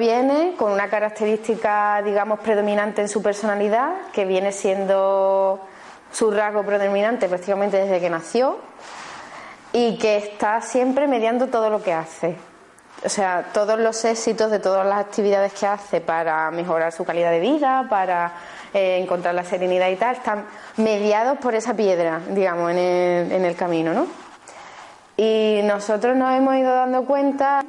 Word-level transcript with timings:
viene 0.00 0.54
con 0.56 0.72
una 0.72 0.88
característica, 0.88 2.02
digamos, 2.02 2.40
predominante 2.40 3.02
en 3.02 3.08
su 3.08 3.22
personalidad, 3.22 4.08
que 4.12 4.24
viene 4.24 4.50
siendo 4.50 5.60
su 6.10 6.30
rasgo 6.32 6.64
predominante 6.64 7.28
prácticamente 7.28 7.76
desde 7.76 8.00
que 8.00 8.10
nació 8.10 8.58
y 9.72 9.98
que 9.98 10.16
está 10.16 10.60
siempre 10.62 11.06
mediando 11.06 11.46
todo 11.46 11.70
lo 11.70 11.82
que 11.82 11.92
hace. 11.92 12.34
O 13.04 13.08
sea, 13.08 13.50
todos 13.52 13.78
los 13.78 14.04
éxitos 14.04 14.50
de 14.50 14.58
todas 14.58 14.86
las 14.86 15.00
actividades 15.00 15.52
que 15.52 15.66
hace 15.66 16.00
para 16.00 16.50
mejorar 16.50 16.92
su 16.92 17.04
calidad 17.04 17.30
de 17.30 17.40
vida, 17.40 17.86
para 17.88 18.32
eh, 18.74 18.98
encontrar 19.02 19.34
la 19.34 19.44
serenidad 19.44 19.88
y 19.90 19.96
tal, 19.96 20.16
están 20.16 20.46
mediados 20.78 21.38
por 21.38 21.54
esa 21.54 21.74
piedra, 21.74 22.20
digamos, 22.30 22.70
en 22.70 22.78
el, 22.78 23.32
en 23.32 23.44
el 23.44 23.54
camino, 23.54 23.92
¿no? 23.92 24.06
Y 25.16 25.60
nosotros 25.64 26.16
nos 26.16 26.34
hemos 26.34 26.56
ido 26.56 26.74
dando 26.74 27.04
cuenta 27.04 27.62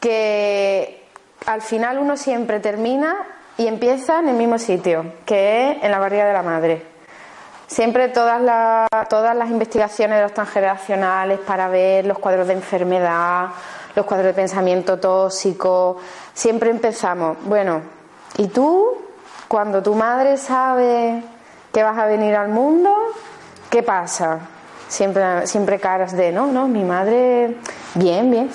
que 0.00 1.03
al 1.46 1.62
final 1.62 1.98
uno 1.98 2.16
siempre 2.16 2.60
termina 2.60 3.16
y 3.56 3.66
empieza 3.66 4.18
en 4.18 4.28
el 4.28 4.36
mismo 4.36 4.58
sitio, 4.58 5.12
que 5.24 5.72
es 5.72 5.82
en 5.82 5.90
la 5.90 5.98
barriga 5.98 6.26
de 6.26 6.32
la 6.32 6.42
madre. 6.42 6.94
Siempre 7.66 8.08
todas 8.08 8.40
las, 8.42 9.50
investigaciones 9.50 10.18
de 10.18 10.22
los 10.22 10.34
transgeneracionales 10.34 11.40
para 11.40 11.68
ver 11.68 12.04
los 12.04 12.18
cuadros 12.18 12.46
de 12.46 12.52
enfermedad, 12.54 13.48
los 13.94 14.04
cuadros 14.04 14.26
de 14.26 14.34
pensamiento 14.34 14.98
tóxico, 14.98 15.96
siempre 16.32 16.70
empezamos, 16.70 17.38
bueno, 17.44 17.80
¿y 18.36 18.48
tú? 18.48 18.98
Cuando 19.48 19.82
tu 19.82 19.94
madre 19.94 20.36
sabe 20.36 21.22
que 21.72 21.82
vas 21.82 21.98
a 21.98 22.06
venir 22.06 22.34
al 22.34 22.48
mundo, 22.48 22.94
¿qué 23.70 23.82
pasa? 23.82 24.40
Siempre, 24.88 25.46
siempre 25.46 25.80
caras 25.80 26.12
de, 26.12 26.32
no, 26.32 26.46
no, 26.46 26.68
mi 26.68 26.84
madre, 26.84 27.56
bien, 27.94 28.30
bien. 28.30 28.50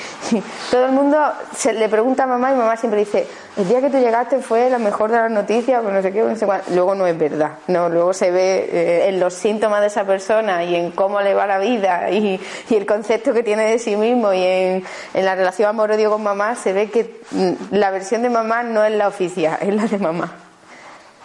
Todo 0.70 0.86
el 0.86 0.92
mundo 0.92 1.18
se 1.56 1.72
le 1.72 1.88
pregunta 1.88 2.24
a 2.24 2.26
mamá 2.26 2.52
y 2.52 2.56
mamá 2.56 2.76
siempre 2.76 3.00
dice, 3.00 3.26
el 3.56 3.68
día 3.68 3.80
que 3.80 3.90
tú 3.90 3.98
llegaste 3.98 4.40
fue 4.40 4.70
la 4.70 4.78
mejor 4.78 5.10
de 5.10 5.18
las 5.18 5.30
noticias, 5.30 5.82
pues 5.82 5.94
no 5.94 6.02
sé 6.02 6.12
qué, 6.12 6.22
no 6.22 6.36
sé 6.36 6.46
cuánto. 6.46 6.70
Luego 6.72 6.94
no 6.94 7.06
es 7.06 7.18
verdad, 7.18 7.52
no, 7.66 7.88
luego 7.88 8.12
se 8.12 8.30
ve 8.30 8.68
eh, 8.72 9.08
en 9.08 9.20
los 9.20 9.34
síntomas 9.34 9.80
de 9.80 9.88
esa 9.88 10.04
persona 10.04 10.64
y 10.64 10.74
en 10.74 10.90
cómo 10.92 11.20
le 11.20 11.34
va 11.34 11.46
la 11.46 11.58
vida 11.58 12.10
y, 12.10 12.40
el 12.70 12.86
concepto 12.86 13.34
que 13.34 13.42
tiene 13.42 13.64
de 13.64 13.78
sí 13.78 13.96
mismo 13.96 14.32
y 14.32 14.42
en, 14.42 14.84
en 15.12 15.24
la 15.24 15.34
relación 15.34 15.68
amor-odio 15.68 16.10
con 16.10 16.22
mamá, 16.22 16.54
se 16.54 16.72
ve 16.72 16.90
que 16.90 17.20
mm, 17.30 17.52
la 17.72 17.90
versión 17.90 18.22
de 18.22 18.30
mamá 18.30 18.62
no 18.62 18.84
es 18.84 18.92
la 18.92 19.08
oficial, 19.08 19.58
es 19.60 19.74
la 19.74 19.84
de 19.86 19.98
mamá 19.98 20.49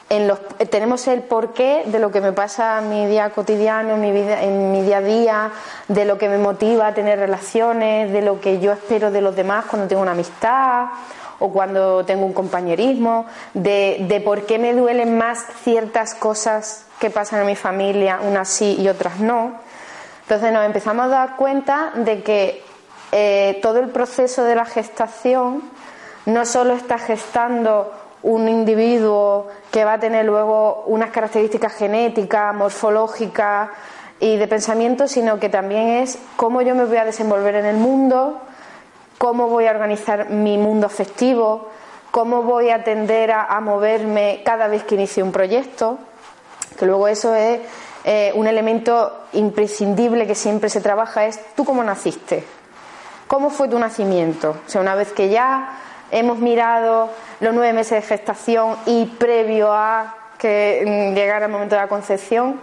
los, 0.09 0.39
tenemos 0.69 1.07
el 1.07 1.23
porqué 1.23 1.83
de 1.85 1.99
lo 1.99 2.11
que 2.11 2.21
me 2.21 2.31
pasa 2.31 2.79
en 2.79 2.89
mi 2.89 3.05
día 3.07 3.29
cotidiano, 3.31 3.95
en 3.95 4.01
mi, 4.01 4.11
vida, 4.11 4.43
en 4.43 4.71
mi 4.71 4.81
día 4.81 4.97
a 4.97 5.01
día, 5.01 5.51
de 5.87 6.05
lo 6.05 6.17
que 6.17 6.29
me 6.29 6.37
motiva 6.37 6.87
a 6.87 6.93
tener 6.93 7.19
relaciones, 7.19 8.11
de 8.11 8.21
lo 8.21 8.39
que 8.39 8.59
yo 8.59 8.71
espero 8.71 9.11
de 9.11 9.21
los 9.21 9.35
demás 9.35 9.65
cuando 9.65 9.87
tengo 9.87 10.01
una 10.01 10.11
amistad 10.11 10.87
o 11.39 11.51
cuando 11.51 12.05
tengo 12.05 12.25
un 12.25 12.33
compañerismo, 12.33 13.25
de, 13.53 14.05
de 14.07 14.21
por 14.21 14.45
qué 14.45 14.57
me 14.59 14.73
duelen 14.73 15.17
más 15.17 15.45
ciertas 15.63 16.13
cosas 16.13 16.85
que 16.99 17.09
pasan 17.09 17.41
en 17.41 17.47
mi 17.47 17.55
familia, 17.55 18.19
unas 18.21 18.47
sí 18.47 18.77
y 18.79 18.87
otras 18.87 19.19
no. 19.19 19.53
Entonces 20.21 20.51
nos 20.53 20.65
empezamos 20.65 21.05
a 21.05 21.09
dar 21.09 21.35
cuenta 21.35 21.91
de 21.95 22.23
que 22.23 22.63
eh, 23.11 23.59
todo 23.61 23.79
el 23.79 23.89
proceso 23.89 24.43
de 24.43 24.55
la 24.55 24.65
gestación 24.65 25.61
no 26.25 26.45
solo 26.45 26.73
está 26.73 26.97
gestando 26.97 27.91
un 28.25 28.49
individuo 28.49 29.47
que 29.71 29.85
va 29.85 29.93
a 29.93 29.99
tener 29.99 30.25
luego 30.25 30.83
unas 30.87 31.11
características 31.11 31.73
genéticas, 31.73 32.55
morfológicas 32.55 33.69
y 34.19 34.37
de 34.37 34.47
pensamiento, 34.47 35.07
sino 35.07 35.39
que 35.39 35.47
también 35.47 35.89
es 35.89 36.17
cómo 36.35 36.63
yo 36.63 36.73
me 36.73 36.85
voy 36.85 36.97
a 36.97 37.05
desenvolver 37.05 37.53
en 37.53 37.65
el 37.65 37.77
mundo, 37.77 38.41
cómo 39.19 39.47
voy 39.47 39.67
a 39.67 39.71
organizar 39.71 40.31
mi 40.31 40.57
mundo 40.57 40.87
afectivo, 40.87 41.69
cómo 42.09 42.41
voy 42.41 42.71
a 42.71 42.83
tender 42.83 43.31
a, 43.31 43.59
moverme 43.61 44.41
cada 44.43 44.69
vez 44.69 44.83
que 44.85 44.95
inicie 44.95 45.21
un 45.21 45.31
proyecto, 45.31 45.99
que 46.79 46.87
luego 46.87 47.07
eso 47.07 47.35
es 47.35 47.59
eh, 48.05 48.31
un 48.33 48.47
elemento 48.47 49.25
imprescindible 49.33 50.25
que 50.25 50.33
siempre 50.33 50.69
se 50.69 50.81
trabaja, 50.81 51.25
es 51.27 51.39
tú 51.53 51.63
cómo 51.63 51.83
naciste, 51.83 52.43
cómo 53.27 53.51
fue 53.51 53.67
tu 53.67 53.77
nacimiento, 53.77 54.55
o 54.65 54.69
sea, 54.69 54.81
una 54.81 54.95
vez 54.95 55.13
que 55.13 55.29
ya 55.29 55.77
hemos 56.09 56.39
mirado 56.39 57.09
los 57.39 57.53
nueve 57.53 57.73
meses 57.73 58.01
de 58.01 58.07
gestación 58.07 58.75
y 58.85 59.05
previo 59.05 59.71
a 59.71 60.15
que 60.37 60.83
mm, 60.85 61.15
llegara 61.15 61.45
el 61.45 61.51
momento 61.51 61.75
de 61.75 61.81
la 61.81 61.87
concepción, 61.87 62.59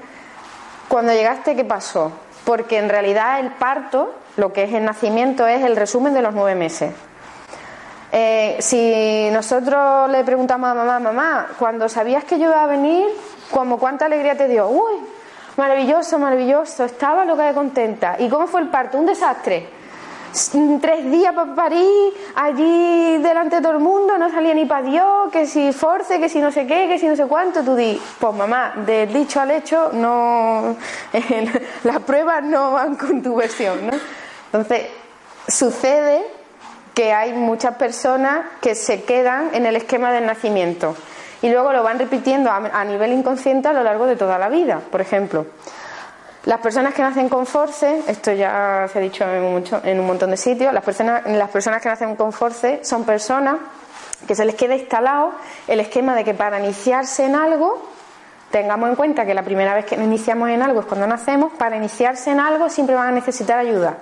cuando 0.88 1.12
llegaste, 1.12 1.56
¿qué 1.56 1.64
pasó? 1.64 2.12
Porque 2.44 2.78
en 2.78 2.88
realidad 2.88 3.40
el 3.40 3.50
parto, 3.52 4.14
lo 4.36 4.52
que 4.52 4.64
es 4.64 4.72
el 4.72 4.84
nacimiento, 4.84 5.46
es 5.46 5.64
el 5.64 5.76
resumen 5.76 6.14
de 6.14 6.22
los 6.22 6.34
nueve 6.34 6.54
meses. 6.54 6.92
Eh, 8.14 8.56
si 8.60 9.30
nosotros 9.32 10.10
le 10.10 10.22
preguntamos 10.22 10.68
a 10.68 10.74
mamá, 10.74 11.00
mamá, 11.00 11.46
cuando 11.58 11.88
sabías 11.88 12.24
que 12.24 12.38
yo 12.38 12.46
iba 12.48 12.62
a 12.62 12.66
venir, 12.66 13.06
como 13.50 13.78
cuánta 13.78 14.04
alegría 14.04 14.36
te 14.36 14.48
dio, 14.48 14.68
uy, 14.68 14.92
maravilloso, 15.56 16.18
maravilloso, 16.18 16.84
estaba 16.84 17.24
loca 17.24 17.46
de 17.46 17.54
contenta. 17.54 18.16
¿Y 18.18 18.28
cómo 18.28 18.46
fue 18.46 18.60
el 18.60 18.68
parto? 18.68 18.98
Un 18.98 19.06
desastre 19.06 19.81
tres 20.80 21.10
días 21.10 21.34
para 21.34 21.54
París, 21.54 22.12
allí 22.34 23.18
delante 23.18 23.56
de 23.56 23.62
todo 23.62 23.72
el 23.72 23.78
mundo, 23.78 24.16
no 24.18 24.30
salía 24.30 24.54
ni 24.54 24.64
para 24.64 24.86
Dios, 24.86 25.30
que 25.30 25.46
si 25.46 25.72
force, 25.72 26.18
que 26.18 26.28
si 26.28 26.40
no 26.40 26.50
sé 26.50 26.66
qué, 26.66 26.88
que 26.88 26.98
si 26.98 27.06
no 27.06 27.16
sé 27.16 27.26
cuánto, 27.26 27.62
tú 27.62 27.76
di, 27.76 28.00
pues 28.18 28.34
mamá, 28.34 28.72
del 28.86 29.12
dicho 29.12 29.40
al 29.40 29.50
hecho, 29.50 29.90
no, 29.92 30.76
las 31.84 32.00
pruebas 32.00 32.42
no 32.44 32.72
van 32.72 32.96
con 32.96 33.22
tu 33.22 33.36
versión, 33.36 33.86
¿no? 33.86 33.92
Entonces, 34.46 34.86
sucede 35.48 36.22
que 36.94 37.12
hay 37.12 37.32
muchas 37.32 37.76
personas 37.76 38.46
que 38.60 38.74
se 38.74 39.02
quedan 39.04 39.50
en 39.54 39.66
el 39.66 39.76
esquema 39.76 40.12
del 40.12 40.26
nacimiento 40.26 40.94
y 41.40 41.50
luego 41.50 41.72
lo 41.72 41.82
van 41.82 41.98
repitiendo 41.98 42.50
a 42.50 42.84
nivel 42.84 43.12
inconsciente 43.12 43.68
a 43.68 43.72
lo 43.72 43.82
largo 43.82 44.06
de 44.06 44.16
toda 44.16 44.38
la 44.38 44.48
vida, 44.48 44.80
por 44.90 45.00
ejemplo. 45.00 45.46
Las 46.44 46.58
personas 46.60 46.92
que 46.92 47.02
nacen 47.02 47.28
con 47.28 47.46
force, 47.46 48.02
esto 48.08 48.32
ya 48.32 48.88
se 48.92 48.98
ha 48.98 49.02
dicho 49.02 49.24
en, 49.24 49.42
mucho, 49.52 49.80
en 49.84 50.00
un 50.00 50.06
montón 50.06 50.32
de 50.32 50.36
sitios, 50.36 50.72
las 50.72 50.82
personas, 50.82 51.24
las 51.24 51.50
personas 51.50 51.80
que 51.80 51.88
nacen 51.88 52.16
con 52.16 52.32
force 52.32 52.80
son 52.82 53.04
personas 53.04 53.58
que 54.26 54.34
se 54.34 54.44
les 54.44 54.56
queda 54.56 54.74
instalado 54.74 55.32
el 55.68 55.78
esquema 55.78 56.16
de 56.16 56.24
que 56.24 56.34
para 56.34 56.58
iniciarse 56.58 57.26
en 57.26 57.36
algo, 57.36 57.80
tengamos 58.50 58.88
en 58.88 58.96
cuenta 58.96 59.24
que 59.24 59.34
la 59.34 59.44
primera 59.44 59.72
vez 59.74 59.84
que 59.84 59.94
iniciamos 59.94 60.50
en 60.50 60.62
algo 60.62 60.80
es 60.80 60.86
cuando 60.86 61.06
nacemos, 61.06 61.52
para 61.52 61.76
iniciarse 61.76 62.32
en 62.32 62.40
algo 62.40 62.68
siempre 62.68 62.96
van 62.96 63.08
a 63.08 63.12
necesitar 63.12 63.58
ayuda. 63.58 63.98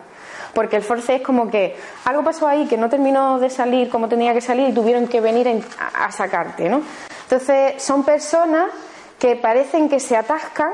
Porque 0.55 0.77
el 0.77 0.83
force 0.83 1.17
es 1.17 1.23
como 1.23 1.51
que 1.51 1.77
algo 2.07 2.25
pasó 2.25 2.49
ahí 2.49 2.67
que 2.67 2.79
no 2.79 2.89
terminó 2.89 3.39
de 3.39 3.51
salir 3.51 3.91
como 3.91 4.09
tenía 4.09 4.33
que 4.33 4.41
salir 4.41 4.71
y 4.71 4.73
tuvieron 4.73 5.09
que 5.09 5.21
venir 5.21 5.63
a, 5.79 6.07
a 6.07 6.11
sacarte, 6.11 6.71
¿no? 6.71 6.81
Entonces, 7.25 7.83
son 7.83 8.03
personas 8.03 8.71
que 9.19 9.37
parecen 9.37 9.91
que 9.91 10.01
se 10.01 10.17
atascan 10.17 10.73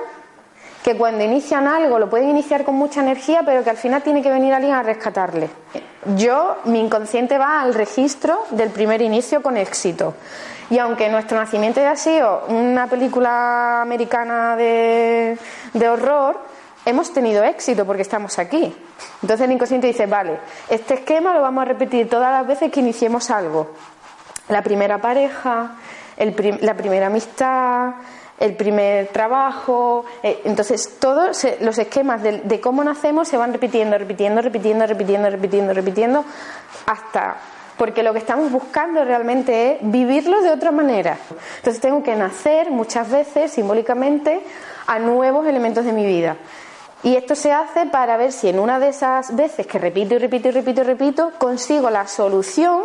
que 0.87 0.97
cuando 0.97 1.25
inician 1.25 1.67
algo 1.67 1.99
lo 1.99 2.09
pueden 2.09 2.29
iniciar 2.29 2.63
con 2.63 2.77
mucha 2.77 3.01
energía, 3.01 3.43
pero 3.45 3.65
que 3.65 3.71
al 3.71 3.77
final 3.77 4.05
tiene 4.05 4.23
que 4.23 4.31
venir 4.31 4.55
alguien 4.55 4.73
a 4.73 4.85
rescatarle. 4.85 5.51
Yo, 6.15 6.59
mi 6.67 6.79
inconsciente 6.79 7.39
va 7.39 7.61
al 7.61 7.75
registro 7.75 8.45
del 8.51 8.71
primer 8.71 9.03
inicio 9.03 9.43
con 9.43 9.57
éxito. 9.57 10.15
Y 10.71 10.79
aunque 10.79 11.09
nuestro 11.09 11.39
nacimiento 11.39 11.81
haya 11.81 11.97
sido 11.97 12.45
una 12.47 12.87
película 12.87 13.83
americana 13.83 14.55
de, 14.55 15.37
de 15.73 15.89
horror, 15.89 16.39
hemos 16.85 17.13
tenido 17.13 17.43
éxito 17.43 17.85
porque 17.85 18.03
estamos 18.03 18.39
aquí. 18.39 18.73
Entonces 19.23 19.45
el 19.45 19.51
inconsciente 19.51 19.89
dice, 19.89 20.07
vale, 20.07 20.39
este 20.69 20.95
esquema 20.95 21.35
lo 21.35 21.43
vamos 21.43 21.63
a 21.63 21.65
repetir 21.65 22.09
todas 22.09 22.31
las 22.31 22.47
veces 22.47 22.71
que 22.71 22.79
iniciemos 22.79 23.29
algo. 23.33 23.73
La 24.51 24.63
primera 24.63 24.99
pareja, 24.99 25.73
el 26.17 26.61
la 26.61 26.75
primera 26.75 27.09
amistad, 27.09 27.95
el 28.39 28.55
primer 28.55 29.09
trabajo. 29.09 30.05
eh, 30.23 30.41
entonces, 30.45 30.99
todos 30.99 31.47
los 31.61 31.79
esquemas 31.79 32.23
de, 32.23 32.41
de 32.41 32.61
cómo 32.61 32.85
nacemos 32.85 33.29
se 33.29 33.37
van 33.37 33.53
repitiendo, 33.53 33.97
repitiendo, 33.99 34.43
repitiendo, 34.43 34.87
repitiendo, 34.87 35.31
repitiendo, 35.31 35.75
repitiendo, 35.75 36.25
hasta. 36.87 37.37
Porque 37.77 38.03
lo 38.03 38.13
que 38.13 38.19
estamos 38.19 38.51
buscando 38.51 39.05
realmente 39.05 39.73
es 39.73 39.79
vivirlo 39.83 40.41
de 40.41 40.51
otra 40.51 40.71
manera. 40.71 41.19
Entonces, 41.57 41.81
tengo 41.81 42.03
que 42.03 42.17
nacer 42.17 42.71
muchas 42.71 43.11
veces, 43.11 43.53
simbólicamente, 43.53 44.41
a 44.87 44.99
nuevos 44.99 45.47
elementos 45.47 45.85
de 45.85 45.93
mi 45.93 46.07
vida. 46.07 46.37
Y 47.03 47.17
esto 47.17 47.35
se 47.35 47.53
hace 47.53 47.87
para 47.87 48.17
ver 48.17 48.33
si 48.33 48.49
en 48.49 48.59
una 48.59 48.79
de 48.79 48.89
esas 48.89 49.37
veces 49.37 49.67
que 49.67 49.79
repito 49.79 50.15
y 50.15 50.19
repito 50.19 50.49
y 50.49 50.53
repito 50.53 50.81
y 50.81 50.85
repito, 50.85 51.33
consigo 51.39 51.91
la 51.91 52.07
solución 52.09 52.83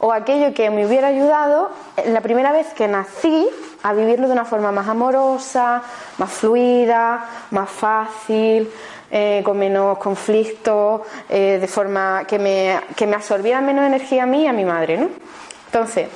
o 0.00 0.12
aquello 0.12 0.54
que 0.54 0.70
me 0.70 0.86
hubiera 0.86 1.08
ayudado 1.08 1.70
en 1.96 2.14
la 2.14 2.20
primera 2.20 2.52
vez 2.52 2.68
que 2.74 2.88
nací 2.88 3.48
a 3.82 3.92
vivirlo 3.92 4.26
de 4.26 4.32
una 4.32 4.44
forma 4.44 4.72
más 4.72 4.88
amorosa, 4.88 5.82
más 6.18 6.30
fluida, 6.30 7.24
más 7.50 7.70
fácil, 7.70 8.70
eh, 9.10 9.42
con 9.44 9.58
menos 9.58 9.98
conflicto, 9.98 11.02
eh, 11.28 11.58
de 11.60 11.66
forma 11.66 12.24
que 12.26 12.38
me, 12.38 12.80
que 12.96 13.06
me 13.06 13.16
absorbiera 13.16 13.60
menos 13.60 13.86
energía 13.86 14.24
a 14.24 14.26
mí 14.26 14.42
y 14.42 14.46
a 14.46 14.52
mi 14.52 14.64
madre. 14.64 14.98
¿no? 14.98 15.08
Entonces, 15.66 16.08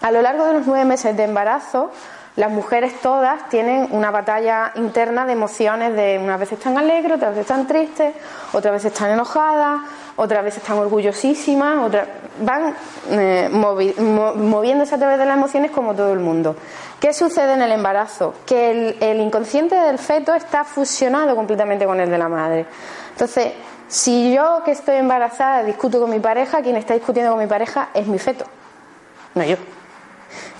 a 0.00 0.10
lo 0.10 0.22
largo 0.22 0.46
de 0.46 0.54
los 0.54 0.66
nueve 0.66 0.84
meses 0.84 1.16
de 1.16 1.24
embarazo, 1.24 1.90
las 2.34 2.50
mujeres 2.50 2.98
todas 3.02 3.48
tienen 3.50 3.88
una 3.90 4.10
batalla 4.10 4.72
interna 4.76 5.26
de 5.26 5.34
emociones 5.34 5.94
de 5.94 6.18
unas 6.18 6.40
veces 6.40 6.58
están 6.58 6.78
alegres, 6.78 7.16
otras 7.16 7.32
veces 7.32 7.42
están 7.42 7.66
tristes, 7.66 8.14
otras 8.54 8.72
veces 8.72 8.92
están 8.92 9.10
enojadas, 9.10 9.82
otras 10.16 10.44
veces 10.44 10.62
están 10.62 10.78
orgullosísimas, 10.78 11.84
otras 11.86 12.06
van 12.40 12.74
eh, 13.10 13.48
movi- 13.52 13.96
mo- 13.98 14.34
moviéndose 14.34 14.94
a 14.94 14.98
través 14.98 15.18
de 15.18 15.26
las 15.26 15.36
emociones 15.36 15.70
como 15.70 15.94
todo 15.94 16.12
el 16.12 16.20
mundo. 16.20 16.56
¿Qué 17.00 17.12
sucede 17.12 17.54
en 17.54 17.62
el 17.62 17.72
embarazo? 17.72 18.34
Que 18.46 18.96
el, 19.00 19.20
inconsciente 19.20 19.74
del 19.74 19.98
feto 19.98 20.34
está 20.34 20.64
fusionado 20.64 21.34
completamente 21.34 21.84
con 21.86 21.98
el 22.00 22.10
de 22.10 22.18
la 22.18 22.28
madre. 22.28 22.66
Entonces, 23.10 23.52
si 23.88 24.32
yo 24.34 24.62
que 24.64 24.70
estoy 24.70 24.96
embarazada 24.96 25.64
discuto 25.64 26.00
con 26.00 26.10
mi 26.10 26.20
pareja, 26.20 26.62
quien 26.62 26.76
está 26.76 26.94
discutiendo 26.94 27.32
con 27.32 27.40
mi 27.40 27.48
pareja 27.48 27.88
es 27.92 28.06
mi 28.06 28.18
feto, 28.18 28.44
no 29.34 29.42
yo. 29.44 29.56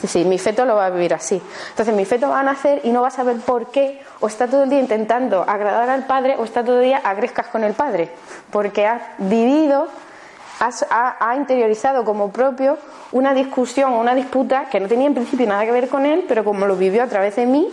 Decir, 0.03 0.27
mi 0.27 0.37
feto 0.39 0.65
lo 0.65 0.75
va 0.75 0.87
a 0.87 0.91
vivir 0.91 1.15
así. 1.15 1.41
Entonces, 1.71 1.95
mi 1.95 2.05
feto 2.05 2.29
va 2.29 2.41
a 2.41 2.43
nacer 2.43 2.81
y 2.83 2.91
no 2.91 3.03
va 3.03 3.09
a 3.09 3.13
saber 3.13 3.37
por 3.37 3.71
qué, 3.71 4.03
o 4.23 4.27
está 4.29 4.47
todo 4.49 4.63
el 4.63 4.71
día 4.71 4.81
intentando 4.81 5.43
agradar 5.47 5.91
al 5.91 6.07
padre, 6.07 6.37
o 6.39 6.45
está 6.45 6.65
todo 6.65 6.79
el 6.79 6.85
día 6.87 7.03
a 7.05 7.13
grescas 7.13 7.49
con 7.49 7.63
el 7.65 7.75
padre, 7.75 8.11
porque 8.51 8.87
ha 8.87 9.15
vivido, 9.19 9.89
has- 10.61 10.87
ha, 10.89 11.17
ha 11.29 11.37
interiorizado 11.37 12.05
como 12.05 12.31
propio 12.33 12.79
una 13.13 13.35
discusión 13.35 13.93
o 13.93 14.01
una 14.01 14.15
disputa 14.15 14.67
que 14.71 14.81
no 14.81 14.89
tenía 14.89 15.07
en 15.09 15.15
principio 15.15 15.47
nada 15.47 15.65
que 15.67 15.73
ver 15.73 15.89
con 15.89 16.07
él, 16.07 16.25
pero 16.27 16.45
como 16.45 16.65
lo 16.67 16.77
vivió 16.77 17.03
a 17.03 17.07
través 17.09 17.37
de 17.37 17.45
mí, 17.45 17.69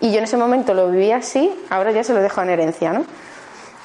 y 0.00 0.10
yo 0.12 0.18
en 0.18 0.24
ese 0.24 0.36
momento 0.36 0.74
lo 0.74 0.90
viví 0.90 1.10
así, 1.12 1.50
ahora 1.70 1.90
ya 1.92 2.04
se 2.04 2.12
lo 2.12 2.20
dejo 2.20 2.42
en 2.42 2.50
herencia, 2.50 2.92
¿no? 2.92 3.04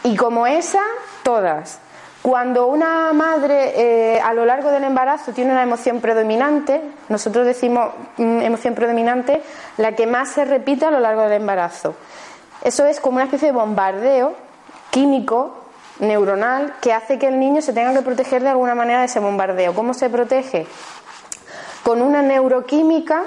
Y 0.03 0.15
como 0.17 0.47
esa, 0.47 0.81
todas. 1.23 1.79
Cuando 2.21 2.67
una 2.67 3.13
madre 3.13 4.15
eh, 4.15 4.19
a 4.19 4.33
lo 4.33 4.45
largo 4.45 4.71
del 4.71 4.83
embarazo 4.83 5.31
tiene 5.31 5.51
una 5.51 5.63
emoción 5.63 6.01
predominante, 6.01 6.81
nosotros 7.07 7.45
decimos 7.45 7.91
mm, 8.17 8.41
emoción 8.41 8.75
predominante, 8.75 9.41
la 9.77 9.93
que 9.93 10.05
más 10.05 10.29
se 10.29 10.43
repite 10.43 10.85
a 10.85 10.91
lo 10.91 10.99
largo 10.99 11.21
del 11.21 11.33
embarazo. 11.41 11.95
Eso 12.61 12.85
es 12.85 12.99
como 12.99 13.15
una 13.15 13.25
especie 13.25 13.47
de 13.47 13.53
bombardeo 13.53 14.35
químico, 14.89 15.55
neuronal, 15.99 16.75
que 16.81 16.91
hace 16.91 17.17
que 17.17 17.27
el 17.27 17.39
niño 17.39 17.61
se 17.61 17.71
tenga 17.71 17.93
que 17.93 18.01
proteger 18.01 18.43
de 18.43 18.49
alguna 18.49 18.75
manera 18.75 18.99
de 18.99 19.05
ese 19.05 19.21
bombardeo. 19.21 19.73
¿Cómo 19.73 19.93
se 19.93 20.09
protege? 20.09 20.67
Con 21.83 22.01
una 22.01 22.21
neuroquímica 22.21 23.23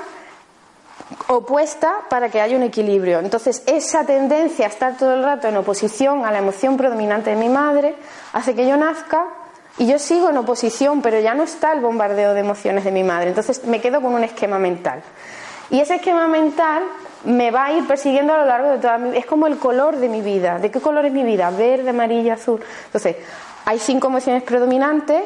opuesta 1.28 1.94
para 2.10 2.28
que 2.28 2.42
haya 2.42 2.56
un 2.56 2.62
equilibrio. 2.62 3.20
Entonces, 3.20 3.62
esa 3.66 4.04
tendencia 4.04 4.66
a 4.66 4.68
estar 4.68 4.96
todo 4.98 5.14
el 5.14 5.22
rato 5.22 5.48
en 5.48 5.56
oposición 5.56 6.26
a 6.26 6.30
la 6.30 6.38
emoción 6.38 6.76
predominante 6.76 7.30
de 7.30 7.36
mi 7.36 7.48
madre 7.48 7.94
hace 8.32 8.54
que 8.54 8.66
yo 8.66 8.76
nazca 8.76 9.26
y 9.78 9.86
yo 9.86 9.98
sigo 9.98 10.30
en 10.30 10.36
oposición, 10.36 11.00
pero 11.02 11.18
ya 11.20 11.34
no 11.34 11.42
está 11.44 11.72
el 11.72 11.80
bombardeo 11.80 12.34
de 12.34 12.40
emociones 12.40 12.84
de 12.84 12.90
mi 12.90 13.04
madre. 13.04 13.28
Entonces, 13.28 13.64
me 13.64 13.80
quedo 13.80 14.00
con 14.00 14.14
un 14.14 14.24
esquema 14.24 14.58
mental. 14.58 15.02
Y 15.70 15.80
ese 15.80 15.94
esquema 15.94 16.28
mental 16.28 16.82
me 17.24 17.50
va 17.50 17.66
a 17.66 17.72
ir 17.72 17.86
persiguiendo 17.86 18.34
a 18.34 18.38
lo 18.38 18.44
largo 18.44 18.70
de 18.70 18.78
toda 18.78 18.98
mi 18.98 19.10
vida. 19.10 19.18
Es 19.18 19.26
como 19.26 19.46
el 19.46 19.56
color 19.58 19.96
de 19.96 20.08
mi 20.08 20.20
vida. 20.20 20.58
¿De 20.58 20.70
qué 20.70 20.80
color 20.80 21.06
es 21.06 21.12
mi 21.12 21.22
vida? 21.22 21.50
Verde, 21.50 21.90
amarillo, 21.90 22.34
azul. 22.34 22.60
Entonces, 22.86 23.16
hay 23.64 23.78
cinco 23.78 24.08
emociones 24.08 24.42
predominantes: 24.42 25.22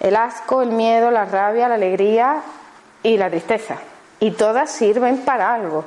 el 0.00 0.16
asco, 0.16 0.62
el 0.62 0.70
miedo, 0.70 1.12
la 1.12 1.24
rabia, 1.26 1.68
la 1.68 1.76
alegría 1.76 2.42
y 3.04 3.16
la 3.16 3.30
tristeza. 3.30 3.76
Y 4.18 4.32
todas 4.32 4.70
sirven 4.70 5.18
para 5.18 5.54
algo. 5.54 5.84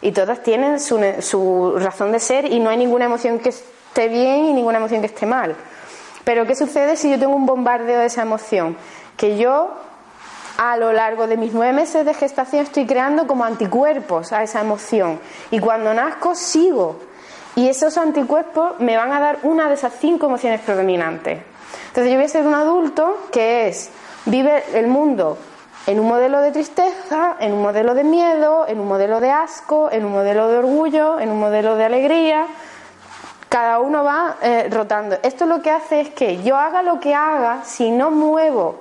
Y 0.00 0.10
todas 0.10 0.42
tienen 0.42 0.80
su, 0.80 1.00
su 1.20 1.76
razón 1.78 2.10
de 2.10 2.18
ser 2.18 2.46
y 2.46 2.58
no 2.58 2.70
hay 2.70 2.76
ninguna 2.76 3.04
emoción 3.04 3.38
que 3.38 3.50
esté 3.50 4.08
bien 4.08 4.46
y 4.46 4.52
ninguna 4.52 4.78
emoción 4.78 5.00
que 5.00 5.06
esté 5.06 5.24
mal. 5.26 5.54
Pero 6.24 6.46
¿qué 6.46 6.54
sucede 6.54 6.96
si 6.96 7.10
yo 7.10 7.18
tengo 7.18 7.36
un 7.36 7.46
bombardeo 7.46 8.00
de 8.00 8.06
esa 8.06 8.22
emoción? 8.22 8.76
Que 9.16 9.36
yo 9.36 9.70
a 10.56 10.76
lo 10.76 10.92
largo 10.92 11.26
de 11.26 11.36
mis 11.36 11.52
nueve 11.52 11.72
meses 11.72 12.04
de 12.04 12.14
gestación 12.14 12.62
estoy 12.62 12.86
creando 12.86 13.26
como 13.26 13.44
anticuerpos 13.44 14.32
a 14.32 14.42
esa 14.42 14.60
emoción. 14.60 15.20
Y 15.50 15.58
cuando 15.58 15.92
nazco 15.92 16.34
sigo. 16.34 17.00
Y 17.56 17.68
esos 17.68 17.98
anticuerpos 17.98 18.80
me 18.80 18.96
van 18.96 19.12
a 19.12 19.20
dar 19.20 19.38
una 19.42 19.68
de 19.68 19.74
esas 19.74 19.92
cinco 20.00 20.26
emociones 20.26 20.60
predominantes. 20.60 21.40
Entonces 21.88 22.10
yo 22.10 22.16
voy 22.16 22.24
a 22.24 22.28
ser 22.28 22.46
un 22.46 22.54
adulto 22.54 23.28
que 23.30 23.68
es, 23.68 23.90
vive 24.26 24.64
el 24.74 24.88
mundo 24.88 25.38
en 25.86 26.00
un 26.00 26.08
modelo 26.08 26.40
de 26.40 26.50
tristeza, 26.50 27.36
en 27.38 27.52
un 27.52 27.62
modelo 27.62 27.94
de 27.94 28.04
miedo, 28.04 28.66
en 28.66 28.80
un 28.80 28.88
modelo 28.88 29.20
de 29.20 29.30
asco, 29.30 29.90
en 29.92 30.04
un 30.04 30.12
modelo 30.12 30.48
de 30.48 30.58
orgullo, 30.58 31.20
en 31.20 31.30
un 31.30 31.38
modelo 31.38 31.76
de 31.76 31.84
alegría. 31.84 32.46
Cada 33.54 33.78
uno 33.78 34.02
va 34.02 34.38
eh, 34.42 34.68
rotando. 34.68 35.16
Esto 35.22 35.46
lo 35.46 35.62
que 35.62 35.70
hace 35.70 36.00
es 36.00 36.08
que 36.08 36.42
yo 36.42 36.56
haga 36.56 36.82
lo 36.82 36.98
que 36.98 37.14
haga, 37.14 37.62
si 37.62 37.92
no 37.92 38.10
muevo 38.10 38.80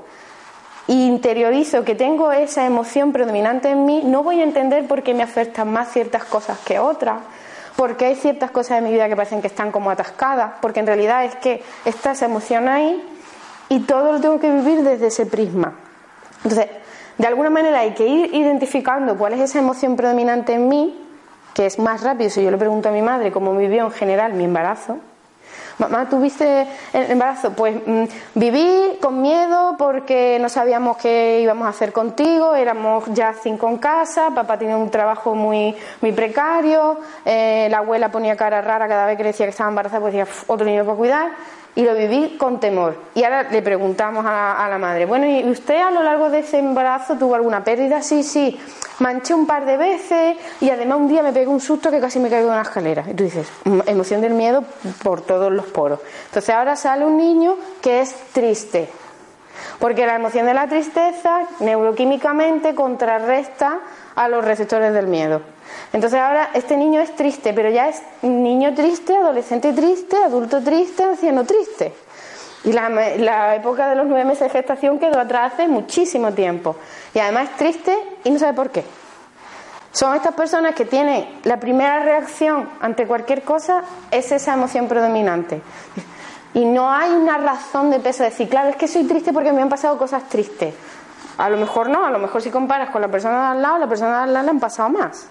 e 0.87 0.93
interiorizo 0.93 1.83
que 1.83 1.93
tengo 1.93 2.31
esa 2.31 2.65
emoción 2.65 3.11
predominante 3.11 3.69
en 3.69 3.85
mí, 3.85 4.01
no 4.03 4.23
voy 4.23 4.39
a 4.39 4.43
entender 4.43 4.87
por 4.87 5.03
qué 5.03 5.13
me 5.13 5.21
afectan 5.21 5.71
más 5.71 5.91
ciertas 5.91 6.23
cosas 6.23 6.57
que 6.65 6.79
otras, 6.79 7.19
porque 7.75 8.07
hay 8.07 8.15
ciertas 8.15 8.49
cosas 8.49 8.81
de 8.81 8.87
mi 8.89 8.91
vida 8.91 9.07
que 9.07 9.15
parecen 9.15 9.41
que 9.41 9.47
están 9.47 9.71
como 9.71 9.91
atascadas, 9.91 10.53
porque 10.59 10.79
en 10.79 10.87
realidad 10.87 11.23
es 11.23 11.35
que 11.35 11.61
está 11.85 12.13
esa 12.13 12.25
emoción 12.25 12.67
ahí 12.67 12.99
y 13.69 13.81
todo 13.81 14.13
lo 14.13 14.21
tengo 14.21 14.39
que 14.39 14.49
vivir 14.49 14.81
desde 14.81 15.05
ese 15.05 15.27
prisma. 15.27 15.75
Entonces, 16.37 16.67
de 17.19 17.27
alguna 17.27 17.51
manera 17.51 17.81
hay 17.81 17.93
que 17.93 18.07
ir 18.07 18.33
identificando 18.33 19.19
cuál 19.19 19.33
es 19.33 19.41
esa 19.41 19.59
emoción 19.59 19.95
predominante 19.95 20.53
en 20.53 20.67
mí, 20.67 20.99
que 21.53 21.65
es 21.65 21.79
más 21.79 22.01
rápido 22.03 22.29
si 22.29 22.43
yo 22.43 22.51
le 22.51 22.57
pregunto 22.57 22.89
a 22.89 22.91
mi 22.91 23.01
madre 23.01 23.31
cómo 23.31 23.55
vivió 23.55 23.85
en 23.85 23.91
general 23.91 24.33
mi 24.33 24.45
embarazo. 24.45 24.97
Mamá, 25.79 26.07
¿tuviste 26.07 26.67
el 26.93 27.11
embarazo? 27.11 27.51
Pues 27.53 27.75
mm, 27.85 28.03
viví 28.35 28.97
con 29.01 29.21
miedo 29.21 29.75
porque 29.77 30.37
no 30.39 30.47
sabíamos 30.47 30.97
qué 30.97 31.39
íbamos 31.41 31.65
a 31.65 31.69
hacer 31.69 31.91
contigo, 31.91 32.53
éramos 32.53 33.05
ya 33.07 33.33
cinco 33.33 33.67
en 33.69 33.77
casa, 33.77 34.29
papá 34.35 34.57
tenía 34.59 34.77
un 34.77 34.91
trabajo 34.91 35.33
muy, 35.33 35.75
muy 36.01 36.11
precario, 36.11 36.99
eh, 37.25 37.67
la 37.71 37.79
abuela 37.79 38.09
ponía 38.09 38.35
cara 38.35 38.61
rara 38.61 38.87
cada 38.87 39.07
vez 39.07 39.17
que 39.17 39.23
le 39.23 39.29
decía 39.29 39.47
que 39.47 39.51
estaba 39.51 39.69
embarazada, 39.69 40.01
pues 40.01 40.13
decía, 40.13 40.25
"Uf, 40.31 40.47
otro 40.47 40.63
niño 40.65 40.85
para 40.85 40.97
cuidar, 40.97 41.31
y 41.75 41.83
lo 41.83 41.95
viví 41.95 42.37
con 42.37 42.59
temor. 42.59 42.95
Y 43.15 43.23
ahora 43.23 43.43
le 43.49 43.61
preguntamos 43.61 44.25
a, 44.25 44.63
a 44.63 44.69
la 44.69 44.77
madre, 44.77 45.05
bueno, 45.05 45.25
¿y 45.25 45.49
usted 45.49 45.81
a 45.81 45.91
lo 45.91 46.03
largo 46.03 46.29
de 46.29 46.39
ese 46.39 46.59
embarazo 46.59 47.15
tuvo 47.15 47.35
alguna 47.35 47.63
pérdida? 47.63 48.01
Sí, 48.01 48.21
sí, 48.23 48.59
manché 48.99 49.33
un 49.33 49.47
par 49.47 49.65
de 49.65 49.77
veces 49.77 50.37
y 50.61 50.69
además 50.69 50.99
un 50.99 51.07
día 51.07 51.23
me 51.23 51.31
pegué 51.33 51.47
un 51.47 51.59
susto 51.59 51.89
que 51.89 51.99
casi 51.99 52.19
me 52.19 52.29
caigo 52.29 52.47
de 52.47 52.53
una 52.53 52.61
escalera. 52.61 53.03
Y 53.09 53.13
tú 53.15 53.23
dices, 53.23 53.47
"Mm, 53.63 53.79
emoción 53.87 54.21
del 54.21 54.33
miedo 54.33 54.63
por 55.03 55.21
todos 55.21 55.51
los 55.51 55.65
poros. 55.65 55.99
Entonces 56.27 56.53
ahora 56.53 56.75
sale 56.75 57.05
un 57.05 57.17
niño 57.17 57.55
que 57.81 58.01
es 58.01 58.13
triste. 58.33 58.89
Porque 59.79 60.05
la 60.05 60.15
emoción 60.15 60.45
de 60.45 60.53
la 60.53 60.67
tristeza 60.67 61.41
neuroquímicamente 61.59 62.75
contrarresta 62.75 63.79
a 64.15 64.27
los 64.27 64.43
receptores 64.45 64.93
del 64.93 65.07
miedo. 65.07 65.41
Entonces 65.91 66.19
ahora 66.19 66.49
este 66.53 66.77
niño 66.77 67.01
es 67.01 67.15
triste, 67.15 67.53
pero 67.53 67.69
ya 67.69 67.89
es 67.89 68.01
niño 68.21 68.73
triste, 68.73 69.15
adolescente 69.15 69.73
triste, 69.73 70.17
adulto 70.17 70.61
triste, 70.61 71.03
anciano 71.03 71.43
triste. 71.43 71.93
Y 72.63 72.71
la, 72.71 72.89
la 72.89 73.55
época 73.55 73.89
de 73.89 73.95
los 73.95 74.05
nueve 74.07 74.25
meses 74.25 74.43
de 74.43 74.49
gestación 74.49 74.97
quedó 74.97 75.19
atrás 75.19 75.53
hace 75.53 75.67
muchísimo 75.67 76.31
tiempo. 76.31 76.77
Y 77.13 77.19
además 77.19 77.49
es 77.49 77.57
triste 77.57 77.97
y 78.23 78.31
no 78.31 78.39
sabe 78.39 78.53
por 78.53 78.69
qué. 78.69 78.83
Son 79.91 80.15
estas 80.15 80.33
personas 80.33 80.73
que 80.73 80.85
tienen 80.85 81.39
la 81.43 81.59
primera 81.59 81.99
reacción 81.99 82.67
ante 82.81 83.05
cualquier 83.05 83.43
cosa, 83.43 83.83
es 84.09 84.31
esa 84.31 84.53
emoción 84.53 84.87
predominante. 84.87 85.61
Y 86.55 86.65
no 86.65 86.91
hay 86.91 87.11
una 87.11 87.37
razón 87.37 87.91
de 87.91 87.99
peso 87.99 88.23
de 88.23 88.29
decir, 88.29 88.49
claro, 88.49 88.69
es 88.69 88.75
que 88.75 88.87
soy 88.87 89.03
triste 89.03 89.31
porque 89.31 89.51
me 89.51 89.61
han 89.61 89.69
pasado 89.69 89.97
cosas 89.97 90.27
tristes. 90.29 90.73
A 91.37 91.49
lo 91.49 91.57
mejor 91.57 91.89
no, 91.89 92.05
a 92.05 92.11
lo 92.11 92.19
mejor 92.19 92.41
si 92.41 92.49
comparas 92.49 92.89
con 92.89 93.01
la 93.01 93.07
persona 93.07 93.39
de 93.39 93.47
al 93.51 93.61
lado, 93.61 93.77
la 93.77 93.87
persona 93.87 94.17
de 94.17 94.23
al 94.23 94.33
lado 94.33 94.45
le 94.45 94.51
han 94.51 94.59
pasado 94.59 94.89
más. 94.89 95.27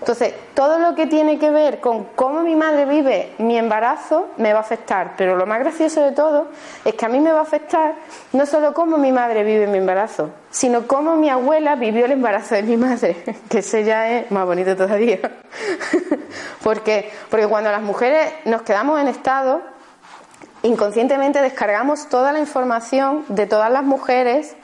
Entonces, 0.00 0.34
todo 0.54 0.78
lo 0.78 0.94
que 0.94 1.06
tiene 1.06 1.38
que 1.38 1.50
ver 1.50 1.80
con 1.80 2.04
cómo 2.14 2.42
mi 2.42 2.56
madre 2.56 2.84
vive 2.84 3.32
mi 3.38 3.56
embarazo 3.56 4.28
me 4.36 4.52
va 4.52 4.58
a 4.58 4.62
afectar. 4.62 5.14
Pero 5.16 5.36
lo 5.36 5.46
más 5.46 5.60
gracioso 5.60 6.02
de 6.02 6.12
todo 6.12 6.48
es 6.84 6.94
que 6.94 7.06
a 7.06 7.08
mí 7.08 7.20
me 7.20 7.32
va 7.32 7.40
a 7.40 7.42
afectar 7.42 7.94
no 8.32 8.44
solo 8.46 8.74
cómo 8.74 8.98
mi 8.98 9.12
madre 9.12 9.44
vive 9.44 9.66
mi 9.66 9.78
embarazo, 9.78 10.30
sino 10.50 10.86
cómo 10.86 11.16
mi 11.16 11.30
abuela 11.30 11.76
vivió 11.76 12.04
el 12.04 12.12
embarazo 12.12 12.54
de 12.54 12.62
mi 12.64 12.76
madre, 12.76 13.16
que 13.48 13.58
ese 13.58 13.84
ya 13.84 14.10
es 14.10 14.30
más 14.30 14.44
bonito 14.46 14.76
todavía. 14.76 15.18
porque, 16.62 17.10
porque 17.30 17.46
cuando 17.46 17.70
las 17.70 17.82
mujeres 17.82 18.32
nos 18.44 18.62
quedamos 18.62 19.00
en 19.00 19.08
estado, 19.08 19.62
inconscientemente 20.62 21.40
descargamos 21.40 22.08
toda 22.08 22.32
la 22.32 22.40
información 22.40 23.24
de 23.28 23.46
todas 23.46 23.70
las 23.70 23.84
mujeres 23.84 24.56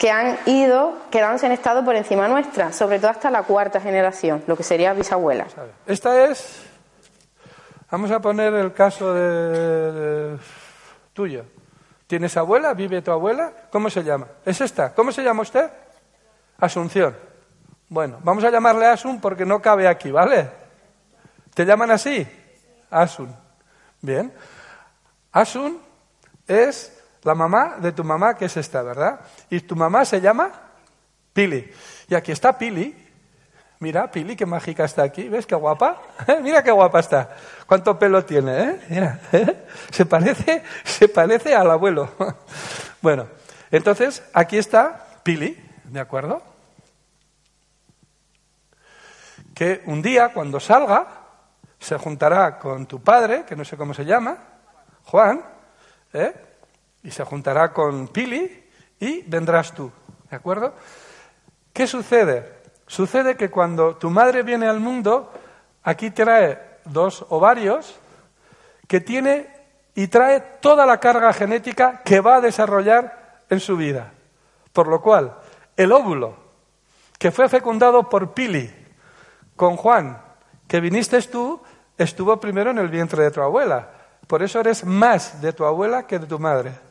que 0.00 0.10
han 0.10 0.38
ido 0.46 0.96
quedándose 1.10 1.44
en 1.44 1.52
estado 1.52 1.84
por 1.84 1.94
encima 1.94 2.26
nuestra, 2.26 2.72
sobre 2.72 2.98
todo 2.98 3.10
hasta 3.10 3.30
la 3.30 3.42
cuarta 3.42 3.82
generación, 3.82 4.42
lo 4.46 4.56
que 4.56 4.62
sería 4.62 4.94
bisabuela. 4.94 5.46
Esta 5.86 6.24
es, 6.24 6.62
vamos 7.90 8.10
a 8.10 8.18
poner 8.18 8.54
el 8.54 8.72
caso 8.72 9.12
de, 9.12 10.38
tuyo. 11.12 11.44
¿Tienes 12.06 12.34
abuela? 12.38 12.72
¿Vive 12.72 13.02
tu 13.02 13.10
abuela? 13.10 13.52
¿Cómo 13.70 13.90
se 13.90 14.02
llama? 14.02 14.26
¿Es 14.42 14.62
esta? 14.62 14.94
¿Cómo 14.94 15.12
se 15.12 15.22
llama 15.22 15.42
usted? 15.42 15.70
Asunción. 16.56 17.14
Bueno, 17.90 18.20
vamos 18.22 18.42
a 18.44 18.50
llamarle 18.50 18.86
Asun 18.86 19.20
porque 19.20 19.44
no 19.44 19.60
cabe 19.60 19.86
aquí, 19.86 20.10
¿vale? 20.10 20.48
¿Te 21.52 21.66
llaman 21.66 21.90
así? 21.90 22.26
Asun. 22.90 23.36
Bien. 24.00 24.32
Asun 25.30 25.78
es 26.48 26.99
la 27.22 27.34
mamá 27.34 27.76
de 27.78 27.92
tu 27.92 28.04
mamá, 28.04 28.34
que 28.34 28.46
es 28.46 28.56
esta, 28.56 28.82
¿verdad? 28.82 29.20
Y 29.50 29.60
tu 29.60 29.76
mamá 29.76 30.04
se 30.04 30.20
llama 30.20 30.50
Pili. 31.32 31.70
Y 32.08 32.14
aquí 32.14 32.32
está 32.32 32.56
Pili. 32.56 33.08
Mira, 33.78 34.10
Pili, 34.10 34.36
qué 34.36 34.46
mágica 34.46 34.84
está 34.84 35.02
aquí. 35.02 35.28
¿Ves 35.28 35.46
qué 35.46 35.54
guapa? 35.54 36.00
Mira 36.42 36.62
qué 36.62 36.70
guapa 36.70 37.00
está. 37.00 37.36
¿Cuánto 37.66 37.98
pelo 37.98 38.24
tiene, 38.24 38.62
eh? 38.62 38.80
Mira. 38.90 39.20
Se 39.90 40.04
parece, 40.06 40.62
se 40.84 41.08
parece 41.08 41.54
al 41.54 41.70
abuelo. 41.70 42.10
bueno, 43.02 43.26
entonces 43.70 44.22
aquí 44.32 44.58
está 44.58 45.06
Pili, 45.22 45.58
¿de 45.84 46.00
acuerdo? 46.00 46.42
Que 49.54 49.82
un 49.86 50.00
día, 50.02 50.32
cuando 50.32 50.60
salga, 50.60 51.06
se 51.78 51.96
juntará 51.96 52.58
con 52.58 52.86
tu 52.86 53.02
padre, 53.02 53.44
que 53.44 53.56
no 53.56 53.64
sé 53.64 53.76
cómo 53.76 53.94
se 53.94 54.04
llama, 54.04 54.38
Juan, 55.04 55.42
¿eh? 56.12 56.34
Y 57.02 57.10
se 57.10 57.24
juntará 57.24 57.72
con 57.72 58.08
Pili 58.08 58.68
y 58.98 59.22
vendrás 59.22 59.72
tú. 59.72 59.90
¿De 60.30 60.36
acuerdo? 60.36 60.74
¿Qué 61.72 61.86
sucede? 61.86 62.60
Sucede 62.86 63.36
que 63.36 63.50
cuando 63.50 63.96
tu 63.96 64.10
madre 64.10 64.42
viene 64.42 64.66
al 64.66 64.80
mundo, 64.80 65.32
aquí 65.82 66.10
trae 66.10 66.58
dos 66.84 67.24
ovarios 67.28 67.98
que 68.86 69.00
tiene 69.00 69.48
y 69.94 70.08
trae 70.08 70.40
toda 70.60 70.86
la 70.86 70.98
carga 70.98 71.32
genética 71.32 72.02
que 72.04 72.20
va 72.20 72.36
a 72.36 72.40
desarrollar 72.40 73.42
en 73.48 73.60
su 73.60 73.76
vida. 73.76 74.12
Por 74.72 74.88
lo 74.88 75.00
cual, 75.00 75.36
el 75.76 75.92
óvulo 75.92 76.36
que 77.18 77.30
fue 77.30 77.48
fecundado 77.48 78.08
por 78.08 78.32
Pili 78.32 78.70
con 79.56 79.76
Juan, 79.76 80.20
que 80.66 80.80
viniste 80.80 81.20
tú, 81.22 81.60
estuvo 81.98 82.40
primero 82.40 82.70
en 82.70 82.78
el 82.78 82.88
vientre 82.88 83.22
de 83.22 83.30
tu 83.30 83.42
abuela. 83.42 83.90
Por 84.26 84.42
eso 84.42 84.60
eres 84.60 84.84
más 84.84 85.40
de 85.42 85.52
tu 85.52 85.64
abuela 85.64 86.06
que 86.06 86.18
de 86.18 86.26
tu 86.26 86.38
madre. 86.38 86.89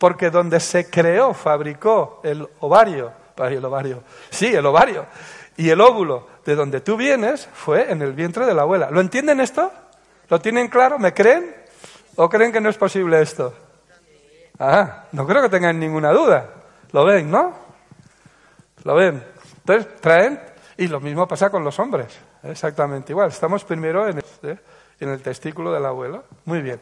Porque 0.00 0.30
donde 0.30 0.60
se 0.60 0.88
creó, 0.88 1.34
fabricó 1.34 2.22
el 2.24 2.48
ovario, 2.60 3.12
el 3.36 3.62
ovario, 3.62 4.02
sí, 4.30 4.46
el 4.46 4.64
ovario, 4.64 5.04
y 5.58 5.68
el 5.68 5.78
óvulo 5.78 6.26
de 6.42 6.54
donde 6.54 6.80
tú 6.80 6.96
vienes 6.96 7.46
fue 7.52 7.92
en 7.92 8.00
el 8.00 8.14
vientre 8.14 8.46
de 8.46 8.54
la 8.54 8.62
abuela. 8.62 8.90
¿Lo 8.90 9.02
entienden 9.02 9.40
esto? 9.40 9.70
¿Lo 10.30 10.40
tienen 10.40 10.68
claro? 10.68 10.98
¿Me 10.98 11.12
creen? 11.12 11.54
¿O 12.16 12.30
creen 12.30 12.50
que 12.50 12.62
no 12.62 12.70
es 12.70 12.78
posible 12.78 13.20
esto? 13.20 13.52
Ah, 14.58 15.04
no 15.12 15.26
creo 15.26 15.42
que 15.42 15.50
tengan 15.50 15.78
ninguna 15.78 16.12
duda. 16.12 16.48
¿Lo 16.92 17.04
ven, 17.04 17.30
no? 17.30 17.54
¿Lo 18.84 18.94
ven? 18.94 19.22
Entonces 19.58 20.00
traen, 20.00 20.40
y 20.78 20.86
lo 20.86 20.98
mismo 21.00 21.28
pasa 21.28 21.50
con 21.50 21.62
los 21.62 21.78
hombres, 21.78 22.18
exactamente 22.42 23.12
igual. 23.12 23.28
Estamos 23.28 23.64
primero 23.64 24.08
en 24.08 24.16
el, 24.16 24.58
en 24.98 25.08
el 25.10 25.20
testículo 25.20 25.70
del 25.74 25.84
abuelo. 25.84 26.24
Muy 26.46 26.62
bien. 26.62 26.80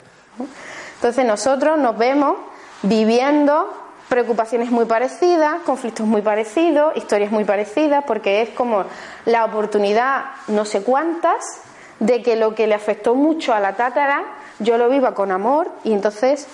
Entonces 0.94 1.26
nosotros 1.26 1.76
nos 1.80 1.98
vemos 1.98 2.36
viviendo 2.82 3.72
preocupaciones 4.08 4.70
muy 4.70 4.86
parecidas, 4.86 5.60
conflictos 5.66 6.06
muy 6.06 6.22
parecidos, 6.22 6.96
historias 6.96 7.30
muy 7.30 7.44
parecidas, 7.44 8.04
porque 8.06 8.42
es 8.42 8.50
como 8.50 8.84
la 9.26 9.44
oportunidad, 9.44 10.24
no 10.48 10.64
sé 10.64 10.82
cuántas, 10.82 11.60
de 12.00 12.22
que 12.22 12.36
lo 12.36 12.54
que 12.54 12.66
le 12.66 12.74
afectó 12.74 13.14
mucho 13.14 13.52
a 13.52 13.60
la 13.60 13.76
tátara, 13.76 14.22
yo 14.60 14.78
lo 14.78 14.88
viva 14.88 15.14
con 15.14 15.30
amor 15.30 15.70
y 15.84 15.92
entonces 15.92 16.46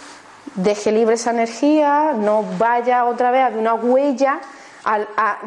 deje 0.57 0.93
libre 0.93 1.15
esa 1.15 1.31
energía, 1.31 2.13
no 2.17 2.45
vaya 2.59 3.05
otra 3.05 3.31
vez 3.31 3.43
a 3.43 3.59
una 3.59 3.75
huella 3.75 4.41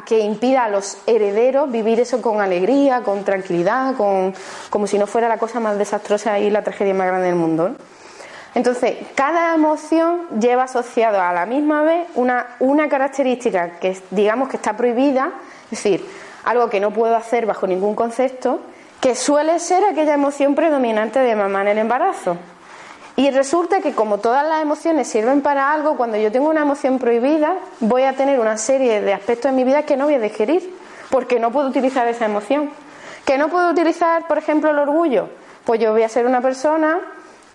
que 0.05 0.19
impida 0.19 0.63
a 0.63 0.69
los 0.69 0.97
herederos 1.05 1.71
vivir 1.71 1.99
eso 1.99 2.21
con 2.21 2.41
alegría, 2.41 3.03
con 3.03 3.23
tranquilidad, 3.23 3.95
con, 3.95 4.33
como 4.69 4.87
si 4.87 4.97
no 4.97 5.05
fuera 5.05 5.27
la 5.27 5.37
cosa 5.37 5.59
más 5.59 5.77
desastrosa 5.77 6.39
y 6.39 6.49
la 6.49 6.63
tragedia 6.63 6.93
más 6.93 7.07
grande 7.07 7.27
del 7.27 7.35
mundo. 7.35 7.75
Entonces, 8.55 8.97
cada 9.15 9.53
emoción 9.53 10.27
lleva 10.39 10.63
asociado 10.63 11.21
a 11.21 11.33
la 11.33 11.45
misma 11.45 11.83
vez 11.83 12.07
una, 12.15 12.47
una 12.59 12.89
característica 12.89 13.79
que 13.79 13.97
digamos 14.11 14.49
que 14.49 14.57
está 14.57 14.75
prohibida, 14.75 15.31
es 15.65 15.71
decir, 15.71 16.05
algo 16.43 16.69
que 16.69 16.79
no 16.79 16.91
puedo 16.91 17.15
hacer 17.15 17.45
bajo 17.45 17.67
ningún 17.67 17.93
concepto, 17.93 18.61
que 19.01 19.15
suele 19.15 19.59
ser 19.59 19.83
aquella 19.83 20.13
emoción 20.13 20.55
predominante 20.55 21.19
de 21.19 21.35
mamá 21.35 21.61
en 21.61 21.67
el 21.67 21.77
embarazo. 21.77 22.37
Y 23.15 23.31
resulta 23.31 23.81
que 23.81 23.93
como 23.93 24.19
todas 24.19 24.47
las 24.47 24.61
emociones 24.61 25.07
sirven 25.07 25.41
para 25.41 25.73
algo, 25.73 25.97
cuando 25.97 26.17
yo 26.17 26.31
tengo 26.31 26.49
una 26.49 26.61
emoción 26.61 26.99
prohibida, 26.99 27.55
voy 27.79 28.03
a 28.03 28.13
tener 28.13 28.39
una 28.39 28.57
serie 28.57 29.01
de 29.01 29.11
aspectos 29.11 29.49
en 29.49 29.55
mi 29.55 29.63
vida 29.63 29.83
que 29.83 29.97
no 29.97 30.05
voy 30.05 30.13
a 30.13 30.19
digerir, 30.19 30.71
porque 31.09 31.39
no 31.39 31.51
puedo 31.51 31.67
utilizar 31.67 32.07
esa 32.07 32.25
emoción. 32.25 32.69
¿Que 33.25 33.37
no 33.37 33.49
puedo 33.49 33.71
utilizar, 33.71 34.27
por 34.27 34.37
ejemplo, 34.37 34.69
el 34.69 34.77
orgullo? 34.77 35.29
Pues 35.65 35.79
yo 35.79 35.91
voy 35.91 36.03
a 36.03 36.09
ser 36.09 36.25
una 36.25 36.41
persona 36.41 36.99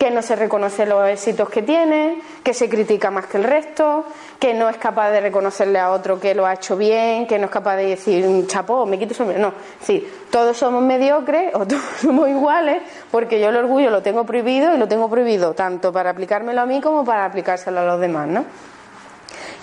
que 0.03 0.11
no 0.11 0.21
se 0.21 0.35
reconoce 0.35 0.85
los 0.85 1.07
éxitos 1.07 1.49
que 1.49 1.61
tiene, 1.61 2.21
que 2.43 2.53
se 2.53 2.67
critica 2.67 3.09
más 3.09 3.27
que 3.27 3.37
el 3.37 3.45
resto, 3.45 4.03
que 4.37 4.53
no 4.53 4.67
es 4.67 4.75
capaz 4.75 5.11
de 5.11 5.21
reconocerle 5.21 5.79
a 5.79 5.91
otro 5.91 6.19
que 6.19 6.35
lo 6.35 6.45
ha 6.45 6.55
hecho 6.55 6.75
bien, 6.75 7.25
que 7.25 7.39
no 7.39 7.45
es 7.45 7.51
capaz 7.51 7.77
de 7.77 7.85
decir, 7.85 8.45
chapó, 8.47 8.85
me 8.85 8.99
quito 8.99 9.13
sombrero. 9.13 9.41
No, 9.41 9.53
sí, 9.81 10.05
todos 10.29 10.57
somos 10.57 10.83
mediocres 10.83 11.55
o 11.55 11.59
todos 11.65 11.81
somos 12.01 12.27
iguales, 12.27 12.83
porque 13.11 13.39
yo 13.39 13.47
el 13.47 13.55
orgullo 13.55 13.89
lo 13.91 14.01
tengo 14.01 14.25
prohibido 14.25 14.75
y 14.75 14.77
lo 14.77 14.89
tengo 14.89 15.09
prohibido 15.09 15.53
tanto 15.53 15.93
para 15.93 16.09
aplicármelo 16.09 16.59
a 16.59 16.65
mí 16.65 16.81
como 16.81 17.05
para 17.05 17.23
aplicárselo 17.23 17.79
a 17.79 17.85
los 17.85 18.01
demás, 18.01 18.27
¿no? 18.27 18.43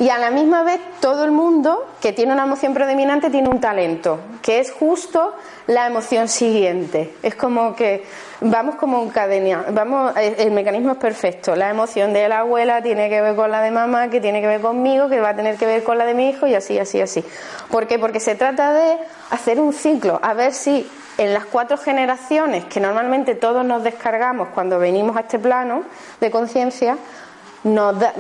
Y 0.01 0.09
a 0.09 0.17
la 0.17 0.31
misma 0.31 0.63
vez 0.63 0.81
todo 1.01 1.25
el 1.25 1.31
mundo 1.31 1.87
que 2.01 2.15
tiene 2.15 2.33
una 2.33 2.45
emoción 2.45 2.73
predominante 2.73 3.29
tiene 3.29 3.51
un 3.51 3.61
talento, 3.61 4.19
que 4.41 4.59
es 4.59 4.73
justo 4.73 5.35
la 5.67 5.87
emoción 5.87 6.27
siguiente. 6.29 7.15
Es 7.23 7.35
como 7.35 7.77
que 7.77 8.05
vamos 8.41 8.77
como 8.77 9.03
un 9.03 9.11
cadena, 9.11 9.67
vamos, 9.73 10.15
el 10.17 10.53
mecanismo 10.53 10.93
es 10.93 10.97
perfecto. 10.97 11.55
La 11.55 11.69
emoción 11.69 12.15
de 12.15 12.27
la 12.31 12.39
abuela 12.39 12.83
tiene 12.83 13.11
que 13.11 13.21
ver 13.21 13.37
con 13.37 13.51
la 13.51 13.61
de 13.61 13.71
mamá, 13.71 14.09
que 14.09 14.23
tiene 14.23 14.41
que 14.41 14.47
ver 14.47 14.63
conmigo, 14.63 15.11
que 15.11 15.21
va 15.21 15.29
a 15.29 15.37
tener 15.37 15.57
que 15.57 15.67
ver 15.67 15.85
con 15.85 15.99
la 15.99 16.07
de 16.07 16.15
mi 16.15 16.31
hijo 16.31 16.47
y 16.47 16.55
así, 16.55 16.79
así, 16.79 16.99
así. 17.03 17.23
¿Por 17.71 17.87
qué? 17.87 17.99
Porque 17.99 18.21
se 18.21 18.35
trata 18.35 18.73
de 18.73 18.97
hacer 19.29 19.61
un 19.61 19.75
ciclo, 19.75 20.19
a 20.23 20.33
ver 20.33 20.55
si 20.55 20.91
en 21.19 21.35
las 21.35 21.45
cuatro 21.45 21.77
generaciones 21.77 22.65
que 22.65 22.81
normalmente 22.81 23.35
todos 23.35 23.63
nos 23.67 23.85
descargamos 23.85 24.49
cuando 24.55 24.79
venimos 24.79 25.19
a 25.19 25.21
este 25.21 25.39
plano 25.39 25.83
de 26.19 26.31
conciencia, 26.31 26.97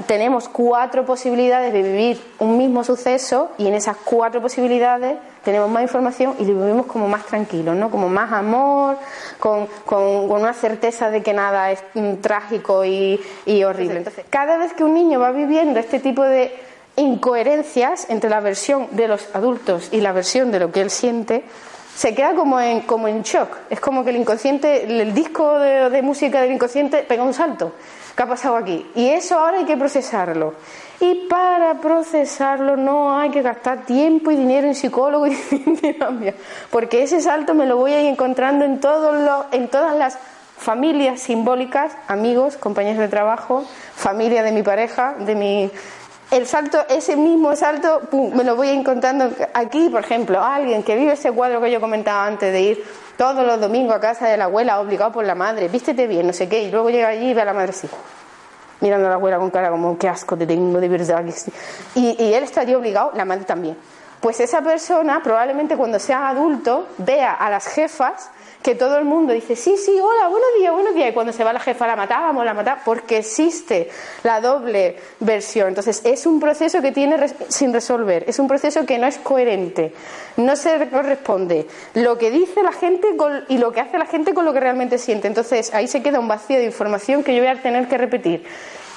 tenemos 0.06 0.49
cuatro 0.50 1.06
posibilidades 1.06 1.73
de 1.73 1.82
vivir 1.82 2.20
un 2.38 2.59
mismo 2.59 2.85
suceso 2.85 3.50
y 3.56 3.68
en 3.68 3.75
esas 3.75 3.97
cuatro 3.97 4.42
posibilidades 4.42 5.16
tenemos 5.44 5.70
más 5.70 5.82
información 5.82 6.35
y 6.38 6.44
lo 6.44 6.61
vivimos 6.61 6.87
como 6.87 7.09
más 7.09 7.25
tranquilo, 7.25 7.75
¿no? 7.75 7.90
Como 7.90 8.11
más 8.11 8.30
amor, 8.32 8.99
con, 9.38 9.66
una 9.88 10.52
certeza 10.52 11.11
de 11.11 11.23
que 11.23 11.32
nada 11.32 11.70
es 11.70 11.82
mm, 11.94 12.16
trágico 12.16 12.85
y, 12.85 13.18
horrible. 13.64 13.99
Entonces, 13.99 14.26
cada 14.28 14.59
vez 14.59 14.75
que 14.75 14.85
un 14.85 14.92
niño 14.92 15.18
va 15.18 15.32
viviendo 15.32 15.80
este 15.80 16.00
tipo 16.00 16.23
de 16.23 16.52
incoherencias 16.97 18.11
entre 18.11 18.28
la 18.28 18.40
versión 18.40 18.88
de 18.90 19.09
los 19.09 19.26
adultos 19.35 19.88
y 19.90 20.02
la 20.02 20.12
versión 20.12 20.50
de 20.50 20.61
lo 20.61 20.70
que 20.70 20.82
él 20.82 20.90
siente, 20.90 21.44
se 21.97 22.14
queda 22.14 22.35
como 22.35 22.61
en, 22.61 22.82
como 22.82 23.09
en 23.09 23.23
shock. 23.23 23.56
Es 23.70 23.80
como 23.80 24.04
que 24.04 24.11
el 24.11 24.16
inconsciente, 24.16 24.85
el 24.85 25.14
disco 25.14 25.59
de 25.59 26.02
música 26.02 26.42
del 26.42 26.52
inconsciente 26.52 27.04
pega 27.04 27.23
un 27.23 27.32
salto 27.32 27.73
¿Qué 28.17 28.23
ha 28.23 28.26
pasado 28.26 28.57
aquí? 28.57 28.87
Y 28.95 29.09
eso 29.09 29.38
ahora 29.38 29.59
hay 29.59 29.64
que 29.64 29.76
procesarlo. 29.76 30.55
Y 31.00 31.26
para 31.29 31.81
procesarlo 31.81 32.76
no 32.76 33.17
hay 33.17 33.31
que 33.31 33.43
gastar 33.43 33.87
tiempo 33.87 34.31
y 34.31 34.37
dinero 34.37 34.67
en 34.67 34.75
psicólogo 34.75 35.26
y 35.26 35.35
terapia, 35.81 36.35
porque 36.71 37.02
ese 37.02 37.21
salto 37.21 37.55
me 37.55 37.67
lo 37.67 37.76
voy 37.76 37.93
a 37.93 38.02
ir 38.02 38.09
encontrando 38.09 38.64
en, 38.64 38.81
todos 38.81 39.47
en 39.52 39.69
todas 39.69 39.97
las 39.97 40.19
familias 40.59 41.21
simbólicas, 41.21 41.97
amigos, 42.07 42.59
compañeros 42.59 42.99
de 42.99 43.09
trabajo, 43.09 43.64
familia 43.95 44.43
de 44.43 44.52
mi 44.52 44.62
pareja, 44.62 45.14
de 45.19 45.35
mi 45.35 45.71
el 46.31 46.47
salto, 46.47 46.79
ese 46.88 47.17
mismo 47.17 47.57
salto, 47.57 48.02
pum, 48.09 48.33
me 48.35 48.45
lo 48.45 48.55
voy 48.55 48.69
encontrando 48.69 49.31
aquí, 49.52 49.88
por 49.88 50.05
ejemplo, 50.05 50.40
alguien 50.40 50.85
que 50.85 50.95
vive 50.95 51.14
ese 51.14 51.33
cuadro 51.33 51.61
que 51.61 51.73
yo 51.73 51.81
comentaba 51.81 52.25
antes 52.25 52.52
de 52.52 52.61
ir 52.61 52.85
todos 53.20 53.46
los 53.46 53.60
domingos 53.60 53.94
a 53.94 54.00
casa 54.00 54.28
de 54.28 54.38
la 54.38 54.44
abuela, 54.44 54.80
obligado 54.80 55.12
por 55.12 55.26
la 55.26 55.34
madre, 55.34 55.68
vístete 55.68 56.06
bien, 56.06 56.26
no 56.26 56.32
sé 56.32 56.48
qué, 56.48 56.62
y 56.62 56.70
luego 56.70 56.88
llega 56.88 57.08
allí 57.08 57.32
y 57.32 57.34
ve 57.34 57.42
a 57.42 57.44
la 57.44 57.52
madre 57.52 57.68
así, 57.68 57.86
mirando 58.80 59.08
a 59.08 59.10
la 59.10 59.16
abuela 59.16 59.36
con 59.36 59.50
cara 59.50 59.68
como, 59.68 59.98
qué 59.98 60.08
asco 60.08 60.38
te 60.38 60.46
tengo, 60.46 60.80
de 60.80 60.88
verdad. 60.88 61.22
que 61.22 61.32
sí". 61.32 61.52
Y, 61.96 62.16
y 62.18 62.32
él 62.32 62.44
estaría 62.44 62.78
obligado, 62.78 63.12
la 63.14 63.26
madre 63.26 63.44
también. 63.44 63.76
Pues 64.22 64.40
esa 64.40 64.62
persona 64.62 65.20
probablemente 65.22 65.76
cuando 65.76 65.98
sea 65.98 66.30
adulto 66.30 66.86
vea 66.96 67.34
a 67.34 67.50
las 67.50 67.66
jefas 67.66 68.30
que 68.62 68.75
todo 68.75 68.99
el 68.99 69.05
mundo 69.05 69.33
dice, 69.33 69.57
sí, 69.57 69.76
sí, 69.76 69.99
hola, 69.99 70.29
buenos 70.29 70.49
días, 70.59 70.73
buenos 70.73 70.95
días, 70.95 71.11
y 71.11 71.12
cuando 71.12 71.33
se 71.33 71.45
va 71.45 71.52
la 71.52 71.61
jefa 71.61 71.87
la 71.87 71.97
matábamos, 71.97 72.45
la 72.45 72.52
matábamos, 72.52 72.85
porque 72.85 73.19
existe 73.19 73.88
la 74.23 74.40
doble 74.40 74.97
versión. 75.21 75.69
Entonces, 75.69 76.02
es 76.05 76.26
un 76.26 76.40
proceso 76.40 76.83
que 76.83 76.93
tiene 76.93 77.17
sin 77.49 77.73
resolver, 77.73 78.25
es 78.26 78.38
un 78.38 78.49
proceso 78.49 78.85
que 78.85 78.99
no 78.99 79.07
es 79.07 79.19
coherente, 79.19 79.95
no 80.37 80.57
se 80.57 80.88
corresponde 80.90 81.67
lo 81.95 82.19
que 82.19 82.31
dice 82.31 82.62
la 82.62 82.73
gente 82.73 83.09
y 83.49 83.59
lo 83.59 83.73
que 83.73 83.81
hace 83.81 83.99
la 83.99 84.07
gente 84.07 84.35
con 84.35 84.45
lo 84.45 84.52
que 84.52 84.61
realmente 84.61 84.99
siente. 84.99 85.26
Entonces, 85.26 85.73
ahí 85.73 85.87
se 85.87 86.02
queda 86.02 86.21
un 86.21 86.29
vacío 86.29 86.59
de 86.59 86.64
información 86.64 87.25
que 87.25 87.35
yo 87.35 87.43
voy 87.43 87.50
a 87.50 87.62
tener 87.62 87.88
que 87.88 87.97
repetir. 87.97 88.45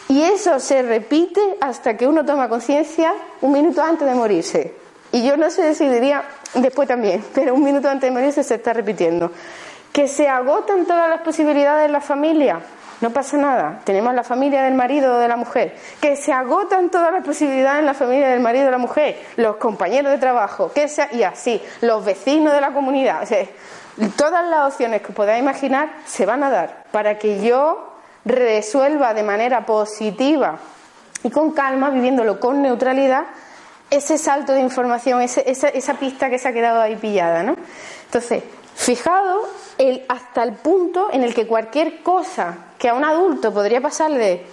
Y 0.10 0.22
eso 0.22 0.60
se 0.60 0.82
repite 0.82 1.40
hasta 1.62 1.96
que 1.96 2.06
uno 2.06 2.26
toma 2.26 2.50
conciencia 2.50 3.14
un 3.42 3.54
minuto 3.54 3.82
antes 3.82 4.06
de 4.06 4.14
morirse. 4.14 4.83
Y 5.14 5.22
yo 5.22 5.38
no 5.38 5.52
sé 5.52 5.76
si 5.76 5.88
diría 5.88 6.24
después 6.56 6.88
también, 6.88 7.24
pero 7.36 7.54
un 7.54 7.64
minuto 7.64 7.88
antes 7.88 8.10
de 8.10 8.12
morirse 8.12 8.44
se 8.44 8.56
está 8.56 8.74
repitiendo. 8.74 9.32
Que 9.92 10.08
se 10.08 10.28
agotan 10.28 10.88
todas 10.88 11.08
las 11.08 11.22
posibilidades 11.22 11.86
en 11.86 11.92
la 11.92 12.02
familia. 12.02 12.60
No 13.00 13.12
pasa 13.12 13.38
nada. 13.38 13.82
Tenemos 13.84 14.16
la 14.16 14.24
familia 14.24 14.64
del 14.64 14.74
marido 14.74 15.16
o 15.16 15.20
de 15.20 15.28
la 15.28 15.36
mujer. 15.36 15.76
Que 16.02 16.16
se 16.16 16.34
agotan 16.34 16.90
todas 16.90 17.14
las 17.14 17.24
posibilidades 17.24 17.82
en 17.82 17.86
la 17.86 17.94
familia 17.94 18.30
del 18.30 18.40
marido 18.40 18.64
o 18.64 18.66
de 18.66 18.72
la 18.72 18.80
mujer. 18.80 19.22
Los 19.36 19.58
compañeros 19.58 20.12
de 20.12 20.18
trabajo. 20.18 20.72
Que 20.74 20.88
sea, 20.88 21.10
y 21.12 21.22
así. 21.22 21.62
Los 21.82 22.04
vecinos 22.04 22.52
de 22.52 22.62
la 22.62 22.72
comunidad. 22.72 23.28
Todas 24.18 24.50
las 24.50 24.74
opciones 24.74 25.04
que 25.04 25.14
podáis 25.14 25.44
imaginar 25.44 25.90
se 26.08 26.26
van 26.26 26.44
a 26.44 26.50
dar 26.50 26.86
para 26.92 27.20
que 27.20 27.40
yo 27.44 27.94
resuelva 28.26 29.14
de 29.14 29.22
manera 29.22 29.64
positiva 29.64 30.58
y 31.24 31.30
con 31.30 31.52
calma, 31.52 31.92
viviéndolo 31.92 32.40
con 32.40 32.64
neutralidad, 32.64 33.26
ese 33.96 34.18
salto 34.18 34.54
de 34.54 34.60
información, 34.62 35.22
ese- 35.22 35.50
esa, 35.50 35.70
esa 35.70 35.94
pista 35.96 36.30
que 36.30 36.38
se 36.40 36.48
ha 36.48 36.54
quedado 36.54 36.82
ahí 36.82 36.96
pillada, 36.96 37.44
¿no? 37.44 37.56
Entonces, 38.06 38.44
fijado 38.76 39.42
el, 39.78 40.04
hasta 40.10 40.44
el 40.44 40.54
punto 40.54 41.10
en 41.12 41.24
el 41.24 41.34
que 41.34 41.46
cualquier 41.48 42.02
cosa 42.02 42.56
que 42.78 42.90
a 42.90 42.94
un 42.94 43.04
adulto 43.06 43.54
podría 43.54 43.82
pasarle 43.82 44.46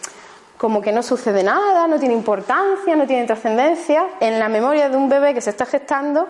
como 0.56 0.82
que 0.82 0.92
no 0.92 1.02
sucede 1.02 1.42
nada, 1.42 1.86
no 1.86 1.98
tiene 1.98 2.14
importancia, 2.14 2.94
no 2.94 3.06
tiene 3.06 3.26
trascendencia, 3.26 4.04
en 4.20 4.38
la 4.38 4.48
memoria 4.50 4.90
de 4.90 4.96
un 4.96 5.08
bebé 5.08 5.32
que 5.32 5.40
se 5.40 5.48
está 5.50 5.64
gestando, 5.64 6.28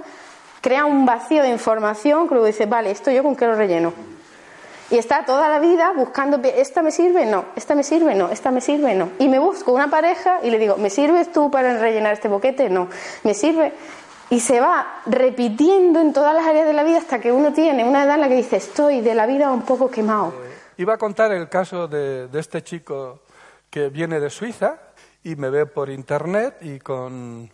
crea 0.60 0.84
un 0.84 1.04
vacío 1.04 1.42
de 1.42 1.48
información 1.48 2.28
que 2.28 2.34
luego 2.34 2.46
dice, 2.46 2.66
vale, 2.66 2.92
esto 2.92 3.10
yo 3.10 3.24
con 3.24 3.34
qué 3.34 3.46
lo 3.46 3.56
relleno. 3.56 3.92
Y 4.90 4.98
está 4.98 5.24
toda 5.24 5.48
la 5.48 5.60
vida 5.60 5.92
buscando, 5.92 6.40
esta 6.42 6.82
me 6.82 6.90
sirve, 6.90 7.24
no, 7.24 7.44
esta 7.54 7.76
me 7.76 7.84
sirve, 7.84 8.14
no, 8.16 8.28
esta 8.28 8.50
me 8.50 8.60
sirve, 8.60 8.94
no. 8.94 9.10
Y 9.20 9.28
me 9.28 9.38
busco 9.38 9.72
una 9.72 9.88
pareja 9.88 10.40
y 10.42 10.50
le 10.50 10.58
digo, 10.58 10.76
¿me 10.76 10.90
sirves 10.90 11.30
tú 11.30 11.50
para 11.50 11.78
rellenar 11.78 12.14
este 12.14 12.26
boquete? 12.26 12.68
No, 12.68 12.88
me 13.22 13.34
sirve. 13.34 13.72
Y 14.30 14.40
se 14.40 14.60
va 14.60 15.02
repitiendo 15.06 16.00
en 16.00 16.12
todas 16.12 16.34
las 16.34 16.44
áreas 16.44 16.66
de 16.66 16.72
la 16.72 16.82
vida 16.82 16.98
hasta 16.98 17.20
que 17.20 17.30
uno 17.30 17.52
tiene 17.52 17.84
una 17.84 18.02
edad 18.04 18.16
en 18.16 18.20
la 18.22 18.28
que 18.28 18.36
dice, 18.36 18.56
estoy 18.56 19.00
de 19.00 19.14
la 19.14 19.26
vida 19.26 19.52
un 19.52 19.62
poco 19.62 19.90
quemado. 19.90 20.34
Iba 20.76 20.94
a 20.94 20.98
contar 20.98 21.30
el 21.32 21.48
caso 21.48 21.86
de, 21.86 22.26
de 22.26 22.40
este 22.40 22.62
chico 22.62 23.20
que 23.70 23.90
viene 23.90 24.18
de 24.18 24.28
Suiza 24.28 24.76
y 25.22 25.36
me 25.36 25.50
ve 25.50 25.66
por 25.66 25.88
internet 25.88 26.56
y 26.62 26.80
con 26.80 27.50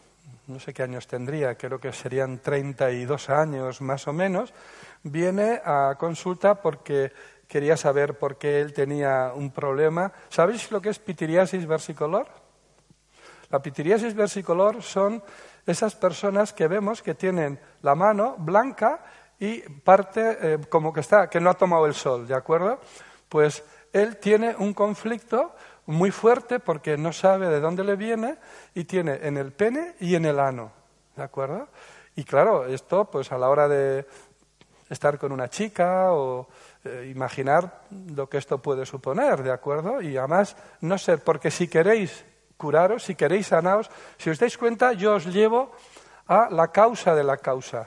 no 0.47 0.61
sé 0.61 0.73
qué 0.73 0.83
años 0.83 1.07
tendría, 1.07 1.57
creo 1.57 1.81
que 1.81 1.93
serían 1.93 2.39
32 2.39 3.31
años 3.31 3.81
más 3.81 4.07
o 4.07 4.13
menos, 4.13 4.53
viene 5.11 5.61
a 5.65 5.97
consulta 5.99 6.61
porque 6.61 7.13
quería 7.49 7.77
saber 7.77 8.19
por 8.19 8.37
qué 8.39 8.61
él 8.61 8.73
tenía 8.73 9.33
un 9.35 9.51
problema. 9.51 10.13
¿Sabéis 10.29 10.71
lo 10.71 10.81
que 10.81 10.91
es 10.91 10.99
pitiriasis 10.99 11.67
versicolor? 11.67 12.27
La 13.51 13.63
pitiriasis 13.63 14.15
versicolor 14.15 14.83
son 14.83 15.23
esas 15.67 15.95
personas 15.95 16.53
que 16.53 16.69
vemos 16.69 17.03
que 17.03 17.15
tienen 17.15 17.59
la 17.83 17.95
mano 17.95 18.35
blanca 18.39 19.05
y 19.39 19.61
parte 19.61 20.39
eh, 20.41 20.59
como 20.69 20.93
que 20.93 21.01
está, 21.01 21.29
que 21.29 21.41
no 21.41 21.51
ha 21.51 21.55
tomado 21.55 21.87
el 21.87 21.95
sol, 21.95 22.27
¿de 22.27 22.35
acuerdo? 22.35 22.81
Pues 23.29 23.63
él 23.93 24.17
tiene 24.17 24.55
un 24.59 24.75
conflicto 24.75 25.55
muy 25.87 26.11
fuerte 26.11 26.59
porque 26.59 26.97
no 26.97 27.13
sabe 27.13 27.49
de 27.49 27.61
dónde 27.61 27.85
le 27.85 27.97
viene 27.97 28.37
y 28.75 28.85
tiene 28.85 29.21
en 29.23 29.37
el 29.37 29.53
pene 29.53 29.95
y 30.01 30.15
en 30.17 30.25
el 30.25 30.41
ano, 30.41 30.73
¿de 31.15 31.23
acuerdo? 31.23 31.69
Y 32.17 32.25
claro, 32.25 32.67
esto 32.67 33.05
pues 33.05 33.31
a 33.31 33.39
la 33.39 33.49
hora 33.49 33.69
de 33.69 34.07
estar 34.89 35.19
con 35.19 35.33
una 35.33 35.49
chica 35.49 36.13
o 36.13 36.49
eh, 36.85 37.11
imaginar 37.13 37.83
lo 37.91 38.29
que 38.29 38.39
esto 38.39 38.59
puede 38.59 38.87
suponer, 38.87 39.43
¿de 39.43 39.53
acuerdo? 39.53 40.01
Y 40.01 40.17
además 40.17 40.57
no 40.81 40.97
ser, 40.99 41.23
porque 41.23 41.51
si 41.51 41.69
queréis 41.69 42.25
curaros, 42.57 43.03
si 43.03 43.15
queréis 43.15 43.49
sanaros, 43.49 43.91
si 44.19 44.31
os 44.31 44.39
dais 44.39 44.57
cuenta, 44.57 44.93
yo 44.93 45.15
os 45.15 45.27
llevo 45.27 45.73
a 46.27 46.49
la 46.51 46.69
causa 46.69 47.15
de 47.15 47.25
la 47.25 47.37
causa. 47.37 47.87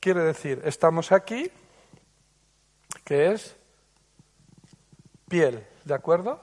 Quiere 0.00 0.22
decir, 0.22 0.62
estamos 0.64 1.12
aquí, 1.12 1.50
que 3.04 3.32
es 3.32 3.56
piel, 5.28 5.66
¿de 5.84 5.94
acuerdo? 5.94 6.40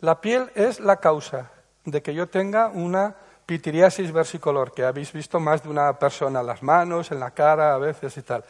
La 0.00 0.20
piel 0.20 0.50
es 0.54 0.80
la 0.80 0.96
causa 0.96 1.55
de 1.86 2.02
que 2.02 2.12
yo 2.12 2.28
tenga 2.28 2.68
una 2.68 3.16
pitiriasis 3.46 4.12
versicolor, 4.12 4.72
que 4.72 4.84
habéis 4.84 5.12
visto 5.12 5.40
más 5.40 5.62
de 5.62 5.70
una 5.70 5.98
persona 5.98 6.40
en 6.40 6.46
las 6.46 6.62
manos, 6.62 7.10
en 7.12 7.20
la 7.20 7.30
cara, 7.30 7.74
a 7.74 7.78
veces 7.78 8.16
y 8.16 8.22
tal. 8.22 8.44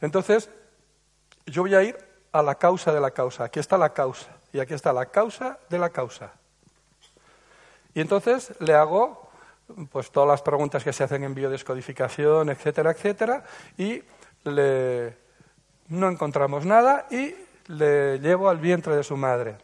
Entonces, 0.00 0.50
yo 1.46 1.62
voy 1.62 1.74
a 1.74 1.82
ir 1.82 1.96
a 2.32 2.42
la 2.42 2.56
causa 2.56 2.92
de 2.92 3.00
la 3.00 3.12
causa. 3.12 3.44
Aquí 3.44 3.60
está 3.60 3.78
la 3.78 3.92
causa 3.92 4.28
y 4.52 4.58
aquí 4.58 4.74
está 4.74 4.92
la 4.92 5.06
causa 5.06 5.58
de 5.68 5.78
la 5.78 5.90
causa. 5.90 6.32
Y 7.94 8.00
entonces 8.00 8.52
le 8.60 8.74
hago 8.74 9.30
pues 9.90 10.10
todas 10.10 10.28
las 10.28 10.42
preguntas 10.42 10.82
que 10.82 10.92
se 10.92 11.04
hacen 11.04 11.22
en 11.22 11.34
biodescodificación, 11.34 12.50
etcétera, 12.50 12.90
etcétera, 12.90 13.44
y 13.78 14.02
le, 14.44 15.16
no 15.88 16.08
encontramos 16.08 16.66
nada 16.66 17.06
y 17.10 17.34
le 17.68 18.18
llevo 18.18 18.48
al 18.48 18.58
vientre 18.58 18.96
de 18.96 19.04
su 19.04 19.16
madre. 19.16 19.56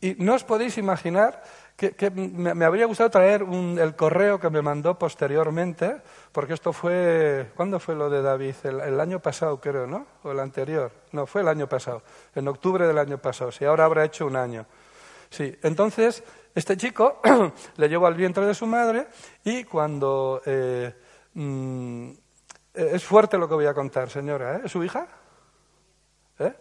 Y 0.00 0.14
no 0.18 0.34
os 0.34 0.44
podéis 0.44 0.78
imaginar 0.78 1.42
que, 1.78 2.10
me, 2.10 2.54
me 2.54 2.64
habría 2.64 2.86
gustado 2.86 3.08
traer 3.08 3.44
un- 3.44 3.78
el 3.78 3.94
correo 3.94 4.40
que 4.40 4.50
me 4.50 4.60
mandó 4.62 4.98
posteriormente, 4.98 6.02
porque 6.32 6.54
esto 6.54 6.72
fue, 6.72 7.52
¿cuándo 7.54 7.78
fue 7.78 7.94
lo 7.94 8.10
de 8.10 8.20
David? 8.20 8.56
El, 8.64 8.98
año 8.98 9.20
pasado, 9.20 9.60
creo, 9.60 9.86
¿no? 9.86 10.04
O 10.24 10.32
el 10.32 10.40
anterior. 10.40 10.90
No, 11.12 11.24
fue 11.26 11.42
el 11.42 11.48
año 11.48 11.68
pasado, 11.68 12.02
en 12.34 12.48
octubre 12.48 12.84
del 12.84 12.98
año 12.98 13.18
pasado. 13.18 13.52
Sí, 13.52 13.64
ahora 13.64 13.84
habrá 13.84 14.04
hecho 14.04 14.26
un 14.26 14.34
año. 14.34 14.66
Sí, 15.30 15.56
entonces 15.62 16.24
este 16.52 16.76
chico 16.76 17.20
le 17.76 17.88
llevó 17.88 18.08
al 18.08 18.14
vientre 18.14 18.44
de 18.44 18.54
su 18.54 18.66
madre 18.66 19.06
y 19.44 19.62
cuando... 19.62 20.42
eh, 20.44 20.92
mm, 21.34 22.10
es 22.74 23.04
fuerte 23.04 23.38
lo 23.38 23.48
que 23.48 23.54
voy 23.54 23.66
a 23.66 23.74
contar, 23.74 24.10
señora, 24.10 24.56
¿eh? 24.56 24.60
¿Es 24.64 24.72
su 24.72 24.82
hija? 24.84 25.06
¿Eh? 26.40 26.52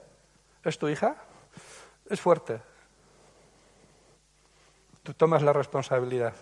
¿Es 0.64 0.78
tu 0.78 0.88
hija? 0.90 1.16
Es 2.10 2.20
fuerte. 2.22 2.60
Tú 5.08 5.14
tomas 5.14 5.42
la 5.42 5.54
responsabilidad. 5.54 6.34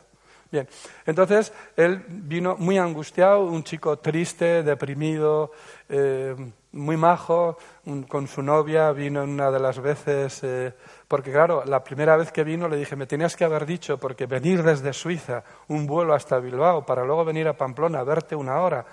Bien, 0.52 0.68
entonces 1.06 1.54
él 1.78 2.04
vino 2.08 2.56
muy 2.58 2.80
angustiado, 2.80 3.46
un 3.46 3.64
chico 3.64 4.00
triste, 4.00 4.64
deprimido, 4.64 5.52
eh, 5.88 6.36
muy 6.72 6.98
majo, 6.98 7.60
con 8.08 8.28
su 8.28 8.42
novia, 8.42 8.92
vino 8.92 9.24
una 9.24 9.52
de 9.52 9.60
las 9.60 9.80
veces, 9.80 10.40
eh, 10.42 10.74
porque 11.08 11.32
claro, 11.32 11.64
la 11.64 11.84
primera 11.84 12.18
vez 12.18 12.32
que 12.32 12.44
vino 12.44 12.68
le 12.68 12.78
dije, 12.78 12.96
me 12.96 13.06
tenías 13.06 13.36
que 13.36 13.44
haber 13.44 13.68
dicho, 13.68 14.00
porque 14.00 14.26
venir 14.26 14.64
desde 14.64 14.94
Suiza, 14.94 15.44
un 15.68 15.86
vuelo 15.86 16.16
hasta 16.16 16.40
Bilbao, 16.40 16.88
para 16.88 17.06
luego 17.06 17.24
venir 17.24 17.48
a 17.48 17.54
Pamplona, 17.54 18.02
verte 18.04 18.36
una 18.36 18.60
hora, 18.62 18.84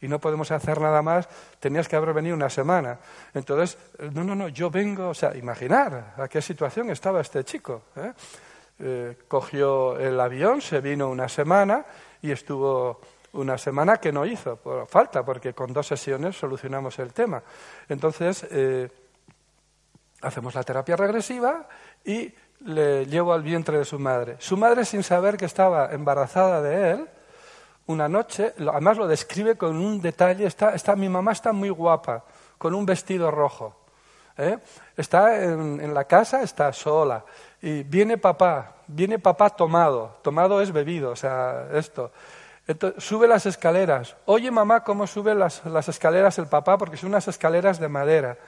y 0.00 0.08
no 0.08 0.18
podemos 0.20 0.50
hacer 0.52 0.80
nada 0.80 1.02
más, 1.02 1.28
tenías 1.60 1.86
que 1.86 1.96
haber 1.96 2.14
venido 2.14 2.34
una 2.34 2.48
semana. 2.48 2.98
Entonces, 3.34 3.76
no, 4.14 4.24
no, 4.24 4.34
no, 4.34 4.48
yo 4.48 4.70
vengo, 4.70 5.10
o 5.10 5.14
sea, 5.14 5.36
imaginar 5.36 6.14
a 6.16 6.28
qué 6.28 6.40
situación 6.40 6.88
estaba 6.88 7.20
este 7.20 7.44
chico. 7.44 7.82
¿eh? 7.96 8.12
Eh, 8.80 9.16
cogió 9.26 9.98
el 9.98 10.20
avión, 10.20 10.60
se 10.60 10.80
vino 10.80 11.08
una 11.08 11.28
semana 11.28 11.84
y 12.22 12.30
estuvo 12.30 13.00
una 13.32 13.58
semana 13.58 13.98
que 13.98 14.12
no 14.12 14.24
hizo, 14.24 14.56
por 14.56 14.86
falta, 14.86 15.24
porque 15.24 15.52
con 15.52 15.72
dos 15.72 15.86
sesiones 15.86 16.36
solucionamos 16.36 16.98
el 16.98 17.12
tema. 17.12 17.42
Entonces, 17.88 18.46
eh, 18.50 18.88
hacemos 20.22 20.54
la 20.54 20.62
terapia 20.62 20.96
regresiva 20.96 21.68
y 22.04 22.32
le 22.60 23.06
llevo 23.06 23.32
al 23.32 23.42
vientre 23.42 23.78
de 23.78 23.84
su 23.84 23.98
madre. 23.98 24.36
Su 24.38 24.56
madre, 24.56 24.84
sin 24.84 25.02
saber 25.02 25.36
que 25.36 25.44
estaba 25.44 25.92
embarazada 25.92 26.62
de 26.62 26.90
él, 26.92 27.08
una 27.86 28.08
noche, 28.08 28.54
además 28.58 28.98
lo 28.98 29.06
describe 29.06 29.56
con 29.56 29.76
un 29.76 30.00
detalle, 30.00 30.46
está, 30.46 30.74
está, 30.74 30.94
mi 30.94 31.08
mamá 31.08 31.32
está 31.32 31.52
muy 31.52 31.70
guapa, 31.70 32.24
con 32.58 32.74
un 32.74 32.84
vestido 32.84 33.30
rojo. 33.30 33.77
¿Eh? 34.38 34.58
Está 34.96 35.42
en, 35.44 35.92
la 35.92 36.04
casa, 36.04 36.42
está 36.42 36.72
sola. 36.72 37.24
Y 37.60 37.82
viene 37.82 38.16
papá, 38.16 38.76
viene 38.86 39.18
papá 39.18 39.50
tomado. 39.50 40.18
Tomado 40.22 40.62
es 40.62 40.72
bebido, 40.72 41.10
o 41.10 41.16
sea, 41.16 41.68
esto. 41.74 42.12
Sube 42.98 43.26
las 43.26 43.46
escaleras. 43.46 44.16
Oye, 44.26 44.50
mamá, 44.50 44.84
cómo 44.84 45.06
sube 45.06 45.34
las, 45.34 45.64
las 45.66 45.88
escaleras 45.88 46.38
el 46.38 46.46
papá, 46.46 46.78
porque 46.78 46.96
son 46.96 47.10
unas 47.10 47.28
escaleras 47.28 47.78
de 47.78 47.88
madera. 47.88 48.38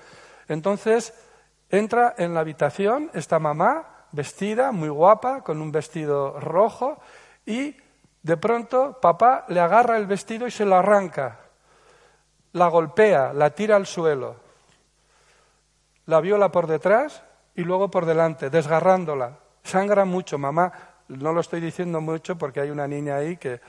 Entonces, 0.49 1.15
entra 1.71 2.15
en 2.19 2.35
la 2.35 2.41
habitación 2.41 3.11
esta 3.15 3.39
mamá, 3.39 4.07
vestida, 4.13 4.73
muy 4.73 4.89
guapa, 4.89 5.43
con 5.43 5.61
un 5.61 5.73
vestido 5.73 6.39
rojo, 6.39 7.01
y 7.47 7.77
de 8.23 8.37
pronto 8.37 8.99
papá 9.01 9.47
le 9.49 9.61
agarra 9.61 9.97
el 9.97 10.07
vestido 10.07 10.47
y 10.47 10.51
se 10.51 10.67
lo 10.67 10.77
arranca. 10.77 11.41
La 12.53 12.69
golpea, 12.69 13.33
la 13.33 13.51
tira 13.51 13.77
al 13.77 13.87
suelo. 13.87 14.50
La 16.11 16.21
viola 16.21 16.51
por 16.51 16.67
detrás 16.67 17.23
y 17.55 17.63
luego 17.63 17.89
por 17.89 18.05
delante, 18.05 18.51
desgarrándola. 18.51 19.39
Sangra 19.63 20.05
mucho, 20.05 20.39
mamá. 20.39 20.73
No 21.07 21.33
lo 21.33 21.41
estoy 21.41 21.61
diciendo 21.61 22.01
mucho 22.01 22.37
porque 22.37 22.59
hay 22.59 22.71
una 22.71 22.89
niña 22.89 23.15
ahí 23.15 23.37
que 23.37 23.61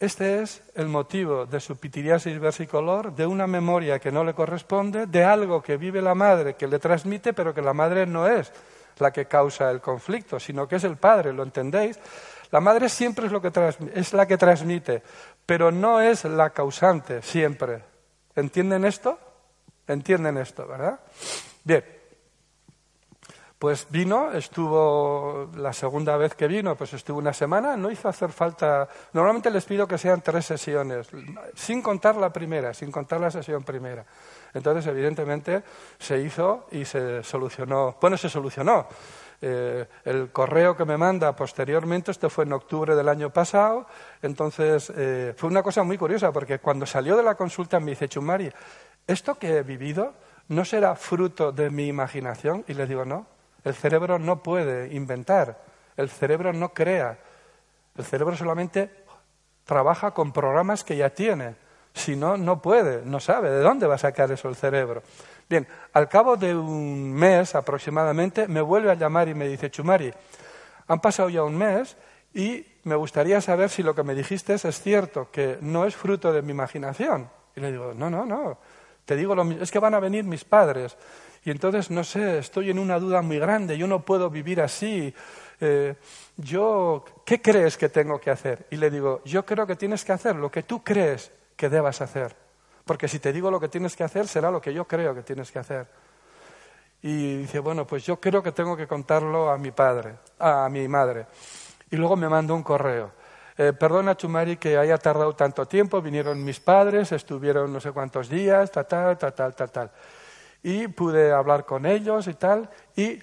este 0.00 0.40
es 0.40 0.62
el 0.74 0.88
motivo 0.88 1.44
de 1.44 1.60
su 1.60 1.76
pitiriasis 1.76 2.40
versicolor, 2.40 3.14
de 3.14 3.26
una 3.26 3.46
memoria 3.46 3.98
que 3.98 4.10
no 4.10 4.24
le 4.24 4.32
corresponde, 4.32 5.04
de 5.04 5.22
algo 5.22 5.60
que 5.60 5.76
vive 5.76 6.00
la 6.00 6.14
madre, 6.14 6.54
que 6.54 6.66
le 6.66 6.78
transmite, 6.78 7.34
pero 7.34 7.52
que 7.52 7.60
la 7.60 7.74
madre 7.74 8.06
no 8.06 8.26
es 8.26 8.50
la 9.00 9.12
que 9.12 9.26
causa 9.26 9.70
el 9.70 9.82
conflicto, 9.82 10.40
sino 10.40 10.66
que 10.66 10.76
es 10.76 10.84
el 10.84 10.96
padre, 10.96 11.34
¿lo 11.34 11.42
entendéis? 11.42 12.00
La 12.50 12.60
madre 12.60 12.88
siempre 12.88 13.26
es, 13.26 13.32
lo 13.32 13.42
que 13.42 13.52
es 13.94 14.14
la 14.14 14.26
que 14.26 14.38
transmite, 14.38 15.02
pero 15.44 15.70
no 15.70 16.00
es 16.00 16.24
la 16.24 16.48
causante 16.54 17.20
siempre. 17.20 17.82
¿Entienden 18.34 18.86
esto? 18.86 19.18
¿Entienden 19.86 20.38
esto, 20.38 20.66
verdad? 20.66 21.00
Bien. 21.62 21.84
Pues 23.58 23.86
vino, 23.88 24.30
estuvo 24.32 25.50
la 25.56 25.72
segunda 25.72 26.18
vez 26.18 26.34
que 26.34 26.46
vino, 26.46 26.76
pues 26.76 26.92
estuvo 26.92 27.18
una 27.18 27.32
semana, 27.32 27.76
no 27.78 27.90
hizo 27.90 28.08
hacer 28.08 28.30
falta. 28.30 28.86
Normalmente 29.14 29.50
les 29.50 29.64
pido 29.64 29.88
que 29.88 29.96
sean 29.96 30.20
tres 30.20 30.44
sesiones, 30.44 31.08
sin 31.54 31.80
contar 31.80 32.16
la 32.16 32.30
primera, 32.30 32.74
sin 32.74 32.90
contar 32.90 33.20
la 33.20 33.30
sesión 33.30 33.62
primera. 33.62 34.04
Entonces, 34.52 34.86
evidentemente, 34.86 35.62
se 35.98 36.20
hizo 36.20 36.66
y 36.72 36.84
se 36.84 37.22
solucionó. 37.22 37.96
Bueno, 38.00 38.18
se 38.18 38.28
solucionó. 38.28 38.86
Eh, 39.40 39.86
el 40.04 40.30
correo 40.30 40.76
que 40.76 40.84
me 40.84 40.96
manda 40.96 41.34
posteriormente, 41.34 42.10
esto 42.10 42.30
fue 42.30 42.44
en 42.44 42.52
octubre 42.52 42.94
del 42.94 43.08
año 43.08 43.30
pasado, 43.30 43.86
entonces 44.22 44.90
eh, 44.96 45.34
fue 45.36 45.50
una 45.50 45.62
cosa 45.62 45.82
muy 45.82 45.98
curiosa, 45.98 46.32
porque 46.32 46.60
cuando 46.60 46.86
salió 46.86 47.16
de 47.16 47.22
la 47.22 47.34
consulta 47.34 47.80
me 47.80 47.90
dice, 47.90 48.08
Chumari, 48.08 48.50
¿esto 49.06 49.36
que 49.36 49.58
he 49.58 49.62
vivido 49.62 50.14
no 50.48 50.64
será 50.64 50.94
fruto 50.94 51.52
de 51.52 51.70
mi 51.70 51.86
imaginación? 51.86 52.64
Y 52.68 52.74
le 52.74 52.86
digo, 52.86 53.04
no, 53.04 53.26
el 53.64 53.74
cerebro 53.74 54.18
no 54.18 54.42
puede 54.42 54.94
inventar, 54.94 55.62
el 55.96 56.10
cerebro 56.10 56.52
no 56.52 56.70
crea, 56.70 57.18
el 57.96 58.04
cerebro 58.04 58.36
solamente 58.36 58.90
trabaja 59.64 60.12
con 60.12 60.32
programas 60.32 60.84
que 60.84 60.96
ya 60.96 61.10
tiene. 61.10 61.56
Si 61.94 62.16
no, 62.16 62.36
no 62.36 62.60
puede, 62.60 63.04
no 63.04 63.20
sabe 63.20 63.50
de 63.50 63.60
dónde 63.60 63.86
va 63.86 63.94
a 63.94 63.98
sacar 63.98 64.30
eso 64.32 64.48
el 64.48 64.56
cerebro. 64.56 65.02
Bien, 65.48 65.66
al 65.92 66.08
cabo 66.08 66.36
de 66.36 66.54
un 66.54 67.12
mes 67.12 67.54
aproximadamente 67.54 68.48
me 68.48 68.60
vuelve 68.60 68.90
a 68.90 68.94
llamar 68.94 69.28
y 69.28 69.34
me 69.34 69.46
dice, 69.46 69.70
Chumari, 69.70 70.12
han 70.88 71.00
pasado 71.00 71.28
ya 71.28 71.44
un 71.44 71.56
mes 71.56 71.96
y 72.34 72.66
me 72.82 72.96
gustaría 72.96 73.40
saber 73.40 73.70
si 73.70 73.82
lo 73.82 73.94
que 73.94 74.02
me 74.02 74.14
dijiste 74.14 74.54
es 74.54 74.80
cierto, 74.80 75.30
que 75.30 75.58
no 75.60 75.86
es 75.86 75.94
fruto 75.94 76.32
de 76.32 76.42
mi 76.42 76.50
imaginación. 76.50 77.30
Y 77.54 77.60
le 77.60 77.70
digo, 77.70 77.94
no, 77.94 78.10
no, 78.10 78.26
no, 78.26 78.58
te 79.04 79.16
digo 79.16 79.34
lo 79.34 79.44
mismo, 79.44 79.62
es 79.62 79.70
que 79.70 79.78
van 79.78 79.94
a 79.94 80.00
venir 80.00 80.24
mis 80.24 80.44
padres. 80.44 80.96
Y 81.44 81.50
entonces, 81.50 81.90
no 81.90 82.04
sé, 82.04 82.38
estoy 82.38 82.70
en 82.70 82.78
una 82.78 82.98
duda 82.98 83.20
muy 83.20 83.38
grande, 83.38 83.76
yo 83.76 83.86
no 83.86 84.00
puedo 84.00 84.30
vivir 84.30 84.60
así. 84.60 85.14
Eh, 85.60 85.94
yo, 86.36 87.04
¿qué 87.24 87.40
crees 87.40 87.76
que 87.76 87.88
tengo 87.88 88.18
que 88.18 88.30
hacer? 88.30 88.66
Y 88.70 88.76
le 88.76 88.90
digo, 88.90 89.20
yo 89.24 89.44
creo 89.44 89.66
que 89.66 89.76
tienes 89.76 90.04
que 90.04 90.12
hacer 90.12 90.36
lo 90.36 90.50
que 90.50 90.62
tú 90.62 90.82
crees 90.82 91.30
que 91.56 91.68
debas 91.68 92.00
hacer. 92.00 92.34
Porque 92.84 93.08
si 93.08 93.18
te 93.18 93.32
digo 93.32 93.50
lo 93.50 93.60
que 93.60 93.68
tienes 93.68 93.94
que 93.96 94.04
hacer, 94.04 94.26
será 94.26 94.50
lo 94.50 94.60
que 94.60 94.72
yo 94.72 94.86
creo 94.86 95.14
que 95.14 95.22
tienes 95.22 95.50
que 95.50 95.58
hacer. 95.58 95.86
Y 97.02 97.36
dice, 97.38 97.58
bueno, 97.58 97.86
pues 97.86 98.04
yo 98.04 98.18
creo 98.18 98.42
que 98.42 98.52
tengo 98.52 98.76
que 98.76 98.86
contarlo 98.86 99.50
a 99.50 99.58
mi 99.58 99.70
padre, 99.70 100.14
a 100.38 100.68
mi 100.70 100.88
madre. 100.88 101.26
Y 101.90 101.96
luego 101.96 102.16
me 102.16 102.28
mandó 102.28 102.54
un 102.54 102.62
correo. 102.62 103.12
Eh, 103.56 103.72
perdona, 103.72 104.16
Chumari, 104.16 104.56
que 104.56 104.76
haya 104.76 104.98
tardado 104.98 105.34
tanto 105.34 105.66
tiempo. 105.66 106.02
Vinieron 106.02 106.42
mis 106.42 106.60
padres, 106.60 107.12
estuvieron 107.12 107.72
no 107.72 107.80
sé 107.80 107.92
cuántos 107.92 108.28
días, 108.28 108.70
tal, 108.70 108.86
tal, 108.86 109.18
tal, 109.18 109.32
tal, 109.32 109.54
tal, 109.54 109.70
tal 109.70 109.90
y 110.64 110.88
pude 110.88 111.30
hablar 111.30 111.64
con 111.66 111.86
ellos 111.86 112.26
y 112.26 112.34
tal. 112.34 112.68
Y 112.96 113.18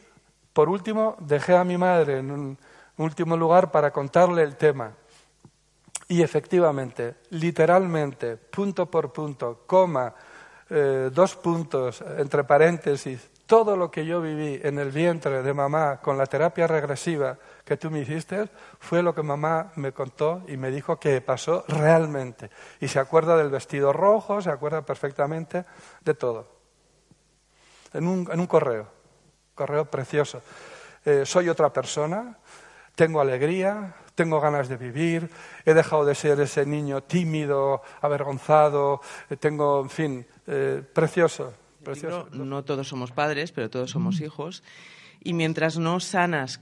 por 0.53 0.69
último, 0.69 1.17
dejé 1.19 1.57
a 1.57 1.63
mi 1.63 1.75
madre 1.75 2.19
en 2.19 2.31
un 2.31 2.57
último 2.97 3.35
lugar 3.35 3.71
para 3.71 3.91
contarle 3.91 4.43
el 4.43 4.55
tema. 4.55 4.93
Y 6.07 6.21
efectivamente, 6.21 7.15
literalmente, 7.31 8.37
punto 8.37 8.85
por 8.85 9.11
punto, 9.11 9.63
coma, 9.65 10.13
eh, 10.69 11.09
dos 11.11 11.35
puntos, 11.35 12.03
entre 12.17 12.43
paréntesis, 12.43 13.27
todo 13.51 13.75
lo 13.75 13.91
que 13.91 14.05
yo 14.05 14.21
viví 14.21 14.61
en 14.63 14.79
el 14.79 14.91
vientre 14.91 15.43
de 15.43 15.53
mamá 15.53 15.99
con 16.01 16.17
la 16.17 16.25
terapia 16.25 16.67
regresiva 16.67 17.37
que 17.65 17.75
tú 17.75 17.91
me 17.91 17.99
hiciste 17.99 18.47
fue 18.79 19.03
lo 19.03 19.13
que 19.13 19.23
mamá 19.23 19.73
me 19.75 19.91
contó 19.91 20.43
y 20.47 20.55
me 20.55 20.71
dijo 20.71 20.97
que 20.97 21.19
pasó 21.19 21.65
realmente. 21.67 22.49
Y 22.79 22.87
se 22.87 22.99
acuerda 22.99 23.35
del 23.35 23.49
vestido 23.49 23.91
rojo, 23.91 24.41
se 24.41 24.49
acuerda 24.49 24.83
perfectamente 24.83 25.65
de 25.99 26.13
todo 26.13 26.47
en 27.91 28.07
un, 28.07 28.25
un 28.31 28.47
correo, 28.47 28.87
correo 29.53 29.83
precioso. 29.83 30.41
Eh, 31.03 31.23
soy 31.25 31.49
otra 31.49 31.73
persona, 31.73 32.37
tengo 32.95 33.19
alegría, 33.19 33.95
tengo 34.15 34.39
ganas 34.39 34.69
de 34.69 34.77
vivir, 34.77 35.29
he 35.65 35.73
dejado 35.73 36.05
de 36.05 36.15
ser 36.15 36.39
ese 36.39 36.65
niño 36.65 37.03
tímido, 37.03 37.81
avergonzado, 37.99 39.01
eh, 39.29 39.35
tengo, 39.35 39.81
en 39.81 39.89
fin, 39.89 40.25
eh, 40.47 40.81
precioso. 40.93 41.53
Precioso. 41.81 42.27
No 42.31 42.63
todos 42.63 42.87
somos 42.87 43.11
padres, 43.11 43.51
pero 43.51 43.69
todos 43.69 43.91
somos 43.91 44.21
hijos. 44.21 44.63
Y 45.23 45.33
mientras 45.33 45.77
no 45.77 45.99
sanas 45.99 46.61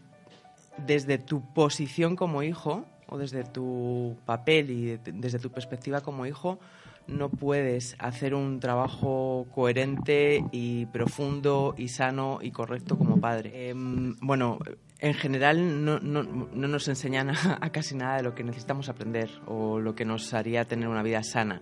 desde 0.86 1.18
tu 1.18 1.54
posición 1.54 2.16
como 2.16 2.44
hijo, 2.44 2.86
o 3.10 3.18
desde 3.18 3.44
tu 3.44 4.18
papel 4.26 4.70
y 4.70 4.98
desde 4.98 5.40
tu 5.40 5.50
perspectiva 5.52 6.02
como 6.02 6.26
hijo, 6.26 6.60
no 7.08 7.30
puedes 7.30 7.96
hacer 7.98 8.36
un 8.36 8.60
trabajo 8.60 9.48
coherente 9.54 10.46
y 10.52 10.86
profundo 10.88 11.74
y 11.76 11.88
sano 11.88 12.38
y 12.42 12.52
correcto 12.52 12.98
como 12.98 13.20
padre. 13.20 13.70
Em, 13.70 14.16
bueno, 14.22 14.60
en 15.00 15.16
general 15.16 15.84
no, 15.84 16.00
nos 16.00 16.88
enseñan 16.88 17.32
a, 17.32 17.70
casi 17.72 17.96
nada 17.96 18.18
de 18.18 18.24
lo 18.24 18.36
que 18.36 18.44
necesitamos 18.44 18.90
aprender 18.90 19.30
o 19.48 19.80
lo 19.80 19.96
que 19.96 20.06
nos 20.06 20.34
haría 20.34 20.66
tener 20.66 20.88
una 20.88 21.02
vida 21.02 21.24
sana. 21.24 21.62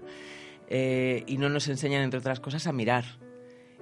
Eh, 0.70 1.24
y 1.28 1.38
no 1.38 1.48
nos 1.48 1.70
enseñan, 1.70 2.02
entre 2.04 2.20
otras 2.20 2.42
cosas, 2.42 2.68
a 2.68 2.74
mirar 2.74 3.06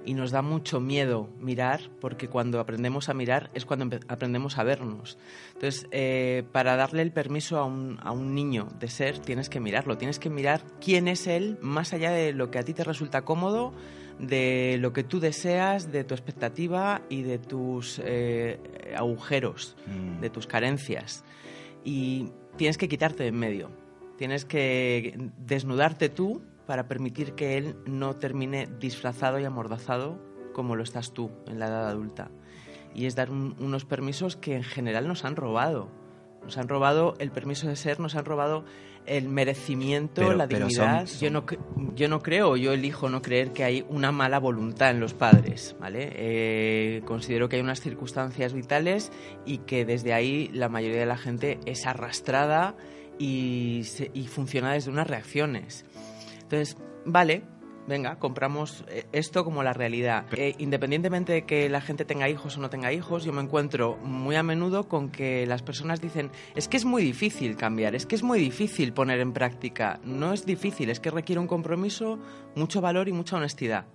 y 0.06 0.14
nos 0.14 0.30
da 0.30 0.40
mucho 0.40 0.80
miedo 0.80 1.28
mirar 1.40 1.90
porque 2.00 2.28
cuando 2.28 2.60
aprendemos 2.60 3.08
a 3.08 3.14
mirar 3.14 3.50
es 3.52 3.66
cuando 3.66 3.98
aprendemos 4.08 4.56
a 4.56 4.64
vernos. 4.64 5.18
Entonces, 5.54 5.86
eh, 5.90 6.44
para 6.52 6.76
darle 6.76 7.02
el 7.02 7.12
permiso 7.12 7.58
a 7.58 7.64
un, 7.64 7.98
a 8.02 8.12
un 8.12 8.34
niño 8.34 8.68
de 8.78 8.88
ser, 8.88 9.18
tienes 9.18 9.50
que 9.50 9.60
mirarlo, 9.60 9.98
tienes 9.98 10.18
que 10.18 10.30
mirar 10.30 10.62
quién 10.80 11.08
es 11.08 11.26
él 11.26 11.58
más 11.60 11.92
allá 11.92 12.12
de 12.12 12.32
lo 12.32 12.50
que 12.50 12.58
a 12.58 12.62
ti 12.62 12.72
te 12.72 12.84
resulta 12.84 13.22
cómodo, 13.22 13.74
de 14.18 14.78
lo 14.80 14.92
que 14.92 15.04
tú 15.04 15.20
deseas, 15.20 15.92
de 15.92 16.04
tu 16.04 16.14
expectativa 16.14 17.02
y 17.10 17.22
de 17.22 17.38
tus 17.38 18.00
eh, 18.04 18.58
agujeros, 18.96 19.76
mm. 19.86 20.20
de 20.20 20.30
tus 20.30 20.46
carencias. 20.46 21.24
Y 21.84 22.30
tienes 22.56 22.78
que 22.78 22.88
quitarte 22.88 23.24
de 23.24 23.28
en 23.30 23.38
medio, 23.38 23.70
tienes 24.16 24.44
que 24.44 25.30
desnudarte 25.36 26.08
tú 26.08 26.42
para 26.66 26.88
permitir 26.88 27.34
que 27.34 27.56
él 27.56 27.76
no 27.86 28.16
termine 28.16 28.68
disfrazado 28.78 29.38
y 29.38 29.44
amordazado 29.44 30.20
como 30.52 30.74
lo 30.74 30.82
estás 30.82 31.12
tú 31.12 31.30
en 31.46 31.58
la 31.58 31.66
edad 31.66 31.88
adulta. 31.88 32.30
Y 32.94 33.06
es 33.06 33.14
dar 33.14 33.30
unos 33.30 33.84
permisos 33.84 34.36
que 34.36 34.56
en 34.56 34.64
general 34.64 35.06
nos 35.06 35.24
han 35.24 35.36
robado. 35.36 35.90
Nos 36.42 36.56
han 36.56 36.68
robado 36.68 37.14
el 37.18 37.30
permiso 37.30 37.68
de 37.68 37.76
ser, 37.76 38.00
nos 38.00 38.14
han 38.14 38.24
robado 38.24 38.64
el 39.04 39.28
merecimiento, 39.28 40.32
la 40.32 40.46
dignidad. 40.46 41.06
Yo, 41.20 41.30
no, 41.30 41.44
yo 41.94 42.08
no 42.08 42.20
creo, 42.20 42.56
yo 42.56 42.72
elijo 42.72 43.08
no 43.08 43.22
creer 43.22 43.52
que 43.52 43.64
hay 43.64 43.84
una 43.88 44.12
mala 44.12 44.38
voluntad 44.38 44.90
en 44.90 45.00
los 45.00 45.14
padres. 45.14 45.76
¿vale? 45.78 46.10
Eh, 46.14 47.02
considero 47.04 47.48
que 47.48 47.56
hay 47.56 47.62
unas 47.62 47.80
circunstancias 47.80 48.52
vitales 48.52 49.12
y 49.44 49.58
que 49.58 49.84
desde 49.84 50.12
ahí 50.12 50.48
la 50.52 50.68
mayoría 50.68 51.00
de 51.00 51.06
la 51.06 51.18
gente 51.18 51.58
es 51.66 51.86
arrastrada 51.86 52.76
y, 53.18 53.82
y 54.14 54.26
funciona 54.26 54.72
desde 54.72 54.90
unas 54.90 55.06
reacciones. 55.06 55.84
Entonces, 56.46 56.76
vale, 57.04 57.42
venga, 57.88 58.20
compramos 58.20 58.84
eh, 58.88 59.06
esto 59.12 59.44
como 59.44 59.64
la 59.64 59.72
realidad. 59.72 60.26
Eh, 60.32 60.54
independientemente 60.58 61.32
de 61.32 61.42
que 61.42 61.68
la 61.68 61.80
gente 61.80 62.04
tenga 62.04 62.28
hijos 62.28 62.56
o 62.56 62.60
no 62.60 62.70
tenga 62.70 62.92
hijos, 62.92 63.24
yo 63.24 63.32
me 63.32 63.42
encuentro 63.42 63.96
muy 63.96 64.36
a 64.36 64.44
menudo 64.44 64.88
con 64.88 65.10
que 65.10 65.44
las 65.44 65.62
personas 65.62 66.00
dicen, 66.00 66.30
es 66.54 66.68
que 66.68 66.76
es 66.76 66.84
muy 66.84 67.02
difícil 67.02 67.56
cambiar, 67.56 67.96
es 67.96 68.06
que 68.06 68.14
es 68.14 68.22
muy 68.22 68.38
difícil 68.38 68.92
poner 68.92 69.18
en 69.18 69.32
práctica. 69.32 69.98
No 70.04 70.32
es 70.32 70.46
difícil, 70.46 70.88
es 70.88 71.00
que 71.00 71.10
requiere 71.10 71.40
un 71.40 71.48
compromiso, 71.48 72.20
mucho 72.54 72.80
valor 72.80 73.08
y 73.08 73.12
mucha 73.12 73.36
honestidad. 73.36 73.86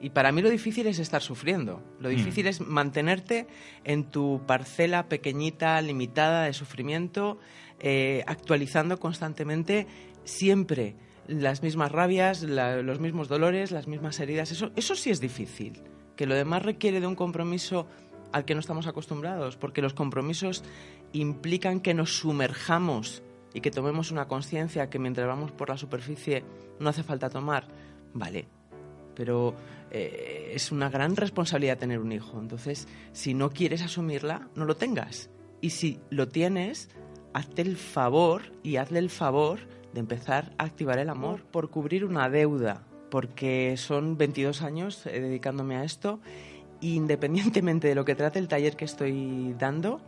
Y 0.00 0.10
para 0.10 0.32
mí 0.32 0.42
lo 0.42 0.50
difícil 0.50 0.88
es 0.88 0.98
estar 0.98 1.22
sufriendo. 1.22 1.80
Lo 2.00 2.08
difícil 2.08 2.48
es 2.48 2.60
mantenerte 2.60 3.46
en 3.84 4.10
tu 4.10 4.42
parcela 4.48 5.08
pequeñita, 5.08 5.80
limitada 5.80 6.42
de 6.42 6.52
sufrimiento, 6.52 7.38
eh, 7.78 8.24
actualizando 8.26 8.98
constantemente 8.98 9.86
siempre 10.24 10.96
las 11.26 11.62
mismas 11.62 11.92
rabias, 11.92 12.42
los 12.42 13.00
mismos 13.00 13.28
dolores, 13.28 13.70
las 13.70 13.86
mismas 13.86 14.18
heridas. 14.20 14.50
Eso, 14.52 14.70
eso 14.76 14.94
sí 14.94 15.10
es 15.10 15.20
difícil. 15.20 15.82
Que 16.16 16.26
lo 16.26 16.34
demás 16.34 16.62
requiere 16.62 17.00
de 17.00 17.06
un 17.06 17.14
compromiso 17.14 17.86
al 18.32 18.44
que 18.44 18.54
no 18.54 18.60
estamos 18.60 18.86
acostumbrados, 18.86 19.56
porque 19.56 19.82
los 19.82 19.94
compromisos 19.94 20.64
implican 21.12 21.80
que 21.80 21.94
nos 21.94 22.16
sumerjamos 22.16 23.22
y 23.54 23.60
que 23.60 23.70
tomemos 23.70 24.10
una 24.10 24.26
conciencia 24.26 24.88
que 24.88 24.98
mientras 24.98 25.26
vamos 25.26 25.52
por 25.52 25.68
la 25.68 25.76
superficie 25.76 26.42
no 26.80 26.88
hace 26.88 27.02
falta 27.02 27.28
tomar. 27.28 27.68
Vale, 28.14 28.46
pero 29.14 29.54
eh, 29.90 30.52
es 30.54 30.72
una 30.72 30.88
gran 30.88 31.16
responsabilidad 31.16 31.78
tener 31.78 31.98
un 31.98 32.12
hijo. 32.12 32.38
Entonces, 32.38 32.88
si 33.12 33.34
no 33.34 33.50
quieres 33.50 33.82
asumirla, 33.82 34.48
no 34.54 34.64
lo 34.64 34.76
tengas. 34.76 35.30
Y 35.60 35.70
si 35.70 36.00
lo 36.10 36.28
tienes, 36.28 36.88
hazte 37.34 37.62
el 37.62 37.76
favor 37.76 38.42
y 38.62 38.76
hazle 38.76 38.98
el 38.98 39.10
favor 39.10 39.60
de 39.92 40.00
empezar 40.00 40.52
a 40.58 40.64
activar 40.64 40.98
el 40.98 41.08
amor 41.08 41.42
por 41.50 41.70
cubrir 41.70 42.04
una 42.04 42.28
deuda, 42.28 42.82
porque 43.10 43.76
son 43.76 44.16
22 44.16 44.62
años 44.62 45.06
eh, 45.06 45.20
dedicándome 45.20 45.76
a 45.76 45.84
esto. 45.84 46.20
Independientemente 46.80 47.88
de 47.88 47.94
lo 47.94 48.04
que 48.04 48.14
trate 48.14 48.38
el 48.38 48.48
taller 48.48 48.76
que 48.76 48.84
estoy 48.84 49.54
dando, 49.58 50.00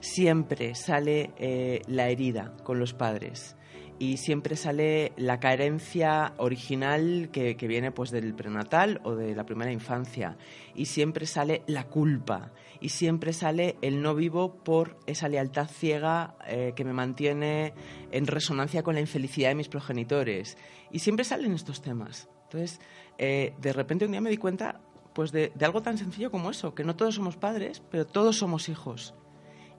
siempre 0.00 0.74
sale 0.74 1.30
eh, 1.38 1.82
la 1.86 2.08
herida 2.08 2.52
con 2.64 2.78
los 2.78 2.92
padres 2.92 3.56
y 3.98 4.16
siempre 4.16 4.56
sale 4.56 5.12
la 5.16 5.38
carencia 5.38 6.34
original 6.38 7.28
que, 7.30 7.54
viene 7.54 7.92
pues 7.92 8.10
del 8.10 8.34
prenatal 8.34 9.00
o 9.04 9.14
de 9.14 9.34
la 9.34 9.46
primera 9.46 9.70
infancia. 9.70 10.36
Y 10.74 10.86
siempre 10.86 11.26
sale 11.26 11.62
la 11.66 11.88
culpa. 11.88 12.52
Y 12.80 12.88
siempre 12.88 13.32
sale 13.32 13.76
el 13.80 14.02
no 14.02 14.14
vivo 14.14 14.56
por 14.64 14.98
esa 15.06 15.28
lealtad 15.28 15.68
ciega 15.68 16.36
eh, 16.46 16.72
que 16.74 16.84
me 16.84 16.92
mantiene 16.92 17.74
en 18.10 18.26
resonancia 18.26 18.82
con 18.82 18.94
la 18.94 19.00
infelicidad 19.00 19.50
de 19.50 19.54
mis 19.54 19.68
progenitores. 19.68 20.58
Y 20.90 20.98
siempre 20.98 21.24
salen 21.24 21.52
estos 21.52 21.80
temas. 21.80 22.28
Entonces 22.44 22.80
eh, 23.18 23.54
de 23.60 23.72
repente 23.72 24.04
un 24.04 24.10
día 24.10 24.20
me 24.20 24.30
di 24.30 24.36
cuenta 24.36 24.80
pues 25.14 25.30
de 25.30 25.52
algo 25.60 25.82
tan 25.82 25.98
sencillo 25.98 26.30
como 26.30 26.50
eso 26.50 26.74
que 26.74 26.84
no 26.84 26.96
todos 26.96 27.16
somos 27.16 27.36
padres 27.36 27.82
pero 27.90 28.06
todos 28.06 28.38
somos 28.38 28.68
hijos. 28.68 29.14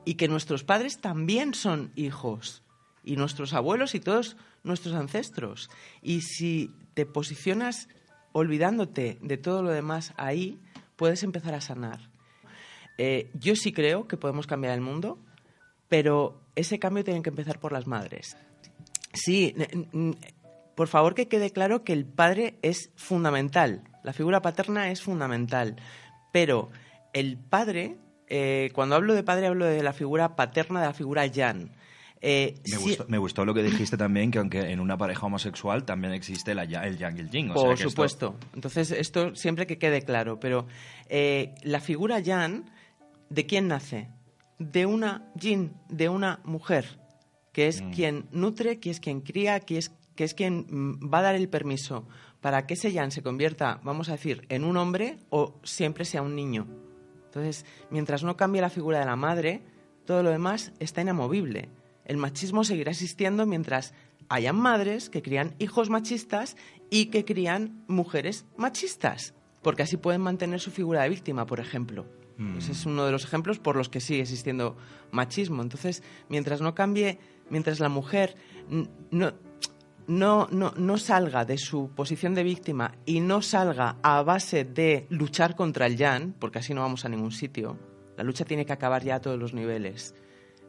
Y 0.05 0.15
que 0.15 0.27
nuestros 0.27 0.63
padres 0.63 1.01
también 1.01 1.53
son 1.53 1.91
hijos 1.95 2.63
y 3.03 3.15
nuestros 3.15 3.53
abuelos 3.53 3.95
y 3.95 3.99
todos 3.99 4.37
nuestros 4.63 4.95
ancestros. 4.95 5.69
Y 6.01 6.21
si 6.21 6.71
te 6.93 7.05
posicionas 7.05 7.89
olvidándote 8.31 9.17
de 9.21 9.37
todo 9.37 9.61
lo 9.61 9.71
demás 9.71 10.13
ahí, 10.17 10.59
puedes 10.95 11.23
empezar 11.23 11.53
a 11.53 11.61
sanar. 11.61 12.09
Eh, 12.97 13.29
yo 13.33 13.55
sí 13.55 13.73
creo 13.73 14.07
que 14.07 14.17
podemos 14.17 14.47
cambiar 14.47 14.73
el 14.73 14.81
mundo, 14.81 15.19
pero 15.87 16.41
ese 16.55 16.79
cambio 16.79 17.03
tiene 17.03 17.21
que 17.21 17.29
empezar 17.29 17.59
por 17.59 17.71
las 17.71 17.87
madres. 17.87 18.37
Sí, 19.13 19.55
por 20.75 20.87
favor 20.87 21.13
que 21.13 21.27
quede 21.27 21.51
claro 21.51 21.83
que 21.83 21.93
el 21.93 22.05
padre 22.05 22.57
es 22.61 22.91
fundamental, 22.95 23.83
la 24.03 24.13
figura 24.13 24.41
paterna 24.41 24.89
es 24.89 25.01
fundamental, 25.01 25.75
pero 26.31 26.71
el 27.13 27.37
padre, 27.37 27.97
eh, 28.27 28.71
cuando 28.73 28.95
hablo 28.95 29.13
de 29.13 29.23
padre 29.23 29.47
hablo 29.47 29.65
de 29.65 29.83
la 29.83 29.93
figura 29.93 30.35
paterna, 30.35 30.81
de 30.81 30.87
la 30.87 30.93
figura 30.93 31.29
Jan. 31.33 31.71
Eh, 32.25 32.55
Me, 32.63 32.77
sí- 32.77 32.83
gustó, 32.83 33.05
me 33.09 33.17
gustó 33.17 33.43
lo 33.43 33.53
que 33.53 33.61
dijiste 33.63 33.97
también, 33.97 34.31
que 34.31 34.39
aunque 34.39 34.71
en 34.71 34.79
una 34.79 34.97
pareja 34.97 35.25
homosexual 35.25 35.83
también 35.83 36.13
existe 36.13 36.55
la, 36.55 36.63
el 36.63 36.97
yang 36.97 37.17
y 37.17 37.19
el 37.19 37.29
yin. 37.29 37.51
o 37.51 37.53
sea 37.53 37.61
Por 37.63 37.67
que 37.69 37.73
esto- 37.83 37.89
supuesto. 37.89 38.35
Entonces, 38.53 38.91
esto 38.91 39.35
siempre 39.35 39.67
que 39.67 39.77
quede 39.77 40.03
claro. 40.03 40.39
Pero 40.39 40.65
eh, 41.09 41.53
la 41.63 41.81
figura 41.81 42.21
Jan, 42.23 42.71
¿de 43.29 43.45
quién 43.45 43.67
nace? 43.67 44.07
De 44.57 44.85
una 44.85 45.29
Jin, 45.37 45.73
de 45.89 46.07
una 46.07 46.39
mujer, 46.45 46.97
que 47.51 47.67
es 47.67 47.81
quien 47.93 48.25
nutre, 48.31 48.79
que 48.79 48.89
es 48.89 49.01
quien 49.01 49.19
cría, 49.19 49.59
que 49.59 49.77
es, 49.77 49.91
que 50.15 50.23
es 50.23 50.33
quien 50.33 50.65
mm, 50.69 51.13
va 51.13 51.19
a 51.19 51.23
dar 51.23 51.35
el 51.35 51.49
permiso 51.49 52.07
para 52.39 52.65
que 52.65 52.75
ese 52.75 52.93
Jan 52.93 53.11
se 53.11 53.21
convierta, 53.21 53.81
vamos 53.83 54.07
a 54.07 54.13
decir, 54.13 54.45
en 54.47 54.63
un 54.63 54.77
hombre 54.77 55.17
o 55.29 55.59
siempre 55.63 56.05
sea 56.05 56.21
un 56.21 56.35
niño. 56.37 56.67
Entonces, 57.25 57.65
mientras 57.89 58.23
no 58.23 58.37
cambie 58.37 58.61
la 58.61 58.69
figura 58.69 58.99
de 58.99 59.05
la 59.05 59.15
madre, 59.17 59.61
todo 60.05 60.23
lo 60.23 60.29
demás 60.29 60.71
está 60.79 61.01
inamovible. 61.01 61.67
El 62.05 62.17
machismo 62.17 62.63
seguirá 62.63 62.91
existiendo 62.91 63.45
mientras 63.45 63.93
hayan 64.29 64.55
madres 64.55 65.09
que 65.09 65.21
crían 65.21 65.55
hijos 65.59 65.89
machistas 65.89 66.55
y 66.89 67.07
que 67.07 67.25
crían 67.25 67.83
mujeres 67.87 68.45
machistas, 68.57 69.33
porque 69.61 69.83
así 69.83 69.97
pueden 69.97 70.21
mantener 70.21 70.59
su 70.59 70.71
figura 70.71 71.03
de 71.03 71.09
víctima, 71.09 71.45
por 71.45 71.59
ejemplo. 71.59 72.05
Ese 72.57 72.71
es 72.71 72.85
uno 72.85 73.05
de 73.05 73.11
los 73.11 73.25
ejemplos 73.25 73.59
por 73.59 73.75
los 73.75 73.89
que 73.89 74.01
sigue 74.01 74.21
existiendo 74.21 74.75
machismo. 75.11 75.61
Entonces, 75.61 76.01
mientras 76.29 76.61
no 76.61 76.73
cambie, 76.73 77.19
mientras 77.49 77.79
la 77.79 77.89
mujer 77.89 78.35
no, 79.11 79.33
no, 80.07 80.47
no, 80.51 80.73
no 80.75 80.97
salga 80.97 81.45
de 81.45 81.57
su 81.57 81.91
posición 81.95 82.33
de 82.33 82.43
víctima 82.43 82.95
y 83.05 83.19
no 83.19 83.41
salga 83.41 83.97
a 84.01 84.23
base 84.23 84.65
de 84.65 85.05
luchar 85.09 85.55
contra 85.55 85.85
el 85.85 85.95
Yan, 85.95 86.35
porque 86.39 86.59
así 86.59 86.73
no 86.73 86.81
vamos 86.81 87.05
a 87.05 87.09
ningún 87.09 87.31
sitio, 87.31 87.77
la 88.17 88.23
lucha 88.23 88.45
tiene 88.45 88.65
que 88.65 88.73
acabar 88.73 89.03
ya 89.03 89.15
a 89.15 89.21
todos 89.21 89.39
los 89.39 89.53
niveles. 89.53 90.15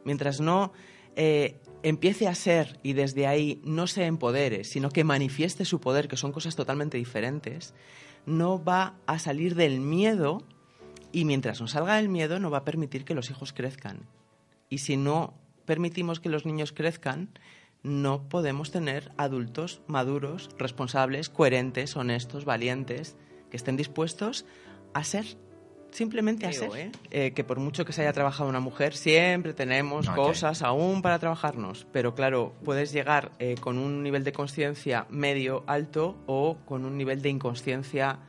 Mientras 0.03 0.39
no 0.39 0.71
eh, 1.15 1.59
empiece 1.83 2.27
a 2.27 2.35
ser 2.35 2.79
y 2.83 2.93
desde 2.93 3.27
ahí 3.27 3.61
no 3.63 3.87
se 3.87 4.05
empodere, 4.05 4.63
sino 4.63 4.89
que 4.89 5.03
manifieste 5.03 5.65
su 5.65 5.79
poder, 5.79 6.07
que 6.07 6.17
son 6.17 6.31
cosas 6.31 6.55
totalmente 6.55 6.97
diferentes, 6.97 7.73
no 8.25 8.63
va 8.63 8.95
a 9.05 9.19
salir 9.19 9.55
del 9.55 9.79
miedo 9.79 10.43
y 11.11 11.25
mientras 11.25 11.61
no 11.61 11.67
salga 11.67 11.95
del 11.95 12.09
miedo 12.09 12.39
no 12.39 12.49
va 12.49 12.59
a 12.59 12.65
permitir 12.65 13.05
que 13.05 13.13
los 13.13 13.29
hijos 13.29 13.53
crezcan. 13.53 14.07
Y 14.69 14.79
si 14.79 14.97
no 14.97 15.35
permitimos 15.65 16.19
que 16.19 16.29
los 16.29 16.45
niños 16.45 16.73
crezcan, 16.73 17.29
no 17.83 18.27
podemos 18.29 18.71
tener 18.71 19.11
adultos 19.15 19.81
maduros, 19.87 20.49
responsables, 20.57 21.29
coherentes, 21.29 21.95
honestos, 21.95 22.43
valientes, 22.43 23.15
que 23.51 23.57
estén 23.57 23.77
dispuestos 23.77 24.45
a 24.93 25.03
ser, 25.03 25.37
simplemente 25.95 26.45
a 26.45 26.53
ser. 26.53 26.91
Eh, 27.11 27.31
que 27.31 27.43
por 27.43 27.59
mucho 27.59 27.85
que 27.85 27.93
se 27.93 28.01
haya 28.01 28.13
trabajado 28.13 28.49
una 28.49 28.59
mujer, 28.59 28.95
siempre 28.95 29.53
tenemos 29.53 30.09
cosas 30.09 30.61
aún 30.61 31.01
para 31.01 31.19
trabajarnos. 31.19 31.87
Pero 31.91 32.13
claro, 32.13 32.53
puedes 32.63 32.91
llegar 32.91 33.31
eh, 33.39 33.55
con 33.59 33.77
un 33.77 34.03
nivel 34.03 34.23
de 34.23 34.33
conciencia 34.33 35.05
medio, 35.09 35.63
alto 35.67 36.17
o 36.25 36.57
con 36.65 36.85
un 36.85 36.97
nivel 36.97 37.21
de 37.21 37.29
inconsciencia 37.29 38.19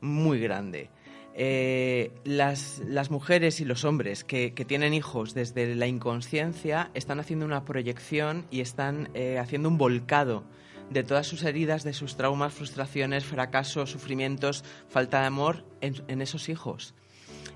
muy 0.00 0.40
grande. 0.40 0.90
Eh, 1.38 2.12
las, 2.24 2.82
las 2.86 3.10
mujeres 3.10 3.60
y 3.60 3.66
los 3.66 3.84
hombres 3.84 4.24
que, 4.24 4.54
que 4.54 4.64
tienen 4.64 4.94
hijos 4.94 5.34
desde 5.34 5.74
la 5.74 5.86
inconsciencia 5.86 6.90
están 6.94 7.20
haciendo 7.20 7.44
una 7.44 7.66
proyección 7.66 8.46
y 8.50 8.60
están 8.60 9.10
eh, 9.12 9.38
haciendo 9.38 9.68
un 9.68 9.76
volcado 9.76 10.44
de 10.90 11.02
todas 11.02 11.26
sus 11.26 11.42
heridas, 11.42 11.84
de 11.84 11.92
sus 11.92 12.16
traumas, 12.16 12.54
frustraciones, 12.54 13.24
fracasos, 13.24 13.90
sufrimientos, 13.90 14.64
falta 14.88 15.20
de 15.20 15.26
amor 15.26 15.64
en, 15.80 16.20
esos 16.20 16.48
hijos. 16.48 16.94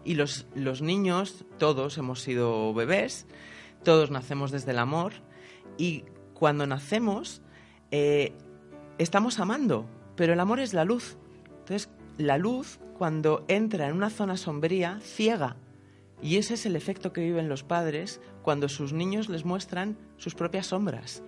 Y 0.04 0.14
los, 0.14 0.46
los 0.54 0.82
niños, 0.82 1.44
todos 1.58 1.98
hemos 1.98 2.22
sido 2.22 2.72
bebés, 2.74 3.26
todos 3.84 4.10
nacemos 4.10 4.50
desde 4.50 4.72
el 4.72 4.78
amor 4.78 5.12
y 5.78 6.04
cuando 6.34 6.66
nacemos 6.66 7.42
eh, 7.90 8.32
estamos 8.98 9.38
amando, 9.38 9.86
pero 10.16 10.32
el 10.32 10.40
amor 10.40 10.60
es 10.60 10.74
la 10.74 10.84
luz. 10.84 11.16
Entonces, 11.60 11.90
la 12.18 12.38
luz, 12.38 12.80
cuando 12.98 13.44
entra 13.48 13.88
en 13.88 13.96
una 13.96 14.10
zona 14.10 14.36
sombría, 14.36 15.00
ciega. 15.02 15.56
Y 16.22 16.36
ese 16.36 16.54
es 16.54 16.66
el 16.66 16.76
efecto 16.76 17.12
que 17.12 17.22
viven 17.22 17.48
los 17.48 17.62
padres 17.62 18.20
cuando 18.42 18.68
sus 18.68 18.92
niños 18.92 19.28
les 19.28 19.44
muestran 19.44 19.96
sus 20.18 20.34
propias 20.34 20.66
sombras. 20.66 21.22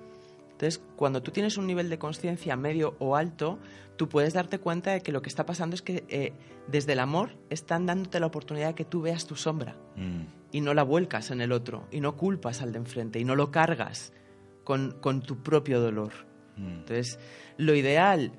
Entonces, 0.62 0.80
cuando 0.94 1.24
tú 1.24 1.32
tienes 1.32 1.58
un 1.58 1.66
nivel 1.66 1.90
de 1.90 1.98
conciencia 1.98 2.54
medio 2.54 2.94
o 3.00 3.16
alto, 3.16 3.58
tú 3.96 4.08
puedes 4.08 4.32
darte 4.32 4.60
cuenta 4.60 4.92
de 4.92 5.00
que 5.00 5.10
lo 5.10 5.20
que 5.20 5.28
está 5.28 5.44
pasando 5.44 5.74
es 5.74 5.82
que 5.82 6.04
eh, 6.08 6.34
desde 6.68 6.92
el 6.92 7.00
amor 7.00 7.30
están 7.50 7.84
dándote 7.84 8.20
la 8.20 8.26
oportunidad 8.26 8.68
de 8.68 8.74
que 8.76 8.84
tú 8.84 9.02
veas 9.02 9.26
tu 9.26 9.34
sombra 9.34 9.76
Mm. 9.96 10.20
y 10.52 10.60
no 10.60 10.72
la 10.72 10.84
vuelcas 10.84 11.32
en 11.32 11.40
el 11.40 11.50
otro 11.50 11.88
y 11.90 12.00
no 12.00 12.16
culpas 12.16 12.62
al 12.62 12.70
de 12.70 12.78
enfrente 12.78 13.18
y 13.18 13.24
no 13.24 13.34
lo 13.34 13.50
cargas 13.50 14.12
con, 14.62 14.92
con 15.00 15.20
tu 15.20 15.42
propio 15.42 15.80
dolor. 15.80 16.12
Entonces, 16.56 17.18
lo 17.56 17.74
ideal, 17.74 18.30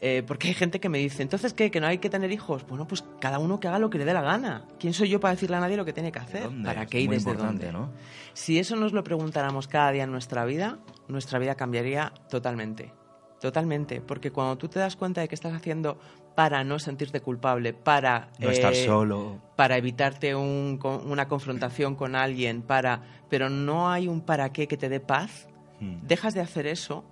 eh, 0.00 0.22
porque 0.26 0.48
hay 0.48 0.54
gente 0.54 0.80
que 0.80 0.88
me 0.88 0.98
dice, 0.98 1.22
entonces, 1.22 1.52
¿qué? 1.52 1.70
¿Que 1.70 1.80
no 1.80 1.86
hay 1.86 1.98
que 1.98 2.08
tener 2.10 2.32
hijos? 2.32 2.66
Bueno, 2.66 2.86
pues 2.86 3.04
cada 3.20 3.38
uno 3.38 3.60
que 3.60 3.68
haga 3.68 3.78
lo 3.78 3.90
que 3.90 3.98
le 3.98 4.04
dé 4.04 4.14
la 4.14 4.22
gana. 4.22 4.66
¿Quién 4.78 4.94
soy 4.94 5.08
yo 5.10 5.20
para 5.20 5.34
decirle 5.34 5.56
a 5.56 5.60
nadie 5.60 5.76
lo 5.76 5.84
que 5.84 5.92
tiene 5.92 6.10
que 6.12 6.18
hacer? 6.18 6.44
¿Dónde? 6.44 6.66
¿Para 6.66 6.86
qué 6.86 7.00
y 7.00 7.06
desde 7.06 7.34
dónde? 7.34 7.70
¿no? 7.72 7.90
Si 8.32 8.58
eso 8.58 8.76
nos 8.76 8.92
lo 8.92 9.04
preguntáramos 9.04 9.68
cada 9.68 9.90
día 9.92 10.04
en 10.04 10.10
nuestra 10.12 10.44
vida, 10.44 10.78
nuestra 11.08 11.38
vida 11.38 11.54
cambiaría 11.54 12.12
totalmente. 12.30 12.92
Totalmente, 13.40 14.02
porque 14.02 14.30
cuando 14.32 14.58
tú 14.58 14.68
te 14.68 14.78
das 14.78 14.96
cuenta 14.96 15.22
de 15.22 15.28
que 15.28 15.34
estás 15.34 15.54
haciendo 15.54 15.98
para 16.34 16.62
no 16.62 16.78
sentirte 16.78 17.20
culpable, 17.20 17.72
para 17.72 18.28
No 18.38 18.50
estar 18.50 18.74
eh, 18.74 18.84
solo. 18.84 19.40
para 19.56 19.78
evitarte 19.78 20.34
un 20.34 20.78
una 21.06 21.26
confrontación 21.26 21.94
con 21.96 22.16
alguien, 22.16 22.60
para, 22.60 23.02
pero 23.30 23.48
no 23.48 23.90
hay 23.90 24.08
un 24.08 24.20
para 24.20 24.52
qué 24.52 24.68
que 24.68 24.76
te 24.76 24.88
dé 24.90 25.00
paz, 25.00 25.48
Mm. 25.80 26.06
dejas 26.06 26.34
de 26.34 26.42
hacer 26.42 26.66
eso 26.66 27.04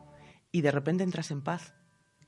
y 0.53 0.61
de 0.61 0.71
repente 0.71 1.03
entras 1.03 1.31
en 1.31 1.41
paz. 1.41 1.73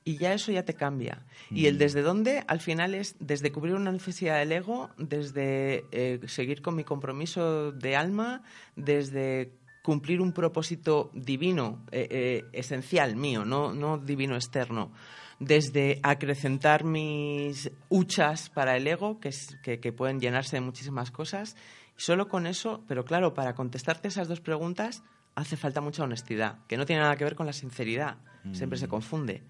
Y 0.03 0.17
ya 0.17 0.33
eso 0.33 0.51
ya 0.51 0.63
te 0.65 0.73
cambia. 0.73 1.23
Y 1.51 1.67
el 1.67 1.77
desde 1.77 2.01
dónde, 2.01 2.43
al 2.47 2.59
final, 2.59 2.95
es 2.95 3.15
desde 3.19 3.51
cubrir 3.51 3.75
una 3.75 3.91
necesidad 3.91 4.39
del 4.39 4.51
ego, 4.51 4.89
desde 4.97 5.85
eh, 5.91 6.19
seguir 6.27 6.61
con 6.63 6.75
mi 6.75 6.83
compromiso 6.83 7.71
de 7.71 7.95
alma, 7.95 8.41
desde 8.75 9.51
cumplir 9.83 10.21
un 10.21 10.31
propósito 10.33 11.11
divino, 11.13 11.85
eh, 11.91 12.07
eh, 12.09 12.45
esencial 12.53 13.15
mío, 13.15 13.45
no, 13.45 13.73
no 13.73 13.97
divino 13.99 14.35
externo, 14.35 14.91
desde 15.39 15.99
acrecentar 16.03 16.83
mis 16.83 17.71
huchas 17.89 18.49
para 18.49 18.77
el 18.77 18.87
ego, 18.87 19.19
que, 19.19 19.29
es- 19.29 19.57
que, 19.63 19.79
que 19.79 19.91
pueden 19.91 20.19
llenarse 20.19 20.55
de 20.57 20.61
muchísimas 20.61 21.11
cosas. 21.11 21.55
Solo 21.95 22.27
con 22.27 22.47
eso, 22.47 22.83
pero 22.87 23.05
claro, 23.05 23.33
para 23.33 23.53
contestarte 23.53 24.07
esas 24.07 24.27
dos 24.27 24.39
preguntas 24.41 25.03
hace 25.41 25.57
falta 25.57 25.81
mucha 25.81 26.03
honestidad, 26.03 26.65
que 26.67 26.77
no 26.77 26.85
tiene 26.85 27.01
nada 27.01 27.15
que 27.17 27.23
ver 27.23 27.35
con 27.35 27.45
la 27.45 27.53
sinceridad, 27.53 28.17
siempre 28.53 28.79
se 28.79 28.87
confunde. 28.87 29.43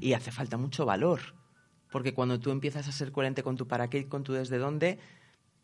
Y 0.00 0.14
hace 0.14 0.30
falta 0.30 0.56
mucho 0.56 0.84
valor, 0.84 1.20
porque 1.90 2.14
cuando 2.14 2.40
tú 2.40 2.50
empiezas 2.50 2.88
a 2.88 2.92
ser 2.92 3.12
coherente 3.12 3.42
con 3.42 3.56
tu 3.56 3.68
para 3.68 3.88
qué 3.88 3.98
y 3.98 4.04
con 4.04 4.24
tu 4.24 4.32
desde 4.32 4.58
dónde, 4.58 4.98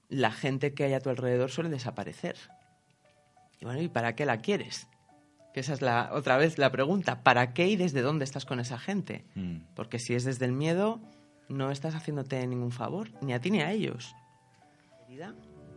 la 0.09 0.31
gente 0.31 0.75
que 0.75 0.85
hay 0.85 0.95
a 0.95 1.01
tu 1.01 1.11
alrededor 1.11 1.51
suele 1.51 1.71
desaparecer. 1.71 2.37
Y 3.61 3.64
bueno, 3.64 3.81
¿y 3.81 3.88
para 3.88 4.14
qué 4.14 4.27
la 4.27 4.38
quieres? 4.38 4.88
Que 5.53 5.61
esa 5.61 5.73
es 5.73 5.83
la, 5.83 6.11
otra 6.12 6.37
vez 6.37 6.59
la 6.59 6.71
pregunta. 6.71 7.23
¿Para 7.23 7.53
qué 7.53 7.69
y 7.69 7.77
desde 7.77 8.03
dónde 8.03 8.25
estás 8.25 8.45
con 8.45 8.61
esa 8.61 8.79
gente? 8.79 9.25
Mm. 9.35 9.59
Porque 9.75 9.99
si 9.99 10.14
es 10.14 10.25
desde 10.25 10.45
el 10.45 10.53
miedo, 10.53 11.01
no 11.49 11.71
estás 11.71 11.95
haciéndote 11.95 12.47
ningún 12.47 12.71
favor, 12.71 13.11
ni 13.23 13.33
a 13.33 13.41
ti 13.41 13.51
ni 13.51 13.61
a 13.61 13.73
ellos. 13.73 14.14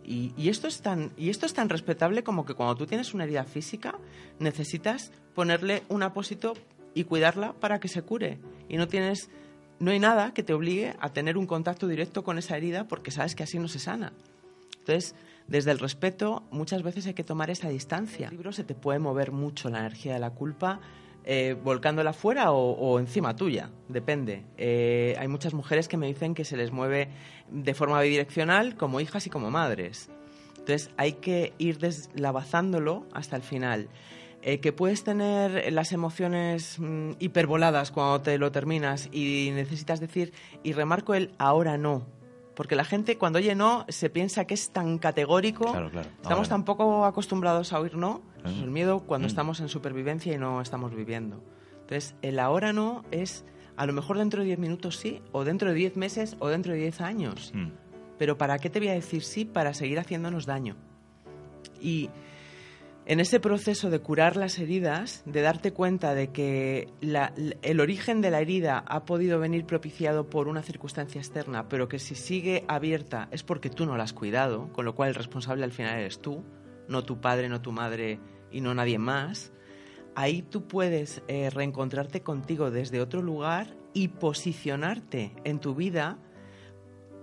Y, 0.03 0.49
esto 0.49 0.67
es 0.67 0.81
tan, 0.81 1.11
y 1.15 1.29
esto 1.29 1.45
es 1.45 1.53
tan 1.53 1.69
respetable 1.69 2.23
como 2.23 2.45
que 2.45 2.53
cuando 2.53 2.75
tú 2.75 2.85
tienes 2.85 3.13
una 3.13 3.23
herida 3.23 3.43
física, 3.43 3.97
necesitas 4.39 5.11
ponerle 5.35 5.83
un 5.89 6.03
apósito 6.03 6.53
y 6.93 7.03
cuidarla 7.05 7.53
para 7.53 7.79
que 7.79 7.87
se 7.87 8.01
cure. 8.01 8.39
Y 8.67 8.77
no 8.77 8.87
tienes, 8.87 9.29
no 9.79 9.91
hay 9.91 9.99
nada 9.99 10.33
que 10.33 10.43
te 10.43 10.53
obligue 10.53 10.95
a 10.99 11.09
tener 11.09 11.37
un 11.37 11.47
contacto 11.47 11.87
directo 11.87 12.23
con 12.23 12.37
esa 12.37 12.57
herida 12.57 12.87
porque 12.87 13.11
sabes 13.11 13.35
que 13.35 13.43
así 13.43 13.59
no 13.59 13.67
se 13.67 13.79
sana. 13.79 14.11
Entonces, 14.79 15.15
desde 15.47 15.71
el 15.71 15.79
respeto, 15.79 16.43
muchas 16.51 16.81
veces 16.81 17.05
hay 17.07 17.13
que 17.13 17.23
tomar 17.23 17.49
esa 17.49 17.69
distancia. 17.69 18.27
En 18.27 18.31
el 18.33 18.37
libro 18.37 18.51
se 18.51 18.63
te 18.63 18.73
puede 18.73 18.99
mover 18.99 19.31
mucho 19.31 19.69
la 19.69 19.79
energía 19.79 20.13
de 20.13 20.19
la 20.19 20.31
culpa, 20.31 20.79
eh, 21.23 21.55
volcándola 21.63 22.13
fuera 22.13 22.51
o, 22.51 22.99
encima 22.99 23.35
tuya, 23.35 23.69
depende. 23.87 24.43
Eh, 24.57 25.15
hay 25.19 25.27
muchas 25.27 25.53
mujeres 25.53 25.87
que 25.87 25.97
me 25.97 26.07
dicen 26.07 26.33
que 26.33 26.45
se 26.45 26.57
les 26.57 26.71
mueve 26.71 27.09
de 27.49 27.73
forma 27.73 28.01
bidireccional 28.01 28.75
como 28.75 28.99
hijas 28.99 29.27
y 29.27 29.29
como 29.29 29.51
madres. 29.51 30.09
Entonces 30.57 30.89
hay 30.97 31.13
que 31.13 31.53
ir 31.57 31.77
deslavazándolo 31.77 33.05
hasta 33.13 33.35
el 33.35 33.43
final. 33.43 33.89
Eh, 34.43 34.59
que 34.59 34.73
puedes 34.73 35.03
tener 35.03 35.71
las 35.71 35.91
emociones 35.91 36.79
mm, 36.79 37.11
hiperboladas 37.19 37.91
cuando 37.91 38.21
te 38.21 38.39
lo 38.39 38.51
terminas 38.51 39.07
y 39.11 39.51
necesitas 39.53 39.99
decir, 39.99 40.33
y 40.63 40.73
remarco 40.73 41.13
el 41.13 41.31
ahora 41.37 41.77
no. 41.77 42.07
Porque 42.61 42.75
la 42.75 42.85
gente 42.85 43.17
cuando 43.17 43.39
oye 43.39 43.55
no 43.55 43.87
se 43.89 44.11
piensa 44.11 44.45
que 44.45 44.53
es 44.53 44.69
tan 44.69 44.99
categórico. 44.99 45.71
Claro, 45.71 45.89
claro. 45.89 46.07
Estamos 46.21 46.47
tan 46.47 46.63
poco 46.63 47.05
acostumbrados 47.05 47.73
a 47.73 47.79
oír 47.79 47.95
no. 47.97 48.21
Es 48.45 48.51
el 48.51 48.69
miedo 48.69 48.99
cuando 48.99 49.25
Mm. 49.25 49.29
estamos 49.29 49.59
en 49.61 49.67
supervivencia 49.67 50.31
y 50.31 50.37
no 50.37 50.61
estamos 50.61 50.93
viviendo. 50.93 51.43
Entonces, 51.81 52.13
el 52.21 52.37
ahora 52.37 52.71
no 52.71 53.03
es 53.09 53.45
a 53.77 53.87
lo 53.87 53.93
mejor 53.93 54.19
dentro 54.19 54.41
de 54.41 54.45
10 54.45 54.59
minutos 54.59 54.97
sí, 54.97 55.23
o 55.31 55.43
dentro 55.43 55.69
de 55.69 55.73
10 55.73 55.97
meses, 55.97 56.35
o 56.37 56.49
dentro 56.49 56.73
de 56.73 56.77
10 56.81 57.01
años. 57.01 57.51
Mm. 57.55 57.69
Pero 58.19 58.37
¿para 58.37 58.59
qué 58.59 58.69
te 58.69 58.77
voy 58.77 58.89
a 58.89 58.93
decir 58.93 59.23
sí 59.23 59.43
para 59.43 59.73
seguir 59.73 59.97
haciéndonos 59.97 60.45
daño? 60.45 60.75
Y 61.81 62.11
en 63.05 63.19
ese 63.19 63.39
proceso 63.39 63.89
de 63.89 63.99
curar 63.99 64.35
las 64.37 64.59
heridas, 64.59 65.23
de 65.25 65.41
darte 65.41 65.73
cuenta 65.73 66.13
de 66.13 66.31
que 66.31 66.87
el 67.61 67.79
origen 67.79 68.21
de 68.21 68.31
la 68.31 68.39
herida 68.39 68.83
ha 68.87 69.05
podido 69.05 69.39
venir 69.39 69.65
propiciado 69.65 70.29
por 70.29 70.47
una 70.47 70.61
circunstancia 70.61 71.19
externa, 71.19 71.67
pero 71.67 71.87
que 71.87 71.99
si 71.99 72.15
sigue 72.15 72.63
abierta 72.67 73.27
es 73.31 73.43
porque 73.43 73.69
tú 73.69 73.85
no 73.85 73.97
la 73.97 74.03
has 74.03 74.13
cuidado, 74.13 74.71
con 74.71 74.85
lo 74.85 74.95
cual 74.95 75.09
el 75.09 75.15
responsable 75.15 75.63
al 75.63 75.71
final 75.71 75.97
eres 75.97 76.19
tú, 76.19 76.43
no 76.87 77.03
tu 77.03 77.19
padre, 77.19 77.49
no 77.49 77.61
tu 77.61 77.71
madre 77.71 78.19
y 78.51 78.61
no 78.61 78.75
nadie 78.75 78.99
más, 78.99 79.51
ahí 80.15 80.43
tú 80.43 80.67
puedes 80.67 81.23
eh, 81.27 81.49
reencontrarte 81.49 82.21
contigo 82.21 82.69
desde 82.69 83.01
otro 83.01 83.21
lugar 83.21 83.75
y 83.93 84.09
posicionarte 84.09 85.33
en 85.43 85.59
tu 85.59 85.73
vida 85.73 86.19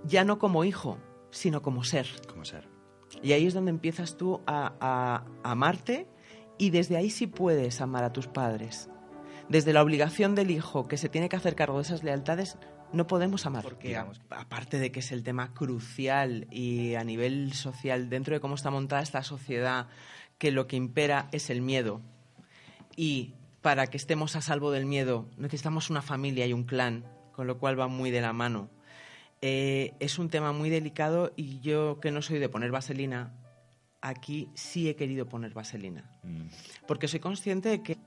ya 0.04 0.24
no 0.24 0.38
como 0.38 0.64
hijo, 0.64 0.98
sino 1.30 1.62
como 1.62 1.84
ser. 1.84 2.06
¿Cómo 2.28 2.44
ser? 2.44 2.77
Y 3.22 3.32
ahí 3.32 3.46
es 3.46 3.54
donde 3.54 3.70
empiezas 3.70 4.16
tú 4.16 4.40
a, 4.46 4.72
a- 4.80 5.24
a 5.42 5.50
amarte 5.50 6.06
y 6.58 6.70
desde 6.70 6.96
ahí 6.96 7.10
sí 7.10 7.26
puedes 7.26 7.80
amar 7.80 8.04
a 8.04 8.12
tus 8.12 8.26
padres. 8.26 8.88
Desde 9.48 9.72
la 9.72 9.82
obligación 9.82 10.34
del 10.34 10.50
hijo 10.50 10.88
que 10.88 10.96
se 10.98 11.08
tiene 11.08 11.28
que 11.28 11.36
hacer 11.36 11.54
cargo 11.54 11.76
de 11.76 11.82
esas 11.82 12.02
lealtades, 12.04 12.58
no 12.92 13.06
podemos 13.06 13.46
amar. 13.46 13.62
Porque 13.64 13.96
a- 13.96 14.06
aparte 14.30 14.78
de 14.78 14.92
que 14.92 15.00
es 15.00 15.10
el 15.12 15.22
tema 15.22 15.54
crucial 15.54 16.46
y 16.50 16.94
a 16.94 17.04
nivel 17.04 17.52
social, 17.54 18.08
dentro 18.10 18.34
de 18.34 18.40
cómo 18.40 18.54
está 18.56 18.70
montada 18.70 19.02
esta 19.02 19.22
sociedad, 19.22 19.86
que 20.38 20.50
lo 20.50 20.66
que 20.66 20.76
impera 20.76 21.28
es 21.32 21.50
el 21.50 21.62
miedo. 21.62 22.02
Y 22.96 23.34
para 23.62 23.86
que 23.88 23.96
estemos 23.96 24.36
a 24.36 24.40
salvo 24.40 24.70
del 24.70 24.86
miedo, 24.86 25.28
necesitamos 25.36 25.90
una 25.90 26.02
familia 26.02 26.46
y 26.46 26.52
un 26.52 26.64
clan, 26.64 27.04
con 27.32 27.46
lo 27.46 27.58
cual 27.58 27.78
va 27.78 27.88
muy 27.88 28.10
de 28.10 28.20
la 28.20 28.32
mano. 28.32 28.70
Eh, 29.40 29.94
es 30.00 30.18
un 30.18 30.28
tema 30.28 30.52
muy 30.52 30.68
delicado 30.68 31.32
y 31.36 31.60
yo 31.60 32.00
que 32.00 32.10
no 32.10 32.22
soy 32.22 32.38
de 32.38 32.48
poner 32.48 32.70
vaselina, 32.70 33.32
aquí 34.00 34.48
sí 34.54 34.88
he 34.88 34.96
querido 34.96 35.28
poner 35.28 35.52
vaselina. 35.54 36.10
Mm. 36.22 36.48
Porque 36.86 37.08
soy 37.08 37.20
consciente 37.20 37.68
de 37.68 37.82
que 37.82 37.98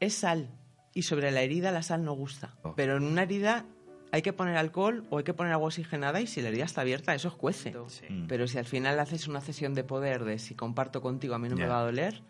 es 0.00 0.14
sal 0.14 0.50
y 0.92 1.02
sobre 1.02 1.30
la 1.30 1.42
herida 1.42 1.72
la 1.72 1.82
sal 1.82 2.04
no 2.04 2.12
gusta. 2.12 2.54
Oh. 2.62 2.74
Pero 2.76 2.96
en 2.96 3.04
una 3.04 3.24
herida 3.24 3.66
hay 4.12 4.22
que 4.22 4.32
poner 4.32 4.56
alcohol 4.56 5.04
o 5.10 5.18
hay 5.18 5.24
que 5.24 5.34
poner 5.34 5.52
agua 5.52 5.66
oxigenada 5.66 6.20
y 6.20 6.28
si 6.28 6.40
la 6.40 6.50
herida 6.50 6.64
está 6.64 6.82
abierta 6.82 7.14
eso 7.14 7.36
cuece. 7.36 7.74
Mm. 8.08 8.26
Pero 8.28 8.46
si 8.46 8.58
al 8.58 8.64
final 8.64 9.00
haces 9.00 9.26
una 9.26 9.40
cesión 9.40 9.74
de 9.74 9.82
poder 9.82 10.24
de 10.24 10.38
si 10.38 10.54
comparto 10.54 11.02
contigo 11.02 11.34
a 11.34 11.38
mí 11.38 11.48
no 11.48 11.56
me 11.56 11.66
va 11.66 11.80
a 11.80 11.84
doler, 11.84 12.22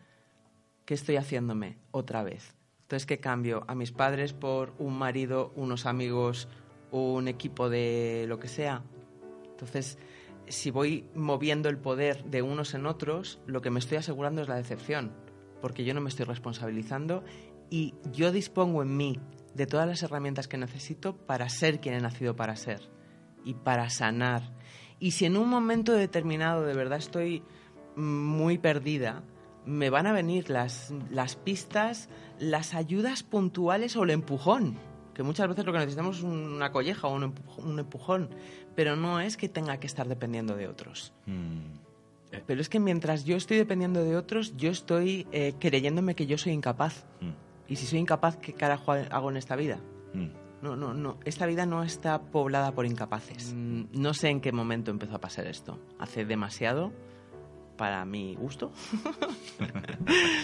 ¿qué 0.87 0.95
estoy 0.95 1.17
haciéndome 1.17 1.77
otra 1.91 2.23
vez? 2.23 2.55
Entonces, 2.85 3.07
¿qué 3.07 3.19
cambio? 3.19 3.65
A 3.67 3.75
mis 3.75 3.93
padres 3.93 4.35
por 4.35 4.75
un 4.79 4.99
marido, 4.99 5.53
unos 5.57 5.87
amigos, 5.87 6.49
un 6.95 7.29
equipo 7.29 7.69
de 7.69 8.25
lo 8.29 8.39
que 8.39 8.49
sea. 8.49 8.83
Entonces, 9.51 9.99
si 10.47 10.71
voy 10.71 11.09
moviendo 11.15 11.69
el 11.69 11.79
poder 11.79 12.25
de 12.25 12.43
unos 12.43 12.75
en 12.75 12.87
otros, 12.87 13.41
lo 13.47 13.61
que 13.63 13.71
me 13.71 13.81
estoy 13.81 13.99
asegurando 13.99 14.43
es 14.43 14.49
la 14.49 14.57
decepción, 14.57 15.13
porque 15.61 15.85
yo 15.85 15.95
no 15.95 16.01
me 16.01 16.09
estoy 16.09 16.27
responsabilizando 16.27 17.25
y 17.71 17.95
yo 18.13 18.31
dispongo 18.31 18.83
en 18.83 18.97
mí 18.97 19.19
de 19.55 19.67
todas 19.67 19.89
las 19.89 20.03
herramientas 20.03 20.47
que 20.47 20.57
necesito 20.57 21.17
para 21.17 21.49
ser 21.49 21.81
quien 21.81 21.95
he 21.95 22.01
nacido 22.01 22.37
para 22.37 22.57
ser 22.57 22.81
y 23.45 23.55
para 23.55 23.91
sanar. 23.91 24.55
Y 25.01 25.13
si 25.13 25.25
en 25.25 25.37
un 25.37 25.49
momento 25.49 25.93
determinado 25.93 26.65
de 26.65 26.75
verdad 26.75 26.99
estoy 26.99 27.43
muy 27.97 28.59
perdida, 28.59 29.23
me 29.67 29.91
van 29.91 30.07
a 30.07 30.13
venir 30.13 30.51
las, 30.51 30.93
las 31.11 31.37
pistas, 31.37 32.09
las 32.39 32.75
ayudas 32.75 33.23
puntuales 33.23 33.97
o 33.97 34.05
el 34.05 34.11
empujón. 34.11 34.79
Que 35.15 35.23
muchas 35.23 35.49
veces 35.49 35.65
lo 35.65 35.73
que 35.73 35.79
necesitamos 35.79 36.19
es 36.19 36.25
una 36.25 36.73
colleja 36.73 37.07
o 37.07 37.15
un 37.15 37.23
empuj- 37.35 37.63
un 37.65 37.79
empujón, 37.79 38.31
pero 38.75 38.97
no 38.97 39.21
es 39.21 39.37
que 39.37 39.49
tenga 39.49 39.79
que 39.79 39.87
estar 39.87 40.09
dependiendo 40.09 40.57
de 40.57 40.69
otros. 40.69 41.13
Mm. 41.27 41.79
Pero 42.47 42.61
es 42.61 42.69
que 42.69 42.81
mientras 42.81 43.25
yo 43.25 43.37
estoy 43.37 43.59
dependiendo 43.59 44.03
de 44.03 44.17
otros, 44.17 44.57
yo 44.57 44.71
estoy 44.71 45.29
eh, 45.31 45.55
creyéndome 45.61 46.17
que 46.17 46.27
yo 46.27 46.37
soy 46.37 46.53
incapaz. 46.53 47.05
Mm. 47.21 47.31
Y 47.73 47.77
si 47.77 47.87
soy 47.87 48.01
incapaz, 48.01 48.37
¿qué 48.37 48.53
carajo 48.53 48.93
hago 48.93 49.31
en 49.31 49.37
esta 49.37 49.55
vida? 49.55 49.79
Mm. 50.15 50.29
No, 50.63 50.75
no, 50.77 50.95
no. 50.95 51.19
Esta 51.25 51.47
vida 51.47 51.67
no 51.67 51.85
está 51.85 52.23
poblada 52.23 52.73
por 52.73 52.87
incapaces. 52.87 53.53
No 53.55 54.15
sé 54.15 54.31
en 54.31 54.41
qué 54.41 54.51
momento 54.51 54.91
empezó 54.91 55.15
a 55.15 55.21
pasar 55.21 55.47
esto. 55.47 55.79
Hace 55.99 56.25
demasiado 56.25 56.91
para 57.77 58.05
mi 58.07 58.35
gusto. 58.35 58.73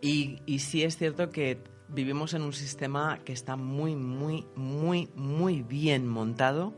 y, 0.00 0.40
y 0.46 0.58
sí 0.58 0.82
es 0.82 0.96
cierto 0.96 1.30
que 1.30 1.58
vivimos 1.88 2.34
en 2.34 2.42
un 2.42 2.52
sistema 2.52 3.20
que 3.24 3.32
está 3.32 3.56
muy, 3.56 3.96
muy, 3.96 4.46
muy, 4.54 5.08
muy 5.14 5.62
bien 5.62 6.06
montado 6.06 6.74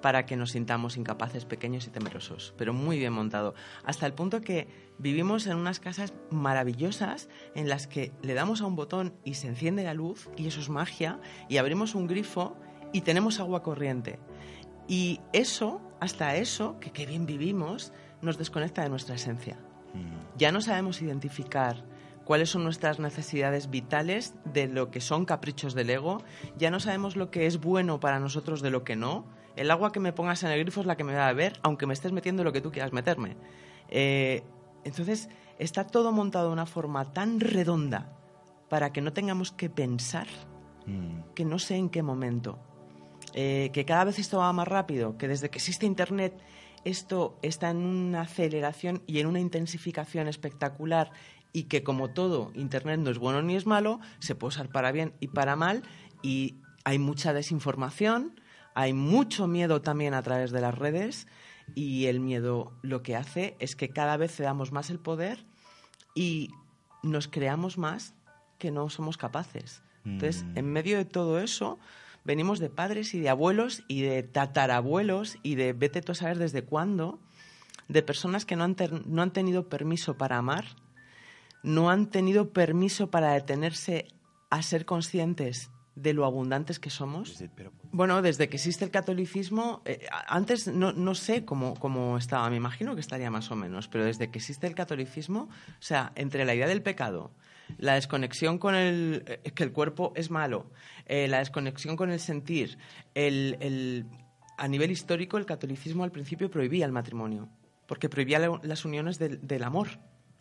para 0.00 0.26
que 0.26 0.36
nos 0.36 0.50
sintamos 0.50 0.98
incapaces, 0.98 1.46
pequeños 1.46 1.86
y 1.86 1.90
temerosos, 1.90 2.52
pero 2.58 2.74
muy 2.74 2.98
bien 2.98 3.14
montado. 3.14 3.54
Hasta 3.84 4.04
el 4.04 4.12
punto 4.12 4.42
que 4.42 4.68
vivimos 4.98 5.46
en 5.46 5.56
unas 5.56 5.80
casas 5.80 6.12
maravillosas 6.30 7.30
en 7.54 7.70
las 7.70 7.86
que 7.86 8.12
le 8.20 8.34
damos 8.34 8.60
a 8.60 8.66
un 8.66 8.76
botón 8.76 9.14
y 9.24 9.34
se 9.34 9.48
enciende 9.48 9.82
la 9.82 9.94
luz 9.94 10.28
y 10.36 10.46
eso 10.46 10.60
es 10.60 10.68
magia 10.68 11.20
y 11.48 11.56
abrimos 11.56 11.94
un 11.94 12.06
grifo 12.06 12.54
y 12.92 13.00
tenemos 13.00 13.40
agua 13.40 13.62
corriente. 13.62 14.18
Y 14.86 15.20
eso, 15.32 15.80
hasta 16.00 16.36
eso, 16.36 16.78
que 16.80 16.92
qué 16.92 17.06
bien 17.06 17.24
vivimos, 17.24 17.94
nos 18.20 18.36
desconecta 18.36 18.82
de 18.82 18.90
nuestra 18.90 19.14
esencia. 19.14 19.56
Mm. 19.94 20.36
Ya 20.36 20.52
no 20.52 20.60
sabemos 20.60 21.00
identificar 21.00 21.82
cuáles 22.24 22.50
son 22.50 22.64
nuestras 22.64 22.98
necesidades 22.98 23.70
vitales 23.70 24.34
de 24.44 24.66
lo 24.66 24.90
que 24.90 25.00
son 25.00 25.24
caprichos 25.24 25.74
del 25.74 25.90
ego, 25.90 26.22
ya 26.56 26.70
no 26.70 26.80
sabemos 26.80 27.16
lo 27.16 27.30
que 27.30 27.46
es 27.46 27.60
bueno 27.60 28.00
para 28.00 28.20
nosotros 28.20 28.62
de 28.62 28.70
lo 28.70 28.84
que 28.84 28.96
no. 28.96 29.26
El 29.56 29.70
agua 29.70 29.92
que 29.92 30.00
me 30.00 30.12
pongas 30.12 30.42
en 30.42 30.50
el 30.50 30.58
grifo 30.60 30.80
es 30.80 30.86
la 30.86 30.96
que 30.96 31.04
me 31.04 31.14
va 31.14 31.28
a 31.28 31.32
beber, 31.32 31.60
aunque 31.62 31.86
me 31.86 31.94
estés 31.94 32.12
metiendo 32.12 32.44
lo 32.44 32.52
que 32.52 32.60
tú 32.60 32.72
quieras 32.72 32.92
meterme. 32.92 33.36
Eh, 33.88 34.42
entonces, 34.84 35.28
está 35.58 35.86
todo 35.86 36.12
montado 36.12 36.48
de 36.48 36.52
una 36.52 36.66
forma 36.66 37.12
tan 37.12 37.40
redonda 37.40 38.16
para 38.68 38.92
que 38.92 39.00
no 39.00 39.12
tengamos 39.12 39.52
que 39.52 39.70
pensar 39.70 40.26
Mm. 40.86 41.32
que 41.34 41.44
no 41.44 41.58
sé 41.58 41.76
en 41.76 41.88
qué 41.88 42.02
momento. 42.02 42.58
Eh, 43.32 43.70
que 43.72 43.84
cada 43.84 44.04
vez 44.04 44.18
esto 44.18 44.38
va 44.38 44.52
más 44.52 44.68
rápido, 44.68 45.16
que 45.16 45.28
desde 45.28 45.50
que 45.50 45.58
existe 45.58 45.86
Internet 45.86 46.40
esto 46.84 47.38
está 47.40 47.70
en 47.70 47.78
una 47.78 48.20
aceleración 48.22 49.02
y 49.06 49.20
en 49.20 49.26
una 49.26 49.40
intensificación 49.40 50.28
espectacular 50.28 51.10
y 51.54 51.64
que 51.64 51.82
como 51.82 52.10
todo, 52.10 52.50
Internet 52.54 53.00
no 53.00 53.10
es 53.10 53.16
bueno 53.18 53.40
ni 53.40 53.56
es 53.56 53.64
malo, 53.64 54.00
se 54.18 54.34
puede 54.34 54.48
usar 54.50 54.68
para 54.68 54.92
bien 54.92 55.14
y 55.20 55.28
para 55.28 55.56
mal 55.56 55.82
y 56.20 56.56
hay 56.84 56.98
mucha 56.98 57.32
desinformación, 57.32 58.38
hay 58.74 58.92
mucho 58.92 59.46
miedo 59.46 59.80
también 59.80 60.12
a 60.14 60.22
través 60.22 60.50
de 60.50 60.60
las 60.60 60.76
redes 60.76 61.26
y 61.74 62.06
el 62.06 62.20
miedo 62.20 62.72
lo 62.82 63.02
que 63.02 63.14
hace 63.16 63.56
es 63.60 63.76
que 63.76 63.88
cada 63.88 64.16
vez 64.18 64.34
cedamos 64.34 64.72
más 64.72 64.90
el 64.90 64.98
poder 64.98 65.46
y 66.14 66.50
nos 67.02 67.28
creamos 67.28 67.78
más 67.78 68.14
que 68.58 68.70
no 68.70 68.90
somos 68.90 69.16
capaces. 69.16 69.82
Entonces, 70.04 70.42
Mm. 70.44 70.58
en 70.58 70.72
medio 70.72 70.96
de 70.98 71.04
todo 71.04 71.38
eso, 71.38 71.78
venimos 72.24 72.58
de 72.58 72.68
padres 72.68 73.14
y 73.14 73.20
de 73.20 73.28
abuelos 73.28 73.82
y 73.88 74.02
de 74.02 74.22
tatarabuelos 74.22 75.38
y 75.42 75.54
de 75.54 75.72
vete 75.72 76.02
tú 76.02 76.12
a 76.12 76.14
saber 76.16 76.38
desde 76.38 76.62
cuándo, 76.64 77.20
de 77.88 78.02
personas 78.02 78.44
que 78.44 78.56
no 78.56 78.64
han, 78.64 78.74
ter- 78.74 79.06
no 79.06 79.22
han 79.22 79.32
tenido 79.32 79.68
permiso 79.68 80.16
para 80.18 80.36
amar, 80.38 80.64
no 81.64 81.90
han 81.90 82.10
tenido 82.10 82.50
permiso 82.52 83.10
para 83.10 83.32
detenerse 83.32 84.06
a 84.50 84.62
ser 84.62 84.84
conscientes 84.84 85.70
de 85.96 86.12
lo 86.12 86.24
abundantes 86.24 86.78
que 86.80 86.90
somos. 86.90 87.38
Bueno, 87.92 88.20
desde 88.20 88.48
que 88.48 88.56
existe 88.56 88.84
el 88.84 88.90
catolicismo, 88.90 89.80
eh, 89.84 90.06
antes 90.26 90.66
no, 90.66 90.92
no 90.92 91.14
sé 91.14 91.44
cómo, 91.44 91.74
cómo 91.74 92.18
estaba, 92.18 92.50
me 92.50 92.56
imagino 92.56 92.94
que 92.94 93.00
estaría 93.00 93.30
más 93.30 93.50
o 93.52 93.56
menos, 93.56 93.86
pero 93.88 94.04
desde 94.04 94.28
que 94.30 94.38
existe 94.38 94.66
el 94.66 94.74
catolicismo, 94.74 95.42
o 95.42 95.48
sea, 95.82 96.12
entre 96.16 96.44
la 96.44 96.54
idea 96.54 96.66
del 96.66 96.82
pecado, 96.82 97.30
la 97.78 97.94
desconexión 97.94 98.58
con 98.58 98.74
el 98.74 99.22
eh, 99.26 99.52
que 99.52 99.62
el 99.64 99.72
cuerpo 99.72 100.12
es 100.16 100.30
malo, 100.30 100.66
eh, 101.06 101.28
la 101.28 101.38
desconexión 101.38 101.96
con 101.96 102.10
el 102.10 102.18
sentir, 102.20 102.76
el, 103.14 103.56
el- 103.60 104.06
a 104.58 104.68
nivel 104.68 104.90
histórico 104.90 105.36
el 105.38 105.46
catolicismo 105.46 106.04
al 106.04 106.10
principio 106.12 106.50
prohibía 106.50 106.86
el 106.86 106.92
matrimonio, 106.92 107.48
porque 107.86 108.08
prohibía 108.08 108.38
la- 108.40 108.60
las 108.64 108.84
uniones 108.84 109.18
del, 109.20 109.46
del 109.46 109.62
amor, 109.62 109.88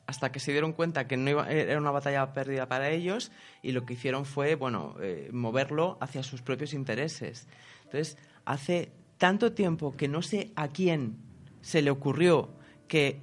hasta 0.05 0.31
que 0.31 0.39
se 0.39 0.51
dieron 0.51 0.73
cuenta 0.73 1.07
que 1.07 1.17
no 1.17 1.45
era 1.45 1.77
una 1.77 1.91
batalla 1.91 2.33
perdida 2.33 2.67
para 2.67 2.89
ellos 2.89 3.31
y 3.61 3.71
lo 3.71 3.85
que 3.85 3.93
hicieron 3.93 4.25
fue, 4.25 4.55
bueno, 4.55 4.95
eh, 5.01 5.29
moverlo 5.31 5.97
hacia 6.01 6.23
sus 6.23 6.41
propios 6.41 6.73
intereses. 6.73 7.47
Entonces, 7.85 8.17
hace 8.45 8.91
tanto 9.17 9.53
tiempo 9.53 9.95
que 9.95 10.07
no 10.07 10.21
sé 10.21 10.51
a 10.55 10.67
quién 10.67 11.17
se 11.61 11.81
le 11.81 11.91
ocurrió 11.91 12.49
que 12.87 13.21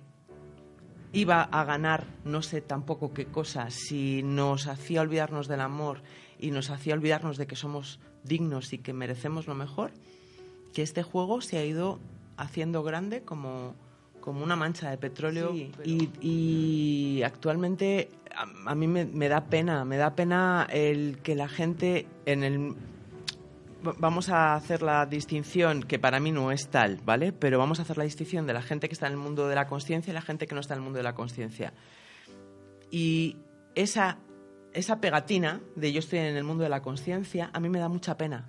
iba 1.13 1.43
a 1.43 1.65
ganar 1.65 2.07
no 2.25 2.41
sé 2.41 2.61
tampoco 2.61 3.13
qué 3.13 3.27
cosa 3.27 3.71
si 3.71 4.23
nos 4.23 4.67
hacía 4.67 5.03
olvidarnos 5.03 5.49
del 5.49 5.61
amor 5.61 6.03
y 6.39 6.53
nos 6.53 6.71
hacía 6.71 6.95
olvidarnos 6.95 7.37
de 7.37 7.47
que 7.47 7.57
somos 7.57 8.01
dignos 8.25 8.73
y 8.73 8.79
que 8.79 8.93
merecemos 8.93 9.47
lo 9.47 9.55
mejor, 9.55 9.93
que 10.73 10.83
este 10.83 11.03
juego 11.03 11.41
se 11.41 11.59
ha 11.59 11.65
ido 11.65 11.99
haciendo 12.37 12.83
grande 12.83 13.23
como, 13.23 13.75
como 14.21 14.43
una 14.45 14.57
mancha 14.57 14.91
de 14.91 14.99
petróleo 14.99 15.53
y, 15.85 16.11
y 16.21 17.23
actualmente 17.23 18.11
a, 18.35 18.71
a 18.71 18.75
mí 18.75 18.87
me, 18.87 19.05
me 19.05 19.29
da 19.29 19.45
pena, 19.47 19.85
me 19.85 19.97
da 19.97 20.15
pena 20.15 20.67
el 20.71 21.19
que 21.23 21.35
la 21.35 21.49
gente 21.49 22.07
en 22.27 22.45
el 22.45 22.75
Va- 23.87 23.95
vamos 23.99 24.29
a 24.29 24.55
hacer 24.57 24.83
la 24.83 25.07
distinción, 25.07 25.83
que 25.83 25.99
para 25.99 26.21
mí 26.21 26.33
no 26.33 26.53
es 26.53 26.69
tal, 26.69 26.99
¿vale? 27.03 27.33
Pero 27.33 27.59
vamos 27.59 27.79
a 27.79 27.83
hacer 27.83 27.97
la 27.97 28.05
distinción 28.05 28.47
de 28.47 28.53
la 28.53 28.61
gente 28.61 28.89
que 28.89 28.93
está 28.93 29.07
en 29.07 29.15
el 29.15 29.19
mundo 29.19 29.49
de 29.49 29.55
la 29.55 29.67
conciencia 29.67 30.11
y 30.11 30.15
la 30.15 30.21
gente 30.21 30.47
que 30.47 30.55
no 30.55 30.61
está 30.61 30.75
en 30.75 30.81
el 30.81 30.85
mundo 30.85 30.99
de 30.99 31.03
la 31.03 31.15
conciencia. 31.15 31.73
Y 32.91 33.39
esa, 33.75 34.19
esa 34.75 35.01
pegatina 35.01 35.61
de 35.77 35.93
yo 35.93 36.01
estoy 36.01 36.19
en 36.19 36.37
el 36.37 36.45
mundo 36.45 36.63
de 36.63 36.69
la 36.69 36.83
conciencia, 36.83 37.49
a 37.55 37.59
mí 37.61 37.71
me 37.71 37.79
da 37.79 37.89
mucha 37.89 38.19
pena. 38.19 38.49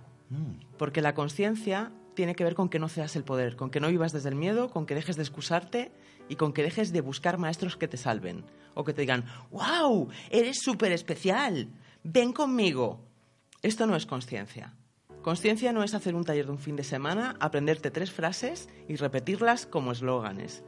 Porque 0.78 1.02
la 1.02 1.14
conciencia 1.14 1.92
tiene 2.14 2.36
que 2.36 2.44
ver 2.44 2.56
con 2.56 2.70
que 2.70 2.80
no 2.80 2.90
cedas 2.90 3.16
el 3.16 3.24
poder, 3.24 3.56
con 3.56 3.70
que 3.70 3.80
no 3.80 3.90
vivas 3.90 4.12
desde 4.12 4.30
el 4.30 4.36
miedo, 4.36 4.70
con 4.70 4.86
que 4.86 4.96
dejes 4.96 5.16
de 5.16 5.24
excusarte 5.24 5.92
y 6.30 6.36
con 6.36 6.54
que 6.54 6.64
dejes 6.64 6.92
de 6.92 7.02
buscar 7.02 7.38
maestros 7.38 7.78
que 7.78 7.88
te 7.88 7.98
salven. 7.98 8.46
O 8.74 8.84
que 8.84 8.94
te 8.94 9.02
digan, 9.02 9.26
wow, 9.52 10.10
eres 10.30 10.60
súper 10.62 10.92
especial, 10.92 11.70
ven 12.04 12.34
conmigo. 12.34 13.02
Esto 13.62 13.86
no 13.88 13.96
es 13.96 14.06
conciencia. 14.06 14.76
Conciencia 15.22 15.72
no 15.72 15.84
es 15.84 15.94
hacer 15.94 16.16
un 16.16 16.26
taller 16.26 16.48
de 16.48 16.52
un 16.52 16.60
fin 16.60 16.76
de 16.76 16.84
semana, 16.84 17.36
aprenderte 17.40 17.92
tres 17.92 18.12
frases 18.12 18.70
y 18.88 18.96
repetirlas 18.96 19.68
como 19.68 19.92
eslóganes. 19.92 20.64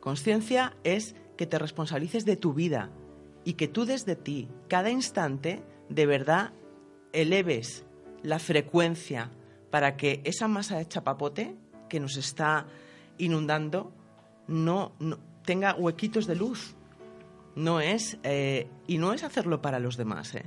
Conciencia 0.00 0.76
es 0.82 1.14
que 1.36 1.46
te 1.46 1.58
responsabilices 1.58 2.24
de 2.24 2.36
tu 2.36 2.54
vida 2.54 2.90
y 3.44 3.54
que 3.54 3.68
tú 3.68 3.84
desde 3.84 4.16
ti, 4.16 4.48
cada 4.68 4.90
instante, 4.90 5.62
de 5.88 6.06
verdad 6.06 6.52
eleves 7.12 7.84
la 8.22 8.38
frecuencia 8.38 9.30
para 9.70 9.96
que 9.96 10.20
esa 10.24 10.48
masa 10.48 10.76
de 10.78 10.86
chapapote 10.88 11.56
que 11.88 12.00
nos 12.00 12.16
está 12.16 12.66
inundando 13.18 13.92
no, 14.46 14.92
no- 14.98 15.18
tenga 15.44 15.74
huequitos 15.74 16.26
de 16.26 16.36
luz. 16.36 16.74
No 17.54 17.80
es 17.80 18.18
eh, 18.22 18.68
y 18.86 18.98
no 18.98 19.12
es 19.12 19.24
hacerlo 19.24 19.60
para 19.60 19.80
los 19.80 19.96
demás, 19.96 20.34
eh. 20.34 20.44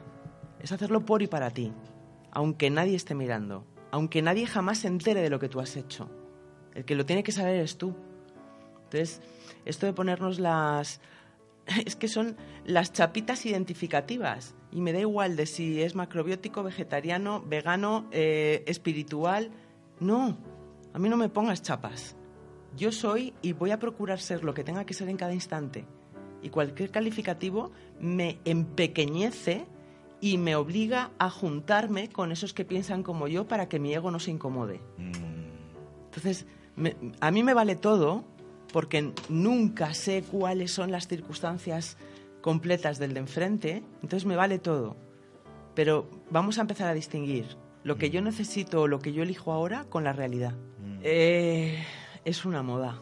es 0.59 0.71
hacerlo 0.71 1.05
por 1.05 1.21
y 1.21 1.27
para 1.27 1.49
ti, 1.51 1.73
aunque 2.31 2.69
nadie 2.69 2.95
esté 2.95 3.15
mirando, 3.15 3.65
aunque 3.91 4.21
nadie 4.21 4.47
jamás 4.47 4.77
se 4.79 4.87
entere 4.87 5.21
de 5.21 5.29
lo 5.29 5.39
que 5.39 5.49
tú 5.49 5.59
has 5.59 5.75
hecho. 5.75 6.09
El 6.73 6.85
que 6.85 6.95
lo 6.95 7.05
tiene 7.05 7.23
que 7.23 7.33
saber 7.33 7.57
es 7.57 7.77
tú. 7.77 7.93
Entonces, 8.85 9.21
esto 9.65 9.85
de 9.85 9.93
ponernos 9.93 10.39
las... 10.39 11.01
Es 11.85 11.95
que 11.95 12.07
son 12.07 12.35
las 12.65 12.91
chapitas 12.93 13.45
identificativas. 13.45 14.55
Y 14.71 14.81
me 14.81 14.93
da 14.93 14.99
igual 14.99 15.35
de 15.35 15.45
si 15.45 15.81
es 15.81 15.95
macrobiótico, 15.95 16.63
vegetariano, 16.63 17.41
vegano, 17.45 18.07
eh, 18.11 18.63
espiritual. 18.67 19.51
No, 19.99 20.37
a 20.93 20.99
mí 20.99 21.09
no 21.09 21.17
me 21.17 21.29
pongas 21.29 21.61
chapas. 21.61 22.15
Yo 22.75 22.91
soy 22.91 23.33
y 23.41 23.51
voy 23.53 23.71
a 23.71 23.79
procurar 23.79 24.19
ser 24.19 24.43
lo 24.43 24.53
que 24.53 24.63
tenga 24.63 24.85
que 24.85 24.93
ser 24.93 25.09
en 25.09 25.17
cada 25.17 25.33
instante. 25.33 25.85
Y 26.41 26.49
cualquier 26.49 26.89
calificativo 26.89 27.71
me 27.99 28.39
empequeñece 28.45 29.65
y 30.21 30.37
me 30.37 30.55
obliga 30.55 31.11
a 31.19 31.29
juntarme 31.29 32.09
con 32.09 32.31
esos 32.31 32.53
que 32.53 32.63
piensan 32.65 33.03
como 33.03 33.27
yo 33.27 33.47
para 33.47 33.67
que 33.67 33.79
mi 33.79 33.93
ego 33.93 34.09
no 34.11 34.19
se 34.19 34.31
incomode. 34.31 34.79
Entonces, 36.05 36.45
me- 36.75 36.95
a 37.19 37.31
mí 37.31 37.43
me 37.43 37.53
vale 37.53 37.75
todo 37.75 38.23
porque 38.71 39.13
nunca 39.29 39.93
sé 39.93 40.23
cuáles 40.23 40.71
son 40.71 40.91
las 40.91 41.07
circunstancias 41.07 41.97
completas 42.41 42.99
del 42.99 43.13
de 43.13 43.19
enfrente, 43.19 43.83
entonces 44.01 44.25
me 44.25 44.35
vale 44.35 44.59
todo. 44.59 44.97
Pero 45.75 46.09
vamos 46.29 46.57
a 46.57 46.61
empezar 46.61 46.87
a 46.87 46.93
distinguir 46.93 47.57
lo 47.83 47.97
que 47.97 48.09
yo 48.09 48.21
necesito 48.21 48.81
o 48.81 48.87
lo 48.87 48.99
que 48.99 49.13
yo 49.13 49.23
elijo 49.23 49.51
ahora 49.51 49.85
con 49.89 50.03
la 50.03 50.13
realidad. 50.13 50.53
Eh, 51.03 51.83
es 52.25 52.45
una 52.45 52.63
moda. 52.63 52.99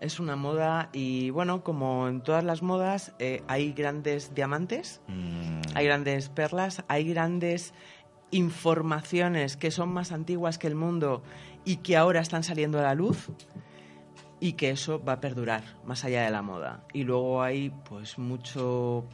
Es 0.00 0.20
una 0.20 0.36
moda 0.36 0.90
y 0.92 1.30
bueno, 1.30 1.62
como 1.62 2.08
en 2.08 2.20
todas 2.20 2.44
las 2.44 2.62
modas, 2.62 3.14
eh, 3.18 3.42
hay 3.48 3.72
grandes 3.72 4.34
diamantes, 4.34 5.00
hay 5.74 5.86
grandes 5.86 6.28
perlas, 6.28 6.84
hay 6.88 7.08
grandes 7.08 7.72
informaciones 8.30 9.56
que 9.56 9.70
son 9.70 9.88
más 9.88 10.12
antiguas 10.12 10.58
que 10.58 10.66
el 10.66 10.74
mundo 10.74 11.22
y 11.64 11.76
que 11.78 11.96
ahora 11.96 12.20
están 12.20 12.42
saliendo 12.42 12.78
a 12.78 12.82
la 12.82 12.94
luz 12.94 13.30
y 14.40 14.52
que 14.54 14.70
eso 14.70 15.02
va 15.02 15.14
a 15.14 15.20
perdurar 15.20 15.62
más 15.84 16.04
allá 16.04 16.22
de 16.24 16.30
la 16.30 16.42
moda. 16.42 16.84
Y 16.92 17.04
luego 17.04 17.42
hay 17.42 17.70
pues 17.88 18.18
mucho 18.18 19.08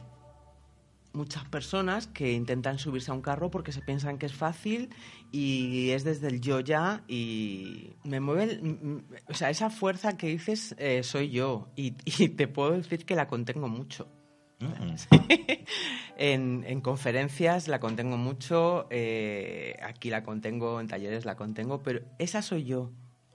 muchas 1.15 1.45
personas 1.45 2.07
que 2.07 2.33
intentan 2.33 2.79
subirse 2.79 3.11
a 3.11 3.13
un 3.13 3.21
carro 3.21 3.51
porque 3.51 3.71
se 3.71 3.81
piensan 3.83 4.17
que 4.17 4.25
es 4.25 4.33
fácil 4.33 4.89
y 5.31 5.91
es 5.91 6.03
desde 6.03 6.27
el 6.27 6.41
yo 6.41 6.59
ya 6.59 7.03
y 7.07 7.91
me 8.03 8.19
mueve, 8.19 8.43
el- 8.45 9.03
o 9.29 9.33
sea, 9.35 9.51
esa 9.51 9.69
fuerza 9.69 10.17
que 10.17 10.27
dices 10.27 10.73
eh, 10.79 11.03
soy 11.03 11.29
yo 11.29 11.67
y, 11.75 11.93
y 12.05 12.29
te 12.29 12.47
puedo 12.47 12.71
decir 12.71 13.05
que 13.05 13.15
la 13.15 13.27
contengo 13.27 13.67
mucho. 13.67 14.07
en, 16.17 16.63
en 16.65 16.81
conferencias 16.81 17.67
la 17.67 17.79
contengo 17.79 18.17
mucho, 18.17 18.87
eh, 18.89 19.77
aquí 19.83 20.09
la 20.09 20.23
contengo, 20.23 20.79
en 20.79 20.87
talleres 20.87 21.25
la 21.25 21.35
contengo, 21.35 21.83
pero 21.83 22.01
esa 22.17 22.41
soy 22.41 22.63
yo. 22.63 22.91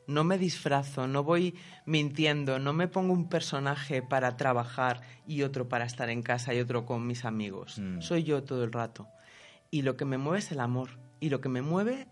No 0.09 0.24
me 0.24 0.38
disfrazo, 0.38 1.06
no 1.06 1.22
voy 1.22 1.54
mintiendo, 1.86 2.59
no 2.59 2.72
me 2.72 2.88
pongo 2.88 3.12
un 3.12 3.28
personaje 3.28 4.02
para 4.02 4.36
trabajar 4.36 5.02
y 5.26 5.42
otro 5.42 5.68
para 5.68 5.84
estar 5.84 6.11
en 6.11 6.22
casa 6.22 6.52
y 6.54 6.59
otro 6.61 6.84
con 6.84 7.06
mis 7.06 7.24
amigos. 7.24 7.78
Mm. 7.78 8.00
Soy 8.00 8.24
yo 8.24 8.42
todo 8.42 8.64
el 8.64 8.72
rato. 8.72 9.06
Y 9.70 9.82
lo 9.82 9.96
que 9.96 10.04
me 10.04 10.18
mueve 10.18 10.40
es 10.40 10.50
el 10.50 10.59
amor. 10.59 10.98
Y 11.20 11.28
lo 11.28 11.40
que 11.40 11.48
me 11.48 11.62
mueve, 11.62 12.09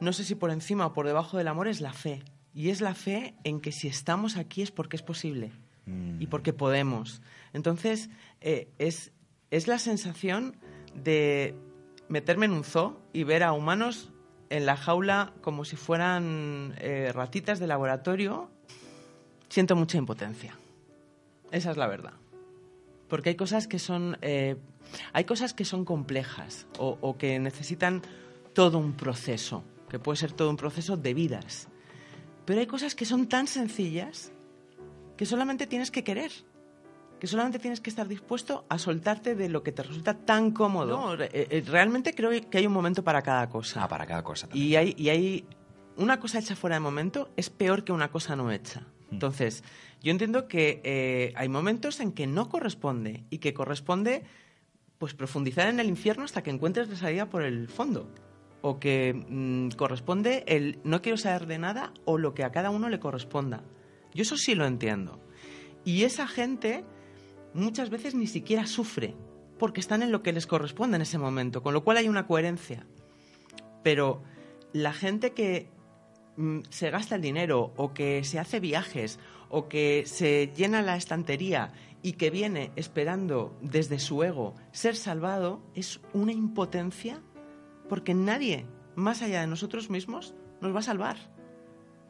no 0.00 0.12
sé 0.12 0.24
si 0.24 0.34
por 0.34 0.50
encima 0.50 0.86
o 0.86 0.92
por 0.92 1.06
debajo 1.06 1.36
del 1.36 1.48
amor, 1.48 1.68
es 1.68 1.80
la 1.82 1.92
fe. 1.92 2.22
Y 2.54 2.70
es 2.70 2.80
la 2.80 2.94
fe 2.94 3.34
en 3.44 3.60
que 3.60 3.72
si 3.72 3.88
estamos 3.88 4.36
aquí 4.36 4.62
es 4.62 4.70
porque 4.70 4.96
es 4.96 5.02
posible 5.02 5.52
y 6.18 6.26
porque 6.26 6.52
podemos. 6.52 7.22
Entonces, 7.52 8.10
eh, 8.40 8.72
es, 8.78 9.12
es 9.50 9.68
la 9.68 9.78
sensación 9.78 10.56
de 10.94 11.54
meterme 12.08 12.46
en 12.46 12.52
un 12.52 12.64
zoo 12.64 13.00
y 13.12 13.24
ver 13.24 13.42
a 13.42 13.52
humanos 13.52 14.10
en 14.50 14.66
la 14.66 14.76
jaula 14.76 15.32
como 15.40 15.64
si 15.64 15.76
fueran 15.76 16.74
eh, 16.78 17.10
ratitas 17.14 17.58
de 17.58 17.66
laboratorio. 17.66 18.50
Siento 19.48 19.76
mucha 19.76 19.98
impotencia. 19.98 20.56
Esa 21.50 21.70
es 21.70 21.76
la 21.76 21.86
verdad. 21.86 22.14
Porque 23.08 23.30
hay 23.30 23.36
cosas 23.36 23.68
que 23.68 23.78
son, 23.78 24.18
eh, 24.22 24.56
hay 25.12 25.24
cosas 25.24 25.54
que 25.54 25.64
son 25.64 25.84
complejas 25.84 26.66
o, 26.78 26.98
o 27.00 27.16
que 27.16 27.38
necesitan 27.38 28.02
todo 28.52 28.78
un 28.78 28.94
proceso, 28.94 29.62
que 29.88 29.98
puede 29.98 30.16
ser 30.16 30.32
todo 30.32 30.50
un 30.50 30.56
proceso 30.56 30.96
de 30.96 31.14
vidas. 31.14 31.68
Pero 32.44 32.60
hay 32.60 32.66
cosas 32.66 32.94
que 32.94 33.04
son 33.04 33.28
tan 33.28 33.46
sencillas 33.46 34.32
que 35.16 35.26
solamente 35.26 35.66
tienes 35.66 35.90
que 35.90 36.04
querer. 36.04 36.32
Que 37.26 37.30
solamente 37.30 37.58
tienes 37.58 37.80
que 37.80 37.90
estar 37.90 38.06
dispuesto 38.06 38.66
a 38.68 38.78
soltarte 38.78 39.34
de 39.34 39.48
lo 39.48 39.64
que 39.64 39.72
te 39.72 39.82
resulta 39.82 40.14
tan 40.14 40.52
cómodo. 40.52 41.16
No, 41.16 41.24
eh, 41.24 41.28
eh, 41.32 41.64
realmente 41.66 42.14
creo 42.14 42.30
que 42.48 42.58
hay 42.58 42.68
un 42.68 42.72
momento 42.72 43.02
para 43.02 43.20
cada 43.20 43.48
cosa. 43.48 43.82
Ah, 43.82 43.88
para 43.88 44.06
cada 44.06 44.22
cosa. 44.22 44.46
también. 44.46 44.68
Y 44.68 44.76
hay, 44.76 44.94
y 44.96 45.08
hay 45.08 45.44
una 45.96 46.20
cosa 46.20 46.38
hecha 46.38 46.54
fuera 46.54 46.76
de 46.76 46.80
momento 46.80 47.30
es 47.36 47.50
peor 47.50 47.82
que 47.82 47.90
una 47.90 48.12
cosa 48.12 48.36
no 48.36 48.52
hecha. 48.52 48.86
Entonces, 49.10 49.64
yo 50.00 50.12
entiendo 50.12 50.46
que 50.46 50.80
eh, 50.84 51.32
hay 51.34 51.48
momentos 51.48 51.98
en 51.98 52.12
que 52.12 52.28
no 52.28 52.48
corresponde 52.48 53.24
y 53.28 53.38
que 53.38 53.52
corresponde 53.52 54.22
pues 54.98 55.14
profundizar 55.14 55.66
en 55.66 55.80
el 55.80 55.88
infierno 55.88 56.22
hasta 56.22 56.44
que 56.44 56.50
encuentres 56.50 56.88
la 56.88 56.94
salida 56.94 57.28
por 57.28 57.42
el 57.42 57.66
fondo. 57.66 58.08
O 58.62 58.78
que 58.78 59.14
mm, 59.14 59.70
corresponde 59.70 60.44
el 60.46 60.78
no 60.84 61.02
quiero 61.02 61.18
saber 61.18 61.48
de 61.48 61.58
nada 61.58 61.92
o 62.04 62.18
lo 62.18 62.34
que 62.34 62.44
a 62.44 62.52
cada 62.52 62.70
uno 62.70 62.88
le 62.88 63.00
corresponda. 63.00 63.64
Yo 64.14 64.22
eso 64.22 64.36
sí 64.36 64.54
lo 64.54 64.64
entiendo. 64.64 65.20
Y 65.84 66.04
esa 66.04 66.28
gente 66.28 66.84
muchas 67.56 67.90
veces 67.90 68.14
ni 68.14 68.26
siquiera 68.26 68.66
sufre 68.66 69.14
porque 69.58 69.80
están 69.80 70.02
en 70.02 70.12
lo 70.12 70.22
que 70.22 70.32
les 70.32 70.46
corresponde 70.46 70.96
en 70.96 71.02
ese 71.02 71.18
momento, 71.18 71.62
con 71.62 71.74
lo 71.74 71.82
cual 71.82 71.96
hay 71.96 72.08
una 72.08 72.26
coherencia. 72.26 72.86
Pero 73.82 74.22
la 74.72 74.92
gente 74.92 75.32
que 75.32 75.70
mm, 76.36 76.60
se 76.68 76.90
gasta 76.90 77.14
el 77.14 77.22
dinero 77.22 77.72
o 77.76 77.94
que 77.94 78.22
se 78.24 78.38
hace 78.38 78.60
viajes 78.60 79.18
o 79.48 79.68
que 79.68 80.04
se 80.06 80.52
llena 80.54 80.82
la 80.82 80.96
estantería 80.96 81.72
y 82.02 82.12
que 82.12 82.30
viene 82.30 82.72
esperando 82.76 83.56
desde 83.62 83.98
su 83.98 84.22
ego 84.22 84.54
ser 84.72 84.96
salvado 84.96 85.62
es 85.74 86.00
una 86.12 86.32
impotencia 86.32 87.22
porque 87.88 88.14
nadie 88.14 88.66
más 88.94 89.22
allá 89.22 89.40
de 89.40 89.46
nosotros 89.46 89.90
mismos 89.90 90.34
nos 90.60 90.74
va 90.74 90.80
a 90.80 90.82
salvar. 90.82 91.16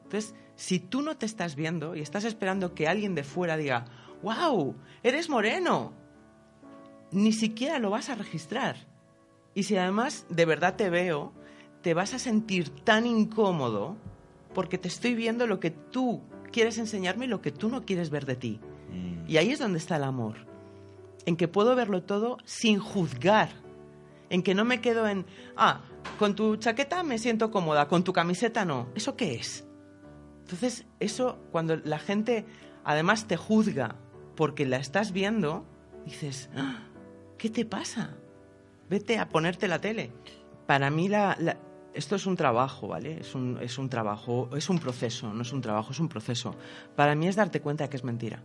Entonces, 0.04 0.34
si 0.54 0.78
tú 0.78 1.02
no 1.02 1.16
te 1.16 1.26
estás 1.26 1.56
viendo 1.56 1.94
y 1.94 2.00
estás 2.00 2.24
esperando 2.24 2.74
que 2.74 2.88
alguien 2.88 3.14
de 3.14 3.24
fuera 3.24 3.56
diga, 3.56 3.86
wow, 4.26 4.74
eres 5.04 5.30
moreno, 5.30 5.92
ni 7.12 7.32
siquiera 7.32 7.78
lo 7.78 7.90
vas 7.90 8.08
a 8.10 8.16
registrar. 8.16 8.76
Y 9.54 9.62
si 9.62 9.76
además 9.76 10.26
de 10.28 10.44
verdad 10.44 10.74
te 10.74 10.90
veo, 10.90 11.32
te 11.80 11.94
vas 11.94 12.12
a 12.12 12.18
sentir 12.18 12.70
tan 12.70 13.06
incómodo 13.06 13.96
porque 14.52 14.78
te 14.78 14.88
estoy 14.88 15.14
viendo 15.14 15.46
lo 15.46 15.60
que 15.60 15.70
tú 15.70 16.22
quieres 16.50 16.76
enseñarme 16.78 17.26
y 17.26 17.28
lo 17.28 17.40
que 17.40 17.52
tú 17.52 17.68
no 17.68 17.84
quieres 17.84 18.10
ver 18.10 18.26
de 18.26 18.34
ti. 18.34 18.60
Mm. 18.90 19.30
Y 19.30 19.36
ahí 19.36 19.52
es 19.52 19.60
donde 19.60 19.78
está 19.78 19.94
el 19.94 20.02
amor. 20.02 20.38
En 21.24 21.36
que 21.36 21.46
puedo 21.46 21.76
verlo 21.76 22.02
todo 22.02 22.38
sin 22.44 22.80
juzgar. 22.80 23.50
En 24.28 24.42
que 24.42 24.56
no 24.56 24.64
me 24.64 24.80
quedo 24.80 25.06
en, 25.06 25.24
ah, 25.56 25.82
con 26.18 26.34
tu 26.34 26.56
chaqueta 26.56 27.04
me 27.04 27.18
siento 27.18 27.52
cómoda, 27.52 27.86
con 27.86 28.02
tu 28.02 28.12
camiseta 28.12 28.64
no. 28.64 28.88
¿Eso 28.96 29.14
qué 29.14 29.36
es? 29.36 29.64
Entonces, 30.40 30.84
eso, 30.98 31.38
cuando 31.52 31.76
la 31.76 32.00
gente 32.00 32.44
además 32.86 33.26
te 33.26 33.36
juzga 33.36 33.96
porque 34.36 34.66
la 34.66 34.76
estás 34.76 35.12
viendo, 35.12 35.64
dices, 36.04 36.50
"Ah, 36.54 36.84
¿qué 37.38 37.50
te 37.50 37.64
pasa? 37.64 38.16
Vete 38.88 39.18
a 39.18 39.28
ponerte 39.28 39.66
la 39.66 39.80
tele. 39.80 40.12
Para 40.66 40.90
mí, 40.90 41.08
la, 41.08 41.36
esto 41.94 42.14
es 42.14 42.26
un 42.26 42.36
trabajo, 42.36 42.88
¿vale? 42.88 43.18
Es 43.20 43.34
un, 43.34 43.58
es 43.60 43.78
un 43.78 43.88
trabajo, 43.88 44.50
es 44.54 44.68
un 44.68 44.78
proceso, 44.78 45.32
no 45.32 45.42
es 45.42 45.52
un 45.52 45.62
trabajo, 45.62 45.92
es 45.92 45.98
un 45.98 46.08
proceso. 46.08 46.54
Para 46.94 47.14
mí 47.14 47.26
es 47.26 47.36
darte 47.36 47.60
cuenta 47.60 47.84
de 47.84 47.90
que 47.90 47.96
es 47.96 48.04
mentira. 48.04 48.42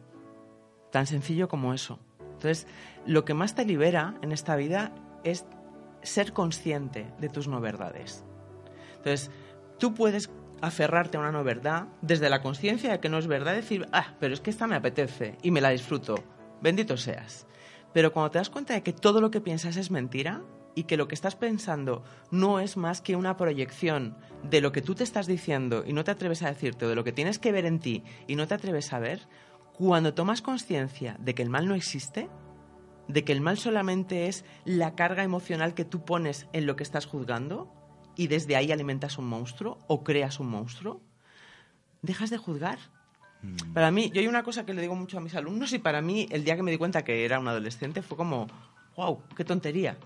Tan 0.92 1.06
sencillo 1.06 1.48
como 1.48 1.74
eso. 1.74 2.00
Entonces, 2.20 2.66
lo 3.06 3.26
que 3.26 3.34
más 3.34 3.54
te 3.54 3.66
libera 3.66 4.16
en 4.22 4.32
esta 4.32 4.56
vida 4.56 4.94
es 5.24 5.46
ser 6.02 6.34
consciente 6.34 7.14
de 7.20 7.30
tus 7.30 7.48
no 7.48 7.60
verdades. 7.62 8.24
Entonces, 8.98 9.30
tú 9.78 9.94
puedes 9.94 10.32
aferrarte 10.62 11.18
a 11.18 11.20
una 11.20 11.32
no 11.32 11.44
verdad 11.44 11.88
desde 12.02 12.30
la 12.30 12.42
conciencia 12.42 12.92
de 12.92 13.00
que 13.00 13.10
no 13.10 13.18
es 13.18 13.28
verdad, 13.28 13.54
decir, 13.54 13.88
ah, 13.92 14.16
pero 14.20 14.34
es 14.34 14.42
que 14.42 14.50
esta 14.50 14.68
me 14.68 14.76
apetece 14.76 15.38
y 15.42 15.52
me 15.52 15.62
la 15.62 15.70
disfruto. 15.70 16.16
Bendito 16.62 16.98
seas. 16.98 17.48
Pero 17.94 18.14
cuando 18.14 18.32
te 18.32 18.38
das 18.38 18.50
cuenta 18.50 18.74
de 18.74 18.84
que 18.84 18.94
todo 18.94 19.20
lo 19.22 19.32
que 19.32 19.42
piensas 19.42 19.76
es 19.76 19.92
mentira 19.92 20.42
y 20.76 20.84
que 20.84 20.98
lo 20.98 21.08
que 21.08 21.16
estás 21.16 21.36
pensando 21.36 22.04
no 22.30 22.60
es 22.60 22.78
más 22.78 23.02
que 23.02 23.16
una 23.16 23.36
proyección 23.36 24.16
de 24.44 24.62
lo 24.62 24.72
que 24.72 24.82
tú 24.82 24.96
te 24.96 25.04
estás 25.04 25.28
diciendo 25.28 25.84
y 25.86 25.94
no 25.94 26.04
te 26.04 26.12
atreves 26.12 26.44
a 26.44 26.50
decirte, 26.50 26.86
o 26.86 26.90
de 26.90 26.96
lo 26.96 27.04
que 27.04 27.12
tienes 27.12 27.40
que 27.40 27.52
ver 27.52 27.66
en 27.66 27.80
ti 27.80 28.04
y 28.28 28.36
no 28.36 28.48
te 28.48 28.54
atreves 28.54 28.94
a 28.94 29.00
ver, 29.00 29.28
cuando 29.74 30.14
tomas 30.14 30.42
conciencia 30.42 31.18
de 31.20 31.36
que 31.36 31.44
el 31.44 31.50
mal 31.50 31.68
no 31.68 31.76
existe, 31.76 32.30
de 33.08 33.24
que 33.24 33.34
el 33.34 33.42
mal 33.42 33.58
solamente 33.58 34.28
es 34.28 34.46
la 34.64 34.96
carga 34.96 35.24
emocional 35.24 35.74
que 35.74 35.86
tú 35.86 36.06
pones 36.06 36.48
en 36.54 36.66
lo 36.66 36.76
que 36.76 36.84
estás 36.84 37.06
juzgando 37.06 37.81
y 38.22 38.28
desde 38.28 38.56
ahí 38.56 38.72
alimentas 38.72 39.18
un 39.18 39.26
monstruo 39.26 39.80
o 39.88 40.04
creas 40.04 40.40
un 40.40 40.48
monstruo, 40.48 41.02
dejas 42.04 42.30
de 42.30 42.38
juzgar. 42.38 42.78
Para 43.74 43.90
mí, 43.90 44.12
yo 44.14 44.22
hay 44.22 44.28
una 44.28 44.44
cosa 44.44 44.64
que 44.64 44.76
le 44.76 44.82
digo 44.82 44.94
mucho 44.94 45.18
a 45.18 45.22
mis 45.22 45.34
alumnos 45.34 45.74
y 45.74 45.80
para 45.80 46.04
mí 46.04 46.28
el 46.30 46.44
día 46.44 46.56
que 46.56 46.62
me 46.62 46.70
di 46.70 46.78
cuenta 46.78 47.04
que 47.04 47.26
era 47.26 47.40
un 47.40 47.48
adolescente 47.48 48.04
fue 48.04 48.18
como, 48.18 48.46
wow, 48.96 49.24
qué 49.36 49.44
tontería. 49.44 49.98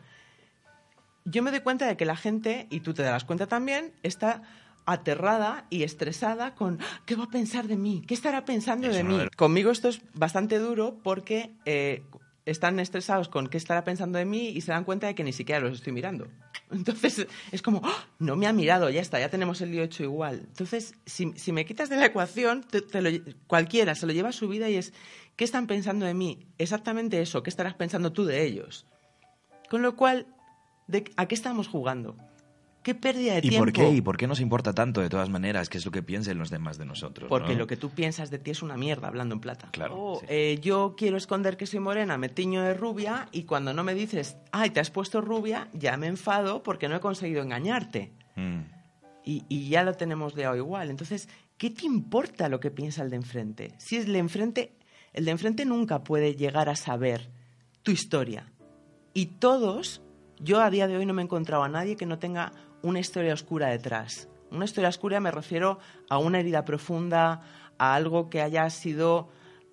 Yo 1.26 1.44
me 1.44 1.52
doy 1.52 1.60
cuenta 1.60 1.88
de 1.88 1.98
que 1.98 2.06
la 2.06 2.16
gente, 2.16 2.68
y 2.70 2.80
tú 2.80 2.94
te 2.94 3.04
darás 3.04 3.26
cuenta 3.26 3.48
también, 3.48 3.92
está 4.02 4.44
aterrada 4.86 5.66
y 5.70 5.84
estresada 5.84 6.56
con 6.56 6.80
"Ah, 6.82 7.02
¿qué 7.06 7.18
va 7.18 7.26
a 7.26 7.30
pensar 7.30 7.68
de 7.68 7.76
mí? 7.76 8.02
¿Qué 8.08 8.14
estará 8.14 8.46
pensando 8.46 8.88
Eso 8.88 8.96
de 8.96 9.04
no 9.04 9.18
mí? 9.18 9.28
Conmigo 9.36 9.72
esto 9.72 9.90
es 9.90 10.00
bastante 10.14 10.58
duro 10.58 10.96
porque 11.04 11.52
eh, 11.66 12.02
están 12.46 12.80
estresados 12.80 13.28
con 13.28 13.48
qué 13.48 13.58
estará 13.58 13.84
pensando 13.84 14.18
de 14.20 14.26
mí 14.26 14.50
y 14.50 14.62
se 14.62 14.72
dan 14.72 14.84
cuenta 14.84 15.08
de 15.08 15.16
que 15.16 15.24
ni 15.24 15.34
siquiera 15.34 15.62
los 15.62 15.74
estoy 15.80 15.94
mirando. 15.94 16.28
Entonces 16.72 17.28
es 17.52 17.62
como, 17.62 17.82
"Ah, 17.84 18.06
no 18.20 18.36
me 18.36 18.48
ha 18.48 18.54
mirado, 18.54 18.90
ya 18.90 19.02
está, 19.02 19.20
ya 19.20 19.30
tenemos 19.30 19.62
el 19.62 19.72
lío 19.72 19.84
hecho 19.84 20.04
igual. 20.04 20.42
Entonces, 20.48 20.94
si, 21.06 21.32
si 21.36 21.52
me 21.52 21.66
quitas 21.66 21.90
de 21.90 21.98
la 21.98 22.06
ecuación, 22.08 22.64
te- 22.64 23.02
lo 23.02 23.10
cualquiera 23.48 23.96
se 23.96 24.06
lo 24.06 24.14
lleva 24.14 24.30
a 24.30 24.34
su 24.34 24.48
vida 24.48 24.70
y 24.70 24.76
es, 24.76 24.94
¿qué 25.36 25.44
están 25.44 25.68
pensando 25.68 26.06
de 26.06 26.14
mí? 26.14 26.48
Exactamente 26.58 27.22
eso, 27.22 27.44
¿qué 27.44 27.50
estarás 27.50 27.74
pensando 27.74 28.12
tú 28.14 28.26
de 28.26 28.44
ellos? 28.44 28.86
Con 29.70 29.82
lo 29.82 29.96
cual, 29.96 30.28
¿de, 30.88 31.12
¿a 31.18 31.28
qué 31.28 31.36
estamos 31.36 31.68
jugando? 31.68 32.16
¿Qué 32.86 32.94
pérdida 32.94 33.34
de 33.34 33.40
¿Y 33.40 33.50
tiempo? 33.50 33.62
por 33.66 33.74
qué? 33.74 33.90
¿Y 33.90 34.02
por 34.02 34.16
qué 34.16 34.28
nos 34.28 34.40
importa 34.40 34.72
tanto 34.72 35.02
de 35.02 35.10
todas 35.10 35.28
maneras 35.28 35.70
qué 35.70 35.80
es 35.80 35.86
lo 35.86 35.92
que 35.92 36.04
piensen 36.04 36.38
los 36.38 36.52
demás 36.52 36.78
de 36.78 36.86
nosotros? 36.86 37.28
Porque 37.28 37.54
¿no? 37.54 37.58
lo 37.62 37.66
que 37.66 37.78
tú 37.78 37.90
piensas 37.90 38.30
de 38.30 38.38
ti 38.38 38.52
es 38.52 38.62
una 38.62 38.78
mierda, 38.78 39.08
hablando 39.08 39.34
en 39.34 39.42
plata. 39.42 39.70
Claro, 39.72 39.96
O, 39.98 40.20
sí. 40.20 40.28
eh, 40.30 40.60
yo 40.62 40.94
quiero 40.96 41.18
esconder 41.18 41.58
que 41.58 41.66
soy 41.66 41.80
morena, 41.80 42.20
me 42.20 42.30
tiño 42.30 42.62
de 42.62 42.76
rubia 42.76 43.28
y 43.32 43.46
cuando 43.46 43.74
no 43.74 43.84
me 43.84 43.96
dices, 43.96 44.38
ay, 44.52 44.70
te 44.70 44.82
has 44.82 44.92
puesto 44.92 45.20
rubia, 45.20 45.68
ya 45.74 45.98
me 45.98 46.06
enfado 46.06 46.62
porque 46.62 46.88
no 46.88 46.96
he 46.96 47.00
conseguido 47.00 47.42
engañarte. 47.42 48.14
Mm. 48.36 48.60
Y, 49.24 49.46
y 49.50 49.68
ya 49.70 49.82
lo 49.84 49.96
tenemos 49.96 50.36
liado 50.36 50.56
igual. 50.56 50.92
Entonces, 50.92 51.28
¿qué 51.58 51.72
te 51.72 51.88
importa 51.88 52.50
lo 52.50 52.60
que 52.60 52.70
piensa 52.70 53.02
el 53.02 53.10
de 53.10 53.16
enfrente? 53.16 53.74
Si 53.80 53.96
el 53.98 54.14
de 54.14 54.20
enfrente, 54.20 54.78
el 55.12 55.26
de 55.26 55.32
enfrente 55.32 55.66
nunca 55.66 56.04
puede 56.04 56.36
llegar 56.36 56.70
a 56.70 56.76
saber 56.76 57.32
tu 57.82 57.90
historia. 57.90 58.46
Y 59.12 59.26
todos, 59.26 60.04
yo 60.40 60.62
a 60.62 60.70
día 60.70 60.86
de 60.88 60.98
hoy 60.98 61.08
no 61.08 61.16
me 61.16 61.24
he 61.24 61.26
encontrado 61.26 61.64
a 61.64 61.68
nadie 61.70 61.96
que 61.96 62.06
no 62.06 62.20
tenga 62.20 62.52
una 62.86 63.00
historia 63.00 63.34
oscura 63.34 63.70
detrás. 63.70 64.30
Una 64.52 64.66
historia 64.66 64.90
oscura 64.90 65.20
me 65.20 65.32
refiero 65.32 65.80
a 66.08 66.20
una 66.20 66.40
herida 66.40 66.64
profunda, 66.64 67.42
a 67.78 67.96
algo 67.96 68.30
que 68.30 68.42
haya 68.42 68.70
sido 68.70 69.30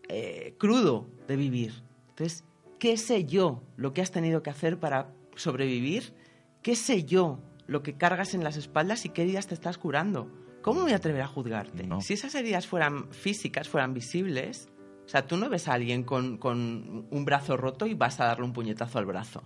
eh, 0.09 0.55
crudo 0.59 1.07
de 1.29 1.37
vivir. 1.37 1.83
Entonces, 2.09 2.45
¿qué 2.79 2.97
sé 2.97 3.27
yo 3.27 3.63
lo 3.77 3.93
que 3.93 4.01
has 4.01 4.11
tenido 4.11 4.43
que 4.43 4.51
hacer 4.51 4.79
para 4.79 5.13
sobrevivir? 5.37 6.15
¿Qué 6.63 6.75
sé 6.75 7.05
yo 7.05 7.39
lo 7.67 7.83
que 7.83 7.99
cargas 7.99 8.33
en 8.35 8.43
las 8.43 8.57
espaldas 8.57 9.05
y 9.05 9.11
qué 9.11 9.23
heridas 9.23 9.47
te 9.47 9.55
estás 9.55 9.77
curando? 9.77 10.33
¿Cómo 10.63 10.81
me 10.81 10.85
voy 10.85 10.93
a 10.93 10.97
atrever 10.97 11.23
a 11.23 11.29
juzgarte? 11.29 11.87
No. 11.87 12.01
Si 12.01 12.15
esas 12.15 12.35
heridas 12.35 12.67
fueran 12.67 13.13
físicas, 13.13 13.69
fueran 13.69 13.93
visibles, 13.93 14.69
o 15.05 15.09
sea, 15.09 15.27
tú 15.27 15.37
no 15.37 15.51
ves 15.51 15.69
a 15.69 15.75
alguien 15.75 16.03
con, 16.03 16.39
con 16.39 17.07
un 17.11 17.25
brazo 17.25 17.59
roto 17.59 17.87
y 17.87 17.95
vas 17.95 18.21
a 18.21 18.27
darle 18.27 18.45
un 18.45 18.53
puñetazo 18.53 18.99
al 18.99 19.05
brazo. 19.05 19.43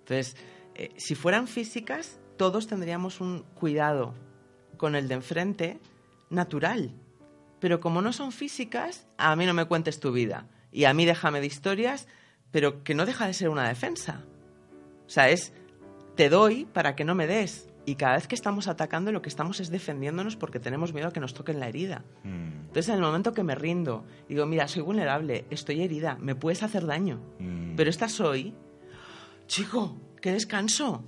Entonces, 0.00 0.36
eh, 0.74 0.90
si 0.96 1.14
fueran 1.14 1.46
físicas, 1.46 2.18
todos 2.36 2.66
tendríamos 2.66 3.20
un 3.20 3.44
cuidado 3.54 4.14
con 4.76 4.94
el 4.94 5.08
de 5.08 5.14
enfrente 5.14 5.80
natural. 6.30 6.92
Pero 7.60 7.80
como 7.80 8.02
no 8.02 8.12
son 8.12 8.32
físicas, 8.32 9.06
a 9.18 9.36
mí 9.36 9.46
no 9.46 9.54
me 9.54 9.66
cuentes 9.66 10.00
tu 10.00 10.12
vida. 10.12 10.46
Y 10.72 10.84
a 10.84 10.94
mí 10.94 11.04
déjame 11.04 11.40
de 11.40 11.46
historias, 11.46 12.08
pero 12.50 12.82
que 12.82 12.94
no 12.94 13.06
deja 13.06 13.26
de 13.26 13.34
ser 13.34 13.48
una 13.48 13.68
defensa. 13.68 14.24
O 15.06 15.10
sea, 15.10 15.28
es 15.28 15.52
te 16.16 16.28
doy 16.28 16.64
para 16.64 16.96
que 16.96 17.04
no 17.04 17.14
me 17.14 17.26
des. 17.26 17.68
Y 17.84 17.96
cada 17.96 18.14
vez 18.14 18.28
que 18.28 18.34
estamos 18.34 18.68
atacando, 18.68 19.10
lo 19.10 19.22
que 19.22 19.28
estamos 19.28 19.58
es 19.58 19.70
defendiéndonos 19.70 20.36
porque 20.36 20.60
tenemos 20.60 20.92
miedo 20.92 21.08
a 21.08 21.12
que 21.12 21.20
nos 21.20 21.34
toquen 21.34 21.58
la 21.58 21.68
herida. 21.68 22.04
Mm. 22.22 22.66
Entonces, 22.68 22.88
en 22.88 22.94
el 22.96 23.00
momento 23.00 23.34
que 23.34 23.42
me 23.42 23.54
rindo, 23.54 24.04
digo, 24.28 24.46
mira, 24.46 24.68
soy 24.68 24.82
vulnerable, 24.82 25.46
estoy 25.50 25.82
herida, 25.82 26.16
me 26.20 26.34
puedes 26.34 26.62
hacer 26.62 26.86
daño. 26.86 27.20
Mm. 27.40 27.74
Pero 27.74 27.90
esta 27.90 28.08
soy, 28.08 28.54
chico, 29.46 29.96
qué 30.20 30.32
descanso. 30.32 31.04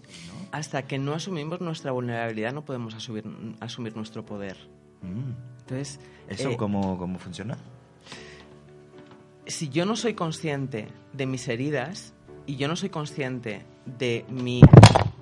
Hasta 0.55 0.87
que 0.87 0.99
no 0.99 1.15
asumimos 1.15 1.61
nuestra 1.61 1.91
vulnerabilidad, 1.91 2.53
no 2.53 2.65
podemos 2.65 2.95
asumir, 2.95 3.25
asumir 3.59 3.97
nuestro 3.97 4.25
poder. 4.25 4.57
Mm. 5.03 5.33
Entonces, 5.61 5.99
¿Eso 6.29 6.51
eh, 6.51 6.57
cómo, 6.57 6.97
cómo 6.97 7.19
funciona? 7.19 7.59
si 9.47 9.69
yo 9.69 9.85
no 9.85 9.97
soy 9.97 10.15
consciente 10.15 10.89
de 11.13 11.27
mis 11.27 11.49
heridas 11.49 12.15
y 12.47 12.57
yo 12.57 12.69
no 12.69 12.77
soy 12.77 12.89
consciente 12.89 13.65
de 13.99 14.25
mi, 14.29 14.63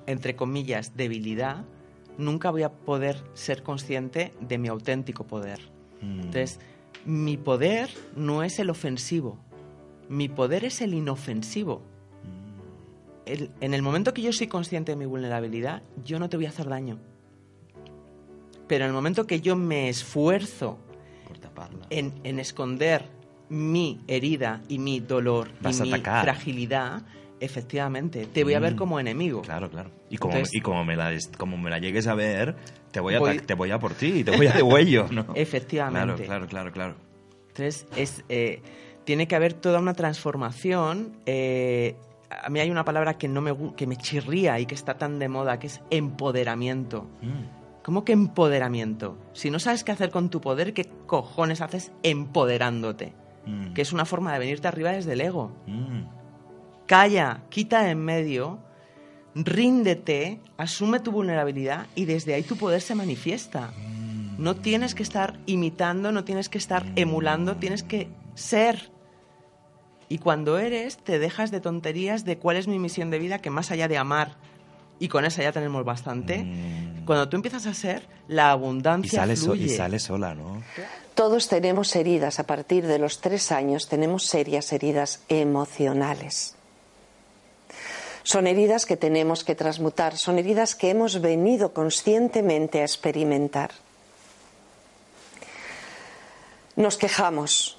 entre 0.07 0.35
comillas, 0.35 0.95
debilidad, 0.95 1.65
nunca 2.17 2.51
voy 2.51 2.63
a 2.63 2.71
poder 2.71 3.21
ser 3.33 3.63
consciente 3.63 4.33
de 4.39 4.57
mi 4.57 4.67
auténtico 4.67 5.25
poder. 5.25 5.59
Mm. 6.01 6.19
Entonces, 6.21 6.59
mi 7.05 7.37
poder 7.37 7.89
no 8.15 8.43
es 8.43 8.59
el 8.59 8.69
ofensivo, 8.69 9.37
mi 10.09 10.29
poder 10.29 10.65
es 10.65 10.81
el 10.81 10.93
inofensivo. 10.93 11.81
El- 13.25 13.51
en 13.61 13.73
el 13.73 13.81
momento 13.81 14.13
que 14.13 14.21
yo 14.21 14.33
soy 14.33 14.47
consciente 14.47 14.91
de 14.91 14.95
mi 14.97 15.05
vulnerabilidad, 15.05 15.81
yo 16.03 16.19
no 16.19 16.29
te 16.29 16.37
voy 16.37 16.45
a 16.45 16.49
hacer 16.49 16.67
daño. 16.67 16.99
Pero 18.67 18.85
en 18.85 18.89
el 18.89 18.93
momento 18.93 19.25
que 19.27 19.41
yo 19.41 19.55
me 19.55 19.89
esfuerzo 19.89 20.77
Por 21.27 21.37
taparla. 21.37 21.85
en, 21.89 22.13
en 22.23 22.39
esconder 22.39 23.05
mi 23.49 24.01
herida 24.07 24.61
y 24.67 24.79
mi 24.79 24.99
dolor 24.99 25.49
Vas 25.61 25.79
y 25.79 25.83
mi 25.83 25.89
atacar. 25.93 26.23
fragilidad, 26.23 27.03
efectivamente, 27.39 28.25
te 28.25 28.43
voy 28.43 28.53
a 28.55 28.59
ver 28.59 28.73
Mm. 28.73 28.77
como 28.77 28.99
enemigo. 28.99 29.41
Claro, 29.41 29.69
claro. 29.69 29.91
Y 30.09 30.17
como, 30.17 30.33
Entonces- 30.33 30.55
y 30.55 30.61
como, 30.61 30.83
me, 30.85 30.95
la, 30.95 31.11
como 31.37 31.57
me 31.57 31.69
la 31.69 31.79
llegues 31.79 32.07
a 32.07 32.15
ver, 32.15 32.55
te 32.91 32.99
voy 32.99 33.15
a, 33.15 33.19
Voy- 33.19 33.39
te 33.39 33.53
voy 33.53 33.71
a 33.71 33.79
por 33.79 33.93
ti, 33.93 34.23
te 34.23 34.31
voy 34.35 34.47
a 34.47 34.53
de 34.53 34.63
huello, 34.63 35.07
¿no? 35.11 35.25
Efectivamente. 35.35 36.25
Claro, 36.25 36.47
claro, 36.47 36.47
claro, 36.47 36.71
claro. 36.71 36.95
Entonces, 37.49 37.85
es, 37.95 38.23
eh, 38.29 38.61
tiene 39.03 39.27
que 39.27 39.35
haber 39.35 39.53
toda 39.53 39.79
una 39.79 39.93
transformación. 39.93 41.17
eh, 41.25 41.95
a 42.41 42.49
mí 42.49 42.59
hay 42.59 42.71
una 42.71 42.85
palabra 42.85 43.17
que, 43.17 43.27
no 43.27 43.41
me, 43.41 43.55
que 43.75 43.87
me 43.87 43.97
chirría 43.97 44.59
y 44.59 44.65
que 44.65 44.75
está 44.75 44.97
tan 44.97 45.19
de 45.19 45.29
moda, 45.29 45.59
que 45.59 45.67
es 45.67 45.81
empoderamiento. 45.89 47.09
Mm. 47.21 47.81
¿Cómo 47.83 48.05
que 48.05 48.13
empoderamiento? 48.13 49.17
Si 49.33 49.51
no 49.51 49.59
sabes 49.59 49.83
qué 49.83 49.91
hacer 49.91 50.09
con 50.09 50.29
tu 50.29 50.39
poder, 50.39 50.73
¿qué 50.73 50.89
cojones 51.05 51.59
haces 51.61 51.91
empoderándote? 52.01 53.13
Mm. 53.45 53.73
Que 53.73 53.81
es 53.81 53.91
una 53.91 54.05
forma 54.05 54.31
de 54.33 54.39
venirte 54.39 54.67
arriba 54.67 54.91
desde 54.91 55.13
el 55.13 55.21
ego. 55.21 55.51
Mm. 55.67 56.03
Calla, 56.87 57.43
quita 57.49 57.83
de 57.83 57.91
en 57.91 57.99
medio, 57.99 58.59
ríndete, 59.35 60.39
asume 60.57 60.99
tu 60.99 61.11
vulnerabilidad 61.11 61.87
y 61.95 62.05
desde 62.05 62.33
ahí 62.33 62.43
tu 62.43 62.55
poder 62.55 62.81
se 62.81 62.95
manifiesta. 62.95 63.71
No 64.37 64.55
tienes 64.55 64.95
que 64.95 65.03
estar 65.03 65.39
imitando, 65.45 66.11
no 66.11 66.23
tienes 66.23 66.49
que 66.49 66.57
estar 66.57 66.85
emulando, 66.95 67.57
tienes 67.57 67.83
que 67.83 68.09
ser. 68.33 68.92
Y 70.13 70.19
cuando 70.19 70.59
eres, 70.59 70.97
te 70.97 71.17
dejas 71.17 71.49
de 71.49 71.59
tonterías 71.59 72.23
de 72.23 72.37
cuál 72.37 72.57
es 72.57 72.67
mi 72.67 72.77
misión 72.77 73.09
de 73.09 73.17
vida, 73.17 73.39
que 73.39 73.49
más 73.49 73.71
allá 73.71 73.87
de 73.87 73.97
amar, 73.97 74.35
y 74.99 75.07
con 75.07 75.25
esa 75.25 75.41
ya 75.41 75.51
tenemos 75.51 75.83
bastante, 75.85 76.43
Mm. 76.43 77.05
cuando 77.05 77.27
tú 77.29 77.35
empiezas 77.35 77.65
a 77.65 77.73
ser, 77.73 78.07
la 78.27 78.43
Y 78.43 78.51
abundancia 78.51 79.25
so- 79.35 79.45
fluye. 79.45 79.65
y 79.65 79.69
sale 79.69 79.97
sola, 79.97 80.35
¿no? 80.35 80.61
Todos 81.15 81.47
tenemos 81.47 81.95
heridas. 81.95 82.37
A 82.37 82.43
partir 82.43 82.85
de 82.85 82.99
los 82.99 83.21
tres 83.21 83.51
años 83.51 83.87
tenemos 83.89 84.27
serias 84.27 84.71
heridas 84.71 85.23
emocionales. 85.29 86.53
Son 88.21 88.45
heridas 88.45 88.85
que 88.85 88.97
tenemos 88.97 89.43
que 89.43 89.55
transmutar, 89.55 90.15
son 90.19 90.37
heridas 90.37 90.75
que 90.75 90.91
hemos 90.91 91.21
venido 91.21 91.73
conscientemente 91.73 92.81
a 92.81 92.83
experimentar. 92.83 93.71
Nos 96.75 96.97
quejamos, 96.97 97.77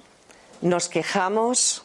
nos 0.63 0.89
quejamos, 0.89 1.85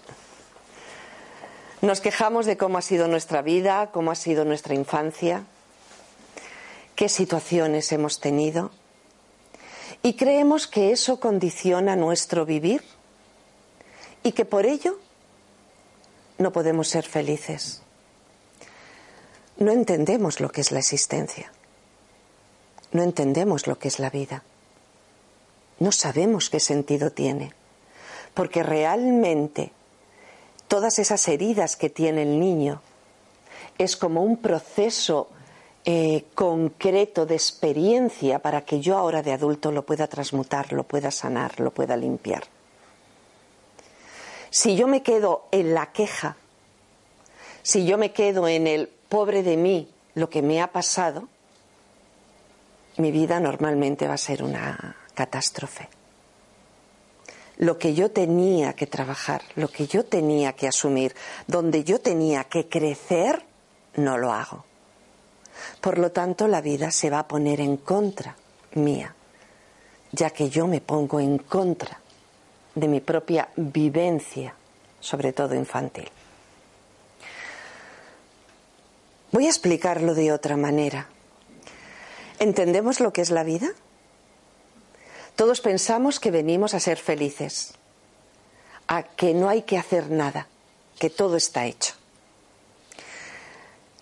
nos 1.82 2.02
quejamos 2.02 2.46
de 2.46 2.58
cómo 2.58 2.78
ha 2.78 2.82
sido 2.82 3.08
nuestra 3.08 3.42
vida, 3.42 3.90
cómo 3.92 4.12
ha 4.12 4.16
sido 4.16 4.44
nuestra 4.46 4.76
infancia, 4.76 5.44
qué 6.96 7.08
situaciones 7.08 7.92
hemos 7.92 8.20
tenido. 8.20 8.72
Y 10.04 10.14
creemos 10.16 10.68
que 10.68 10.92
eso 10.92 11.20
condiciona 11.20 11.96
nuestro 11.96 12.46
vivir 12.46 12.84
y 14.24 14.34
que 14.34 14.46
por 14.46 14.66
ello 14.66 15.00
no 16.38 16.52
podemos 16.52 16.88
ser 16.88 17.06
felices. 17.06 17.82
No 19.58 19.72
entendemos 19.72 20.40
lo 20.40 20.52
que 20.52 20.62
es 20.62 20.72
la 20.72 20.80
existencia. 20.80 21.52
No 22.92 23.04
entendemos 23.04 23.68
lo 23.68 23.78
que 23.78 23.90
es 23.90 24.00
la 24.00 24.10
vida. 24.10 24.44
No 25.80 25.92
sabemos 25.92 26.50
qué 26.50 26.60
sentido 26.60 27.12
tiene. 27.12 27.54
Porque 28.34 28.64
realmente 28.64 29.72
todas 30.70 31.00
esas 31.00 31.28
heridas 31.28 31.76
que 31.76 31.90
tiene 31.90 32.22
el 32.22 32.40
niño 32.40 32.82
es 33.78 33.98
como 33.98 34.24
un 34.24 34.38
proceso 34.38 35.28
eh, 35.84 36.26
concreto 36.36 37.26
de 37.26 37.36
experiencia 37.36 38.40
para 38.40 38.64
que 38.64 38.80
yo 38.80 38.98
ahora 38.98 39.24
de 39.24 39.34
adulto 39.34 39.72
lo 39.72 39.86
pueda 39.86 40.08
transmutar, 40.08 40.72
lo 40.72 40.84
pueda 40.84 41.12
sanar, 41.12 41.60
lo 41.60 41.72
pueda 41.72 41.98
limpiar. 41.98 42.44
Si 44.52 44.76
yo 44.76 44.88
me 44.88 45.02
quedo 45.02 45.48
en 45.52 45.74
la 45.74 45.92
queja, 45.92 46.38
si 47.64 47.86
yo 47.86 47.98
me 47.98 48.12
quedo 48.12 48.48
en 48.48 48.68
el 48.68 48.88
pobre 48.88 49.42
de 49.44 49.58
mí, 49.58 49.90
lo 50.14 50.30
que 50.30 50.42
me 50.42 50.62
ha 50.62 50.72
pasado, 50.72 51.28
mi 52.98 53.12
vida 53.12 53.40
normalmente 53.40 54.08
va 54.08 54.14
a 54.16 54.18
ser 54.18 54.44
una 54.44 54.98
catástrofe. 55.16 55.99
Lo 57.60 57.78
que 57.78 57.94
yo 57.94 58.10
tenía 58.10 58.74
que 58.74 58.88
trabajar, 58.88 59.44
lo 59.56 59.68
que 59.68 59.86
yo 59.86 60.06
tenía 60.06 60.54
que 60.54 60.68
asumir, 60.68 61.14
donde 61.46 61.84
yo 61.84 62.00
tenía 62.00 62.46
que 62.46 62.68
crecer, 62.68 63.46
no 63.96 64.18
lo 64.18 64.32
hago. 64.34 64.66
Por 65.82 66.00
lo 66.00 66.12
tanto, 66.12 66.48
la 66.48 66.62
vida 66.62 66.90
se 66.90 67.10
va 67.10 67.20
a 67.20 67.28
poner 67.28 67.60
en 67.60 67.78
contra 67.78 68.36
mía, 68.76 69.14
ya 70.12 70.30
que 70.30 70.50
yo 70.50 70.68
me 70.68 70.82
pongo 70.82 71.20
en 71.20 71.38
contra 71.38 72.00
de 72.76 72.88
mi 72.88 73.02
propia 73.02 73.50
vivencia, 73.56 74.56
sobre 75.00 75.34
todo 75.34 75.54
infantil. 75.54 76.10
Voy 79.32 79.46
a 79.46 79.50
explicarlo 79.50 80.16
de 80.16 80.32
otra 80.32 80.58
manera. 80.58 81.08
¿Entendemos 82.40 83.00
lo 83.00 83.12
que 83.12 83.22
es 83.22 83.32
la 83.32 83.44
vida? 83.44 83.70
Todos 85.40 85.62
pensamos 85.62 86.20
que 86.20 86.32
venimos 86.32 86.74
a 86.74 86.82
ser 86.82 86.98
felices, 86.98 87.72
a 88.90 89.04
que 89.04 89.34
no 89.34 89.48
hay 89.48 89.62
que 89.62 89.78
hacer 89.78 90.12
nada, 90.12 90.50
que 91.00 91.10
todo 91.10 91.38
está 91.38 91.66
hecho. 91.66 91.94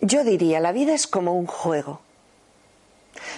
Yo 0.02 0.24
diría, 0.24 0.60
la 0.60 0.72
vida 0.72 0.96
es 0.96 1.06
como 1.06 1.36
un 1.36 1.46
juego. 1.46 2.02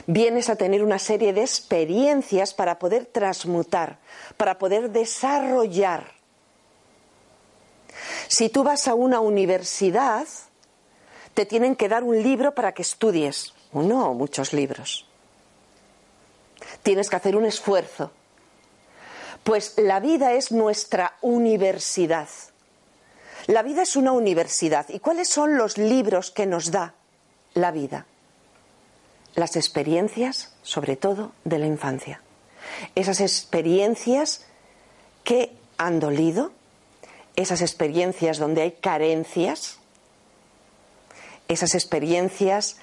Vienes 0.08 0.50
a 0.50 0.56
tener 0.56 0.82
una 0.82 0.98
serie 0.98 1.34
de 1.34 1.42
experiencias 1.42 2.54
para 2.54 2.80
poder 2.80 3.06
transmutar, 3.06 4.00
para 4.38 4.58
poder 4.58 4.92
desarrollar. 4.92 6.14
Si 8.30 8.48
tú 8.48 8.64
vas 8.64 8.88
a 8.88 8.94
una 8.94 9.20
universidad, 9.20 10.26
te 11.34 11.46
tienen 11.46 11.76
que 11.76 11.90
dar 11.90 12.06
un 12.06 12.24
libro 12.24 12.56
para 12.56 12.72
que 12.74 12.82
estudies, 12.82 13.54
uno 13.74 14.10
o 14.10 14.14
muchos 14.14 14.54
libros. 14.54 15.09
Tienes 16.84 17.10
que 17.10 17.16
hacer 17.16 17.36
un 17.36 17.46
esfuerzo. 17.46 18.12
Pues 19.44 19.74
la 19.78 20.00
vida 20.00 20.34
es 20.34 20.52
nuestra 20.52 21.18
universidad. 21.22 22.28
La 23.48 23.64
vida 23.64 23.82
es 23.84 23.96
una 23.96 24.12
universidad. 24.12 24.88
¿Y 24.90 25.00
cuáles 25.00 25.30
son 25.30 25.58
los 25.58 25.78
libros 25.78 26.32
que 26.32 26.46
nos 26.46 26.72
da 26.72 26.94
la 27.54 27.72
vida? 27.72 28.06
Las 29.36 29.56
experiencias, 29.56 30.54
sobre 30.62 30.96
todo, 30.96 31.32
de 31.46 31.60
la 31.60 31.68
infancia. 31.68 32.22
Esas 32.96 33.22
experiencias 33.22 34.46
que 35.24 35.56
han 35.78 36.00
dolido, 36.00 36.52
esas 37.36 37.62
experiencias 37.62 38.38
donde 38.38 38.62
hay 38.62 38.72
carencias, 38.74 39.80
esas 41.48 41.74
experiencias 41.74 42.78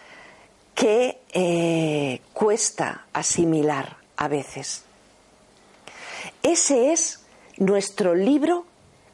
que 0.76 1.22
eh, 1.32 2.20
cuesta 2.34 3.06
asimilar 3.14 3.96
a 4.18 4.28
veces. 4.28 4.84
Ese 6.42 6.92
es 6.92 7.24
nuestro 7.56 8.14
libro 8.14 8.66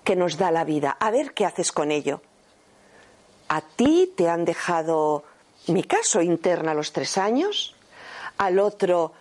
que 0.02 0.16
nos 0.16 0.36
da 0.36 0.50
la 0.50 0.64
vida. 0.64 0.96
A 0.98 1.12
ver 1.12 1.32
qué 1.32 1.46
haces 1.46 1.70
con 1.70 1.92
ello. 1.92 2.20
A 3.48 3.60
ti 3.60 4.12
te 4.16 4.28
han 4.28 4.44
dejado, 4.44 5.22
mi 5.68 5.84
caso, 5.84 6.20
interna 6.20 6.72
a 6.72 6.74
los 6.74 6.92
tres 6.92 7.16
años, 7.16 7.76
al 8.38 8.58
otro 8.58 9.12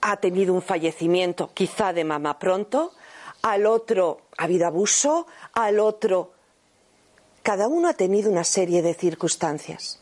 ha 0.00 0.16
tenido 0.18 0.54
un 0.54 0.62
fallecimiento 0.62 1.50
quizá 1.54 1.92
de 1.92 2.04
mamá 2.04 2.38
pronto, 2.38 2.92
al 3.42 3.66
otro 3.66 4.22
ha 4.36 4.44
habido 4.44 4.66
abuso, 4.66 5.26
al 5.52 5.80
otro... 5.80 6.32
Cada 7.42 7.66
uno 7.66 7.88
ha 7.88 7.94
tenido 7.94 8.30
una 8.30 8.44
serie 8.44 8.82
de 8.82 8.94
circunstancias. 8.94 9.98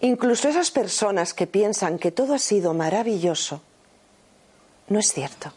Incluso 0.00 0.48
esas 0.48 0.70
personas 0.70 1.34
que 1.34 1.46
piensan 1.46 1.98
que 1.98 2.10
todo 2.10 2.34
ha 2.34 2.38
sido 2.38 2.74
maravilloso, 2.74 3.60
no 4.88 4.98
es 4.98 5.12
cierto. 5.12 5.52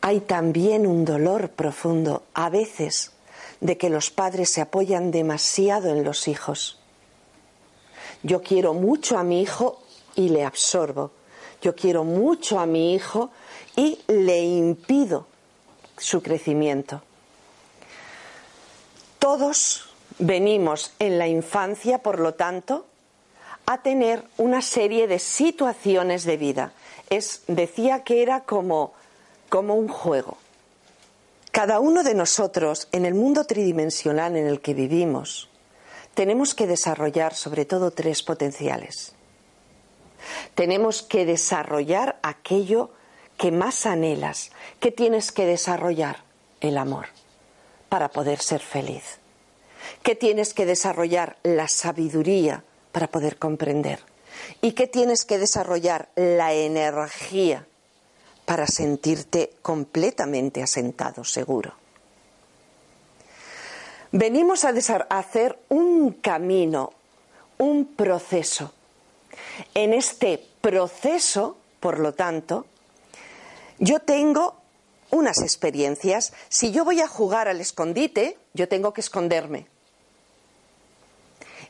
Hay 0.00 0.20
también 0.20 0.86
un 0.86 1.04
dolor 1.04 1.50
profundo, 1.50 2.22
a 2.34 2.50
veces, 2.50 3.12
de 3.60 3.76
que 3.76 3.90
los 3.90 4.10
padres 4.10 4.50
se 4.50 4.60
apoyan 4.60 5.10
demasiado 5.10 5.90
en 5.90 6.04
los 6.04 6.28
hijos. 6.28 6.78
Yo 8.22 8.42
quiero 8.42 8.74
mucho 8.74 9.18
a 9.18 9.24
mi 9.24 9.42
hijo 9.42 9.82
y 10.14 10.28
le 10.28 10.44
absorbo. 10.44 11.10
Yo 11.60 11.74
quiero 11.74 12.04
mucho 12.04 12.60
a 12.60 12.66
mi 12.66 12.94
hijo 12.94 13.30
y 13.74 13.98
le 14.06 14.40
impido 14.40 15.26
su 15.96 16.22
crecimiento. 16.22 17.02
Todos 19.18 19.87
venimos 20.18 20.92
en 20.98 21.18
la 21.18 21.28
infancia, 21.28 21.98
por 21.98 22.18
lo 22.18 22.34
tanto, 22.34 22.86
a 23.66 23.82
tener 23.82 24.24
una 24.38 24.62
serie 24.62 25.06
de 25.06 25.18
situaciones 25.18 26.24
de 26.24 26.36
vida. 26.36 26.72
Es, 27.10 27.42
decía 27.46 28.02
que 28.02 28.22
era 28.22 28.44
como, 28.44 28.92
como 29.48 29.74
un 29.74 29.88
juego. 29.88 30.38
Cada 31.52 31.80
uno 31.80 32.02
de 32.02 32.14
nosotros, 32.14 32.88
en 32.92 33.04
el 33.04 33.14
mundo 33.14 33.44
tridimensional 33.44 34.36
en 34.36 34.46
el 34.46 34.60
que 34.60 34.74
vivimos, 34.74 35.48
tenemos 36.14 36.54
que 36.54 36.66
desarrollar 36.66 37.34
sobre 37.34 37.64
todo 37.64 37.90
tres 37.90 38.22
potenciales. 38.22 39.14
Tenemos 40.54 41.02
que 41.02 41.24
desarrollar 41.24 42.18
aquello 42.22 42.90
que 43.36 43.52
más 43.52 43.86
anhelas. 43.86 44.50
¿Qué 44.80 44.90
tienes 44.90 45.32
que 45.32 45.46
desarrollar? 45.46 46.24
El 46.60 46.76
amor, 46.76 47.06
para 47.88 48.08
poder 48.08 48.40
ser 48.40 48.60
feliz. 48.60 49.17
¿Qué 50.02 50.14
tienes 50.14 50.54
que 50.54 50.66
desarrollar? 50.66 51.36
La 51.42 51.68
sabiduría, 51.68 52.64
para 52.92 53.08
poder 53.08 53.38
comprender. 53.38 54.00
¿Y 54.60 54.72
qué 54.72 54.86
tienes 54.86 55.24
que 55.24 55.38
desarrollar? 55.38 56.08
La 56.16 56.52
energía, 56.52 57.66
para 58.44 58.66
sentirte 58.66 59.52
completamente 59.62 60.62
asentado, 60.62 61.24
seguro. 61.24 61.74
Venimos 64.10 64.64
a 64.64 64.72
hacer 65.10 65.58
un 65.68 66.12
camino, 66.12 66.92
un 67.58 67.94
proceso. 67.94 68.72
En 69.74 69.92
este 69.92 70.42
proceso, 70.60 71.58
por 71.80 71.98
lo 71.98 72.14
tanto, 72.14 72.64
yo 73.78 74.00
tengo 74.00 74.56
unas 75.10 75.42
experiencias. 75.42 76.32
Si 76.48 76.72
yo 76.72 76.84
voy 76.84 77.00
a 77.00 77.08
jugar 77.08 77.48
al 77.48 77.60
escondite, 77.60 78.38
yo 78.54 78.68
tengo 78.68 78.92
que 78.92 79.02
esconderme. 79.02 79.66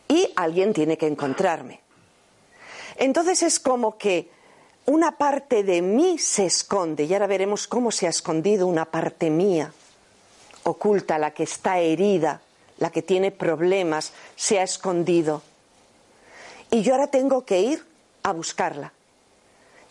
Y 0.08 0.32
alguien 0.36 0.72
tiene 0.72 0.96
que 0.96 1.06
encontrarme. 1.06 1.80
Entonces 2.96 3.42
es 3.42 3.60
como 3.60 3.96
que 3.96 4.30
una 4.86 5.18
parte 5.18 5.62
de 5.62 5.82
mí 5.82 6.18
se 6.18 6.46
esconde, 6.46 7.04
y 7.04 7.12
ahora 7.12 7.26
veremos 7.26 7.66
cómo 7.66 7.90
se 7.90 8.06
ha 8.06 8.10
escondido 8.10 8.66
una 8.66 8.86
parte 8.86 9.30
mía 9.30 9.72
oculta, 10.64 11.18
la 11.18 11.32
que 11.32 11.44
está 11.44 11.78
herida, 11.78 12.40
la 12.78 12.90
que 12.90 13.02
tiene 13.02 13.30
problemas, 13.30 14.12
se 14.36 14.58
ha 14.58 14.62
escondido. 14.62 15.42
Y 16.70 16.82
yo 16.82 16.94
ahora 16.94 17.08
tengo 17.08 17.44
que 17.44 17.60
ir 17.60 17.86
a 18.22 18.32
buscarla. 18.32 18.92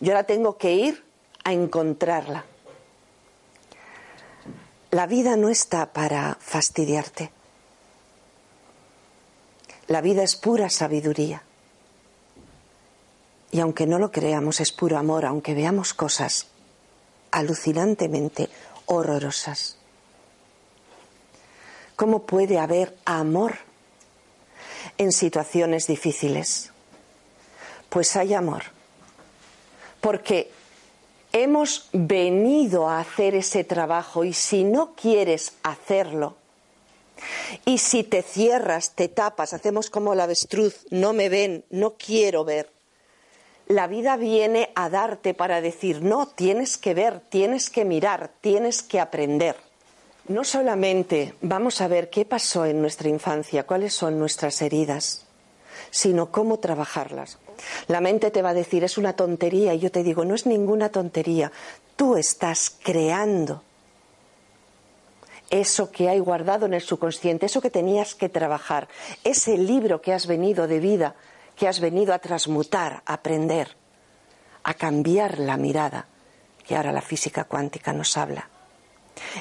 Yo 0.00 0.12
ahora 0.12 0.24
tengo 0.24 0.56
que 0.56 0.72
ir 0.72 1.04
a 1.44 1.52
encontrarla. 1.52 2.44
La 4.90 5.06
vida 5.06 5.36
no 5.36 5.48
está 5.48 5.92
para 5.92 6.36
fastidiarte. 6.40 7.30
La 9.88 10.00
vida 10.02 10.22
es 10.22 10.36
pura 10.36 10.70
sabiduría. 10.70 11.42
Y 13.50 13.60
aunque 13.60 13.86
no 13.86 13.98
lo 13.98 14.12
creamos, 14.12 14.60
es 14.60 14.70
puro 14.70 14.98
amor, 14.98 15.24
aunque 15.24 15.54
veamos 15.54 15.94
cosas 15.94 16.46
alucinantemente 17.30 18.48
horrorosas. 18.86 19.76
¿Cómo 21.96 22.26
puede 22.26 22.58
haber 22.58 22.96
amor 23.04 23.56
en 24.98 25.10
situaciones 25.10 25.86
difíciles? 25.86 26.70
Pues 27.88 28.14
hay 28.16 28.34
amor. 28.34 28.64
Porque 30.00 30.52
hemos 31.32 31.88
venido 31.92 32.88
a 32.88 33.00
hacer 33.00 33.34
ese 33.34 33.64
trabajo 33.64 34.24
y 34.24 34.32
si 34.32 34.64
no 34.64 34.94
quieres 34.94 35.54
hacerlo, 35.62 36.36
y 37.64 37.78
si 37.78 38.04
te 38.04 38.22
cierras, 38.22 38.94
te 38.94 39.08
tapas, 39.08 39.52
hacemos 39.52 39.90
como 39.90 40.14
la 40.14 40.24
avestruz, 40.24 40.86
no 40.90 41.12
me 41.12 41.28
ven, 41.28 41.64
no 41.70 41.94
quiero 41.94 42.44
ver, 42.44 42.70
la 43.68 43.86
vida 43.86 44.16
viene 44.16 44.70
a 44.74 44.88
darte 44.88 45.34
para 45.34 45.60
decir, 45.60 46.02
no, 46.02 46.26
tienes 46.26 46.78
que 46.78 46.94
ver, 46.94 47.20
tienes 47.28 47.68
que 47.68 47.84
mirar, 47.84 48.30
tienes 48.40 48.82
que 48.82 48.98
aprender. 48.98 49.56
No 50.26 50.42
solamente 50.44 51.34
vamos 51.42 51.82
a 51.82 51.88
ver 51.88 52.08
qué 52.08 52.24
pasó 52.24 52.64
en 52.64 52.80
nuestra 52.80 53.10
infancia, 53.10 53.66
cuáles 53.66 53.92
son 53.92 54.18
nuestras 54.18 54.62
heridas, 54.62 55.26
sino 55.90 56.30
cómo 56.32 56.58
trabajarlas. 56.58 57.38
La 57.88 58.00
mente 58.00 58.30
te 58.30 58.40
va 58.40 58.50
a 58.50 58.54
decir 58.54 58.84
es 58.84 58.96
una 58.96 59.14
tontería 59.14 59.74
y 59.74 59.80
yo 59.80 59.90
te 59.90 60.02
digo 60.02 60.24
no 60.24 60.34
es 60.34 60.46
ninguna 60.46 60.88
tontería. 60.88 61.52
Tú 61.96 62.16
estás 62.16 62.74
creando 62.82 63.62
eso 65.50 65.90
que 65.90 66.08
hay 66.08 66.18
guardado 66.18 66.66
en 66.66 66.74
el 66.74 66.82
subconsciente, 66.82 67.46
eso 67.46 67.60
que 67.60 67.70
tenías 67.70 68.14
que 68.14 68.28
trabajar, 68.28 68.88
ese 69.24 69.56
libro 69.56 70.00
que 70.00 70.12
has 70.12 70.26
venido 70.26 70.66
de 70.66 70.80
vida, 70.80 71.14
que 71.56 71.68
has 71.68 71.80
venido 71.80 72.12
a 72.12 72.18
transmutar, 72.18 73.02
a 73.06 73.14
aprender, 73.14 73.76
a 74.62 74.74
cambiar 74.74 75.38
la 75.38 75.56
mirada, 75.56 76.06
que 76.66 76.76
ahora 76.76 76.92
la 76.92 77.02
física 77.02 77.44
cuántica 77.44 77.92
nos 77.92 78.16
habla 78.16 78.48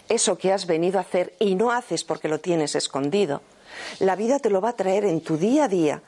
eso 0.10 0.38
que 0.38 0.51
has 0.51 0.66
venido 0.66 0.97
a 0.97 1.01
hacer 1.01 1.36
y 1.39 1.55
no 1.55 1.72
haces 1.72 2.03
porque 2.03 2.28
lo 2.28 2.39
tienes 2.39 2.76
escondido, 2.76 3.41
la 3.99 4.16
vida 4.16 4.39
te 4.39 4.49
lo 4.49 4.62
va 4.62 4.70
a 4.70 4.76
traer 4.76 5.05
en 5.05 5.22
tu 5.22 5.38
día 5.38 5.66
a 5.66 5.68
día 5.68 6.01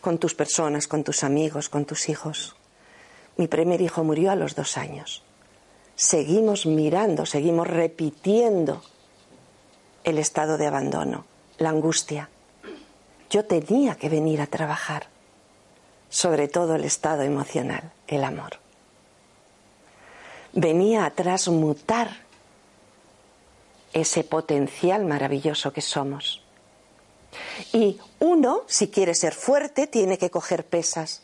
con 0.00 0.18
tus 0.18 0.34
personas, 0.34 0.86
con 0.86 1.04
tus 1.04 1.24
amigos, 1.24 1.68
con 1.68 1.84
tus 1.84 2.08
hijos. 2.08 2.56
Mi 3.36 3.48
primer 3.48 3.80
hijo 3.80 4.04
murió 4.04 4.30
a 4.30 4.36
los 4.36 4.54
dos 4.54 4.76
años. 4.76 5.22
Seguimos 5.96 6.66
mirando, 6.66 7.24
seguimos 7.24 7.66
repitiendo 7.66 8.82
el 10.04 10.18
estado 10.18 10.56
de 10.58 10.66
abandono, 10.66 11.24
la 11.58 11.70
angustia. 11.70 12.28
Yo 13.30 13.44
tenía 13.46 13.96
que 13.96 14.08
venir 14.08 14.40
a 14.40 14.46
trabajar, 14.46 15.08
sobre 16.08 16.46
todo 16.46 16.76
el 16.76 16.84
estado 16.84 17.22
emocional, 17.22 17.90
el 18.06 18.22
amor. 18.22 18.58
Venía 20.52 21.04
a 21.04 21.10
transmutar 21.10 22.24
ese 23.92 24.22
potencial 24.24 25.04
maravilloso 25.04 25.72
que 25.72 25.80
somos. 25.80 26.42
Y 27.72 27.98
uno, 28.20 28.62
si 28.66 28.88
quiere 28.88 29.14
ser 29.14 29.34
fuerte, 29.34 29.86
tiene 29.86 30.18
que 30.18 30.30
coger 30.30 30.66
pesas. 30.66 31.22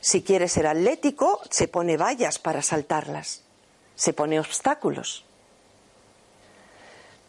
Si 0.00 0.22
quiere 0.22 0.48
ser 0.48 0.66
atlético, 0.66 1.40
se 1.50 1.68
pone 1.68 1.96
vallas 1.96 2.38
para 2.38 2.62
saltarlas. 2.62 3.42
Se 3.94 4.12
pone 4.12 4.38
obstáculos. 4.38 5.24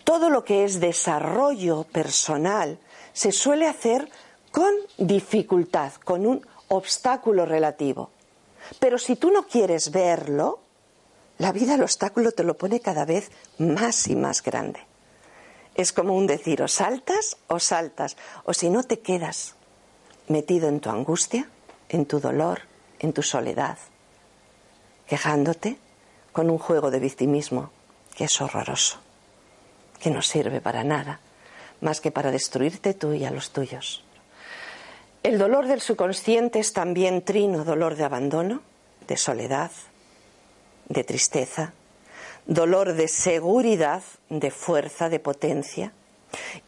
Todo 0.10 0.32
lo 0.32 0.44
que 0.44 0.64
es 0.64 0.80
desarrollo 0.80 1.84
personal 1.84 2.80
se 3.14 3.32
suele 3.32 3.68
hacer 3.68 4.10
con 4.52 4.74
dificultad, 4.98 5.94
con 6.04 6.26
un 6.26 6.44
obstáculo 6.70 7.46
relativo. 7.46 8.10
Pero 8.80 8.98
si 8.98 9.16
tú 9.18 9.30
no 9.30 9.46
quieres 9.46 9.92
verlo, 9.92 10.62
la 11.38 11.52
vida 11.52 11.76
el 11.76 11.84
obstáculo 11.84 12.32
te 12.32 12.44
lo 12.44 12.58
pone 12.58 12.80
cada 12.80 13.06
vez 13.06 13.30
más 13.60 14.08
y 14.08 14.16
más 14.16 14.42
grande. 14.42 14.80
Es 15.76 15.94
como 15.94 16.16
un 16.16 16.26
decir, 16.26 16.64
o 16.64 16.68
saltas 16.68 17.38
o 17.46 17.60
saltas, 17.60 18.18
o 18.46 18.54
si 18.56 18.72
no 18.72 18.82
te 18.82 19.02
quedas 19.02 19.54
metido 20.28 20.70
en 20.70 20.80
tu 20.80 20.90
angustia, 20.90 21.48
en 21.88 22.08
tu 22.08 22.20
dolor, 22.20 22.62
en 22.98 23.14
tu 23.14 23.22
soledad, 23.22 23.78
quejándote 25.06 25.78
con 26.32 26.50
un 26.50 26.58
juego 26.58 26.90
de 26.90 26.98
victimismo 26.98 27.70
que 28.16 28.24
es 28.24 28.42
horroroso, 28.42 28.98
que 30.00 30.10
no 30.10 30.22
sirve 30.22 30.62
para 30.62 30.84
nada, 30.84 31.20
más 31.82 32.02
que 32.02 32.12
para 32.12 32.32
destruirte 32.32 32.94
tú 32.94 33.14
y 33.14 33.26
a 33.26 33.32
los 33.32 33.52
tuyos. 33.52 34.04
El 35.24 35.38
dolor 35.38 35.68
del 35.68 35.82
subconsciente 35.82 36.60
es 36.60 36.74
también 36.74 37.22
trino 37.24 37.66
dolor 37.66 37.96
de 37.96 38.06
abandono, 38.06 38.62
de 39.08 39.18
soledad, 39.18 39.72
de 40.88 41.04
tristeza, 41.04 41.74
dolor 42.46 42.94
de 42.94 43.08
seguridad, 43.08 44.02
de 44.30 44.50
fuerza, 44.50 45.10
de 45.10 45.20
potencia 45.20 45.92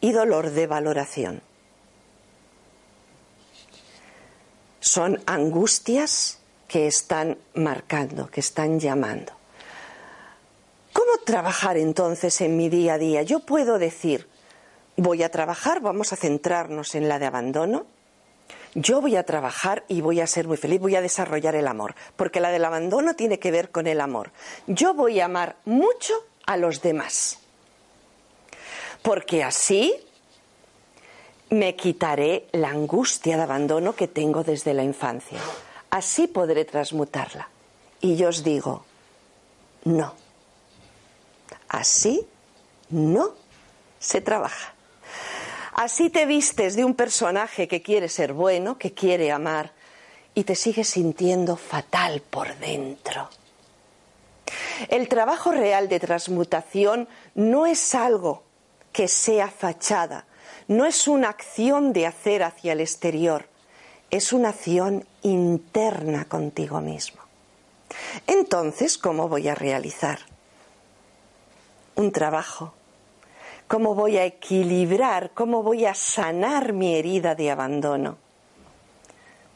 y 0.00 0.12
dolor 0.12 0.50
de 0.50 0.66
valoración. 0.66 1.42
Son 4.80 5.22
angustias 5.26 6.40
que 6.68 6.86
están 6.86 7.38
marcando, 7.54 8.28
que 8.28 8.40
están 8.40 8.80
llamando. 8.80 9.32
¿Cómo 11.22 11.36
trabajar 11.36 11.76
entonces 11.76 12.40
en 12.40 12.56
mi 12.56 12.68
día 12.68 12.94
a 12.94 12.98
día? 12.98 13.22
Yo 13.22 13.38
puedo 13.38 13.78
decir, 13.78 14.26
voy 14.96 15.22
a 15.22 15.30
trabajar, 15.30 15.80
vamos 15.80 16.12
a 16.12 16.16
centrarnos 16.16 16.96
en 16.96 17.08
la 17.08 17.20
de 17.20 17.26
abandono, 17.26 17.86
yo 18.74 19.00
voy 19.00 19.14
a 19.14 19.22
trabajar 19.22 19.84
y 19.86 20.00
voy 20.00 20.18
a 20.18 20.26
ser 20.26 20.48
muy 20.48 20.56
feliz, 20.56 20.80
voy 20.80 20.96
a 20.96 21.00
desarrollar 21.00 21.54
el 21.54 21.68
amor, 21.68 21.94
porque 22.16 22.40
la 22.40 22.50
del 22.50 22.64
abandono 22.64 23.14
tiene 23.14 23.38
que 23.38 23.52
ver 23.52 23.70
con 23.70 23.86
el 23.86 24.00
amor. 24.00 24.32
Yo 24.66 24.94
voy 24.94 25.20
a 25.20 25.26
amar 25.26 25.54
mucho 25.64 26.12
a 26.44 26.56
los 26.56 26.82
demás, 26.82 27.38
porque 29.02 29.44
así 29.44 29.94
me 31.50 31.76
quitaré 31.76 32.48
la 32.50 32.70
angustia 32.70 33.36
de 33.36 33.44
abandono 33.44 33.94
que 33.94 34.08
tengo 34.08 34.42
desde 34.42 34.74
la 34.74 34.82
infancia. 34.82 35.38
Así 35.88 36.26
podré 36.26 36.64
transmutarla. 36.64 37.48
Y 38.00 38.16
yo 38.16 38.30
os 38.30 38.42
digo, 38.42 38.84
no. 39.84 40.21
Así 41.72 42.28
No 42.90 43.32
se 43.98 44.20
trabaja. 44.20 44.74
Así 45.72 46.10
te 46.10 46.26
vistes 46.26 46.76
de 46.76 46.84
un 46.84 46.94
personaje 46.94 47.66
que 47.66 47.80
quiere 47.80 48.10
ser 48.10 48.34
bueno, 48.34 48.76
que 48.76 48.92
quiere 48.92 49.32
amar, 49.32 49.72
y 50.34 50.44
te 50.44 50.54
sigues 50.54 50.88
sintiendo 50.88 51.56
fatal 51.56 52.20
por 52.20 52.54
dentro. 52.58 53.30
El 54.88 55.08
trabajo 55.08 55.50
real 55.52 55.88
de 55.88 55.98
transmutación 55.98 57.08
no 57.34 57.64
es 57.64 57.94
algo 57.94 58.42
que 58.92 59.08
sea 59.08 59.48
fachada, 59.48 60.26
no 60.68 60.84
es 60.84 61.08
una 61.08 61.30
acción 61.30 61.94
de 61.94 62.06
hacer 62.06 62.42
hacia 62.42 62.74
el 62.74 62.80
exterior, 62.80 63.46
es 64.10 64.34
una 64.34 64.50
acción 64.50 65.06
interna 65.22 66.26
contigo 66.26 66.82
mismo. 66.82 67.22
Entonces, 68.26 68.98
¿cómo 68.98 69.28
voy 69.28 69.48
a 69.48 69.54
realizar 69.54 70.31
un 71.94 72.12
trabajo? 72.12 72.74
¿Cómo 73.68 73.94
voy 73.94 74.18
a 74.18 74.24
equilibrar? 74.24 75.30
¿Cómo 75.34 75.62
voy 75.62 75.86
a 75.86 75.94
sanar 75.94 76.72
mi 76.72 76.94
herida 76.94 77.34
de 77.34 77.50
abandono? 77.50 78.18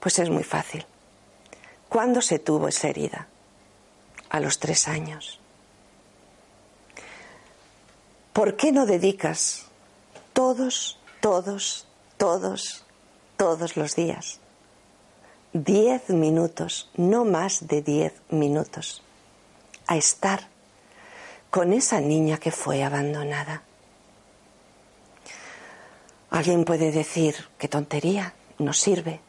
Pues 0.01 0.18
es 0.18 0.30
muy 0.30 0.45
fácil. 0.45 0.87
¿Cuándo 1.89 2.22
se 2.22 2.39
tuvo 2.39 2.68
esa 2.68 2.89
herida? 2.89 3.26
A 4.30 4.41
los 4.41 4.59
tres 4.59 4.89
años. 4.89 5.41
¿Por 8.32 8.57
qué 8.57 8.72
no 8.72 8.87
dedicas 8.87 9.66
todos, 10.32 10.99
todos, 11.20 11.87
todos, 12.18 12.84
todos 13.37 13.76
los 13.76 13.97
días 13.97 14.41
diez 15.64 16.11
minutos, 16.11 16.91
no 16.97 17.24
más 17.24 17.66
de 17.66 17.82
diez 17.82 18.12
minutos, 18.28 19.03
a 19.87 19.97
estar 19.97 20.49
con 21.57 21.72
esa 21.72 22.02
niña 22.02 22.36
que 22.36 22.50
fue 22.50 22.84
abandonada? 22.84 23.62
Alguien 26.28 26.66
puede 26.66 26.92
decir, 26.92 27.34
qué 27.57 27.66
tontería, 27.66 28.34
no 28.59 28.74
sirve. 28.74 29.20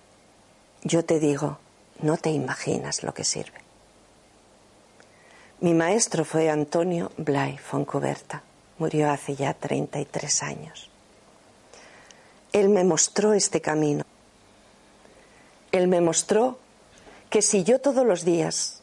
Yo 0.84 1.05
te 1.05 1.21
digo, 1.21 1.57
no 2.01 2.17
te 2.17 2.30
imaginas 2.30 3.03
lo 3.03 3.13
que 3.13 3.23
sirve. 3.23 3.61
Mi 5.61 5.73
maestro 5.73 6.25
fue 6.25 6.49
Antonio 6.49 7.13
Blay 7.15 7.57
Foncuberta. 7.59 8.43
Murió 8.78 9.09
hace 9.09 9.38
ya 9.38 9.53
33 9.53 10.43
años. 10.43 10.89
Él 12.51 12.67
me 12.67 12.84
mostró 12.84 13.32
este 13.32 13.61
camino. 13.61 14.03
Él 15.71 15.88
me 15.88 16.01
mostró 16.01 16.59
que 17.30 17.41
si 17.41 17.63
yo 17.63 17.80
todos 17.80 18.05
los 18.05 18.25
días 18.25 18.82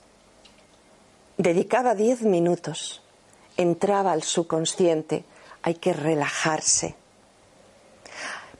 dedicaba 1.36 1.94
10 1.94 2.22
minutos, 2.22 3.02
entraba 3.56 4.12
al 4.12 4.22
subconsciente, 4.22 5.24
hay 5.62 5.74
que 5.74 5.92
relajarse, 5.92 6.96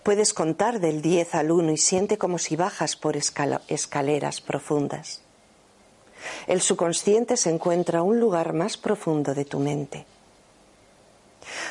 Puedes 0.04 0.34
contar 0.34 0.80
del 0.80 1.00
10 1.00 1.34
al 1.34 1.50
1 1.50 1.72
y 1.72 1.78
siente 1.78 2.18
como 2.18 2.36
si 2.36 2.56
bajas 2.56 2.94
por 2.94 3.16
escaleras 3.16 4.42
profundas. 4.42 5.22
El 6.46 6.60
subconsciente 6.60 7.38
se 7.38 7.48
encuentra 7.48 8.02
un 8.02 8.20
lugar 8.20 8.52
más 8.52 8.76
profundo 8.76 9.32
de 9.32 9.46
tu 9.46 9.58
mente. 9.60 10.04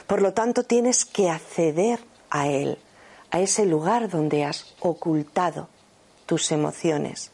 Por 0.07 0.23
lo 0.23 0.33
tanto, 0.33 0.63
tienes 0.63 1.05
que 1.05 1.29
acceder 1.29 1.99
a 2.31 2.47
él, 2.47 2.79
a 3.29 3.39
ese 3.39 3.67
lugar 3.67 4.09
donde 4.09 4.45
has 4.45 4.73
ocultado 4.79 5.67
tus 6.25 6.51
emociones, 6.51 7.29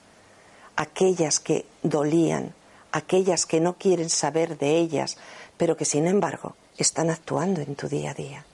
aquellas 0.75 1.39
que 1.39 1.65
dolían, 1.81 2.53
aquellas 2.91 3.45
que 3.45 3.61
no 3.61 3.77
quieren 3.77 4.09
saber 4.09 4.57
de 4.57 4.79
ellas, 4.79 5.17
pero 5.59 5.75
que 5.75 5.83
sin 5.83 6.07
embargo 6.07 6.55
están 6.77 7.09
actuando 7.09 7.59
en 7.59 7.75
tu 7.75 7.89
día 7.89 8.11
a 8.11 8.13
día. 8.13 8.45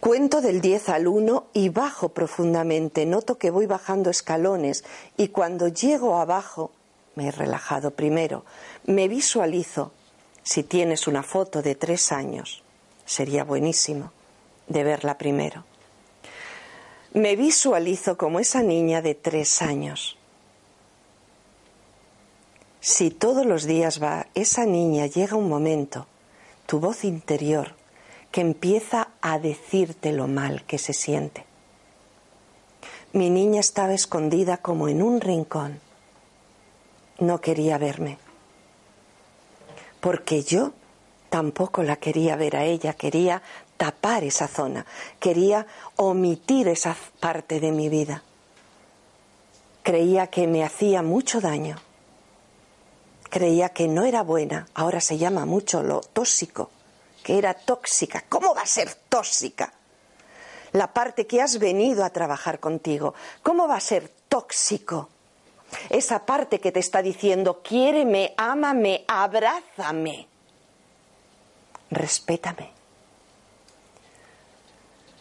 Cuento 0.00 0.40
del 0.40 0.62
10 0.62 0.88
al 0.88 1.06
1 1.06 1.48
y 1.52 1.68
bajo 1.68 2.08
profundamente. 2.08 3.04
Noto 3.04 3.36
que 3.36 3.50
voy 3.50 3.66
bajando 3.66 4.08
escalones 4.08 4.84
y 5.18 5.28
cuando 5.28 5.68
llego 5.68 6.16
abajo, 6.16 6.72
me 7.14 7.28
he 7.28 7.30
relajado 7.30 7.90
primero, 7.90 8.46
me 8.86 9.06
visualizo. 9.06 9.92
Si 10.42 10.62
tienes 10.62 11.06
una 11.06 11.22
foto 11.22 11.60
de 11.60 11.74
tres 11.74 12.10
años, 12.10 12.62
sería 13.04 13.44
buenísimo 13.44 14.12
de 14.66 14.82
verla 14.82 15.18
primero. 15.18 15.64
Me 17.12 17.36
visualizo 17.36 18.16
como 18.16 18.40
esa 18.40 18.62
niña 18.62 19.02
de 19.02 19.14
tres 19.14 19.60
años. 19.60 20.16
Si 22.86 23.10
todos 23.10 23.46
los 23.46 23.64
días 23.64 24.02
va, 24.02 24.26
esa 24.34 24.66
niña 24.66 25.06
llega 25.06 25.38
un 25.38 25.48
momento, 25.48 26.06
tu 26.66 26.80
voz 26.80 27.04
interior 27.04 27.76
que 28.30 28.42
empieza 28.42 29.08
a 29.22 29.38
decirte 29.38 30.12
lo 30.12 30.28
mal 30.28 30.66
que 30.66 30.76
se 30.76 30.92
siente. 30.92 31.46
Mi 33.14 33.30
niña 33.30 33.60
estaba 33.60 33.94
escondida 33.94 34.58
como 34.58 34.88
en 34.88 35.00
un 35.00 35.22
rincón. 35.22 35.80
No 37.20 37.40
quería 37.40 37.78
verme. 37.78 38.18
Porque 40.00 40.42
yo 40.42 40.74
tampoco 41.30 41.82
la 41.82 41.96
quería 41.96 42.36
ver 42.36 42.54
a 42.54 42.66
ella, 42.66 42.92
quería 42.92 43.40
tapar 43.78 44.24
esa 44.24 44.46
zona, 44.46 44.84
quería 45.20 45.66
omitir 45.96 46.68
esa 46.68 46.94
parte 47.18 47.60
de 47.60 47.72
mi 47.72 47.88
vida. 47.88 48.24
Creía 49.82 50.26
que 50.26 50.46
me 50.46 50.62
hacía 50.62 51.00
mucho 51.00 51.40
daño. 51.40 51.78
Creía 53.34 53.70
que 53.70 53.88
no 53.88 54.04
era 54.04 54.22
buena, 54.22 54.68
ahora 54.74 55.00
se 55.00 55.18
llama 55.18 55.44
mucho 55.44 55.82
lo 55.82 56.02
tóxico 56.02 56.70
que 57.24 57.36
era 57.36 57.52
tóxica. 57.52 58.22
¿Cómo 58.28 58.54
va 58.54 58.62
a 58.62 58.66
ser 58.66 58.94
tóxica? 59.08 59.72
La 60.70 60.92
parte 60.92 61.26
que 61.26 61.42
has 61.42 61.58
venido 61.58 62.04
a 62.04 62.10
trabajar 62.10 62.60
contigo, 62.60 63.12
¿cómo 63.42 63.66
va 63.66 63.74
a 63.74 63.80
ser 63.80 64.08
tóxico? 64.28 65.08
Esa 65.90 66.24
parte 66.24 66.60
que 66.60 66.70
te 66.70 66.78
está 66.78 67.02
diciendo, 67.02 67.60
quiéreme, 67.60 68.34
ámame, 68.36 69.04
abrázame, 69.08 70.28
respétame. 71.90 72.70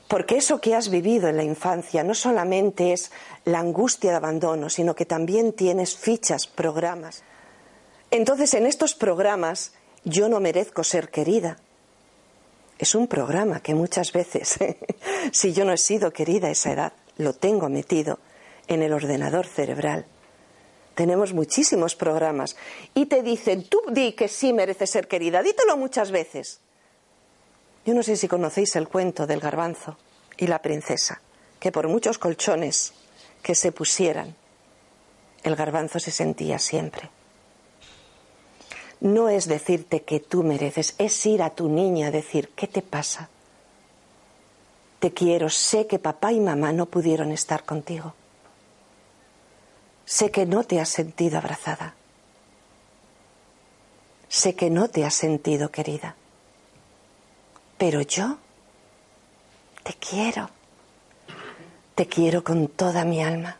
Porque 0.08 0.38
eso 0.38 0.62
que 0.62 0.76
has 0.76 0.90
vivido 0.90 1.30
en 1.30 1.38
la 1.38 1.44
infancia 1.44 2.04
no 2.04 2.14
solamente 2.14 2.94
es 2.94 3.12
la 3.46 3.58
angustia 3.58 4.12
de 4.12 4.18
abandono, 4.18 4.70
sino 4.70 4.94
que 4.94 5.08
también 5.08 5.54
tienes 5.54 5.98
fichas, 5.98 6.46
programas. 6.46 7.24
Entonces, 8.14 8.54
en 8.54 8.68
estos 8.68 8.94
programas, 8.94 9.74
yo 10.04 10.30
no 10.30 10.40
merezco 10.40 10.84
ser 10.84 11.10
querida, 11.10 11.58
es 12.78 12.94
un 12.94 13.08
programa 13.08 13.60
que 13.60 13.74
muchas 13.74 14.12
veces, 14.14 14.60
si 15.32 15.52
yo 15.52 15.66
no 15.66 15.74
he 15.74 15.80
sido 15.80 16.14
querida 16.14 16.50
a 16.50 16.52
esa 16.52 16.74
edad, 16.74 16.94
lo 17.18 17.34
tengo 17.34 17.70
metido 17.70 18.20
en 18.68 18.84
el 18.84 18.94
ordenador 18.94 19.48
cerebral. 19.48 20.06
Tenemos 20.94 21.34
muchísimos 21.34 21.96
programas 21.96 22.56
y 22.94 23.08
te 23.08 23.24
dicen, 23.24 23.64
tú 23.68 23.82
di 23.90 24.12
que 24.12 24.28
sí 24.28 24.54
mereces 24.54 24.92
ser 24.92 25.08
querida, 25.08 25.42
dítelo 25.42 25.76
muchas 25.76 26.12
veces. 26.12 26.60
Yo 27.84 27.96
no 27.96 28.04
sé 28.04 28.16
si 28.16 28.28
conocéis 28.28 28.76
el 28.76 28.90
cuento 28.90 29.26
del 29.26 29.40
garbanzo 29.40 29.98
y 30.38 30.46
la 30.46 30.62
princesa, 30.62 31.20
que 31.60 31.72
por 31.72 31.88
muchos 31.88 32.20
colchones 32.20 32.94
que 33.42 33.56
se 33.56 33.72
pusieran, 33.72 34.36
el 35.42 35.56
garbanzo 35.56 36.00
se 36.00 36.12
sentía 36.12 36.60
siempre 36.60 37.10
no 39.04 39.28
es 39.28 39.48
decirte 39.48 40.04
que 40.04 40.22
tú 40.22 40.44
mereces, 40.44 40.96
es 40.98 41.26
ir 41.26 41.44
a 41.44 41.50
tu 41.50 41.68
niña 41.68 42.08
a 42.08 42.12
decir, 42.12 42.50
¿qué 42.56 42.68
te 42.68 42.82
pasa? 42.82 43.28
Te 45.00 45.12
quiero, 45.12 45.50
sé 45.50 45.88
que 45.88 46.00
papá 46.00 46.32
y 46.32 46.40
mamá 46.40 46.72
no 46.72 46.86
pudieron 46.86 47.34
estar 47.34 47.66
contigo. 47.66 48.14
Sé 50.06 50.32
que 50.32 50.46
no 50.46 50.64
te 50.64 50.80
has 50.80 50.88
sentido 50.88 51.38
abrazada. 51.38 51.96
Sé 54.30 54.56
que 54.56 54.70
no 54.70 54.88
te 54.88 55.04
has 55.04 55.16
sentido 55.16 55.70
querida. 55.70 56.16
Pero 57.78 58.00
yo 58.02 58.38
te 59.84 59.96
quiero. 59.96 60.50
Te 61.96 62.08
quiero 62.08 62.42
con 62.42 62.70
toda 62.70 63.04
mi 63.04 63.22
alma. 63.22 63.58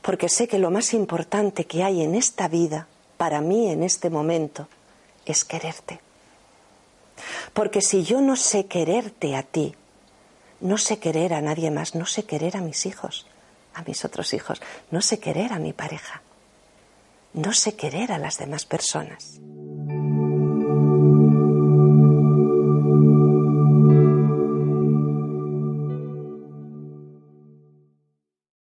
Porque 0.00 0.30
sé 0.30 0.48
que 0.48 0.58
lo 0.58 0.70
más 0.70 0.94
importante 0.94 1.66
que 1.66 1.84
hay 1.84 2.02
en 2.02 2.14
esta 2.14 2.48
vida 2.48 2.86
para 3.20 3.42
mí 3.42 3.70
en 3.70 3.82
este 3.82 4.08
momento 4.08 4.66
es 5.26 5.44
quererte. 5.44 6.00
Porque 7.52 7.82
si 7.82 8.02
yo 8.02 8.22
no 8.22 8.34
sé 8.34 8.64
quererte 8.64 9.36
a 9.36 9.42
ti, 9.42 9.74
no 10.60 10.78
sé 10.78 10.98
querer 10.98 11.34
a 11.34 11.42
nadie 11.42 11.70
más, 11.70 11.94
no 11.94 12.06
sé 12.06 12.24
querer 12.24 12.56
a 12.56 12.62
mis 12.62 12.86
hijos, 12.86 13.26
a 13.74 13.82
mis 13.82 14.06
otros 14.06 14.32
hijos, 14.32 14.62
no 14.90 15.02
sé 15.02 15.18
querer 15.18 15.52
a 15.52 15.58
mi 15.58 15.74
pareja, 15.74 16.22
no 17.34 17.52
sé 17.52 17.76
querer 17.76 18.10
a 18.10 18.16
las 18.16 18.38
demás 18.38 18.64
personas. 18.64 19.38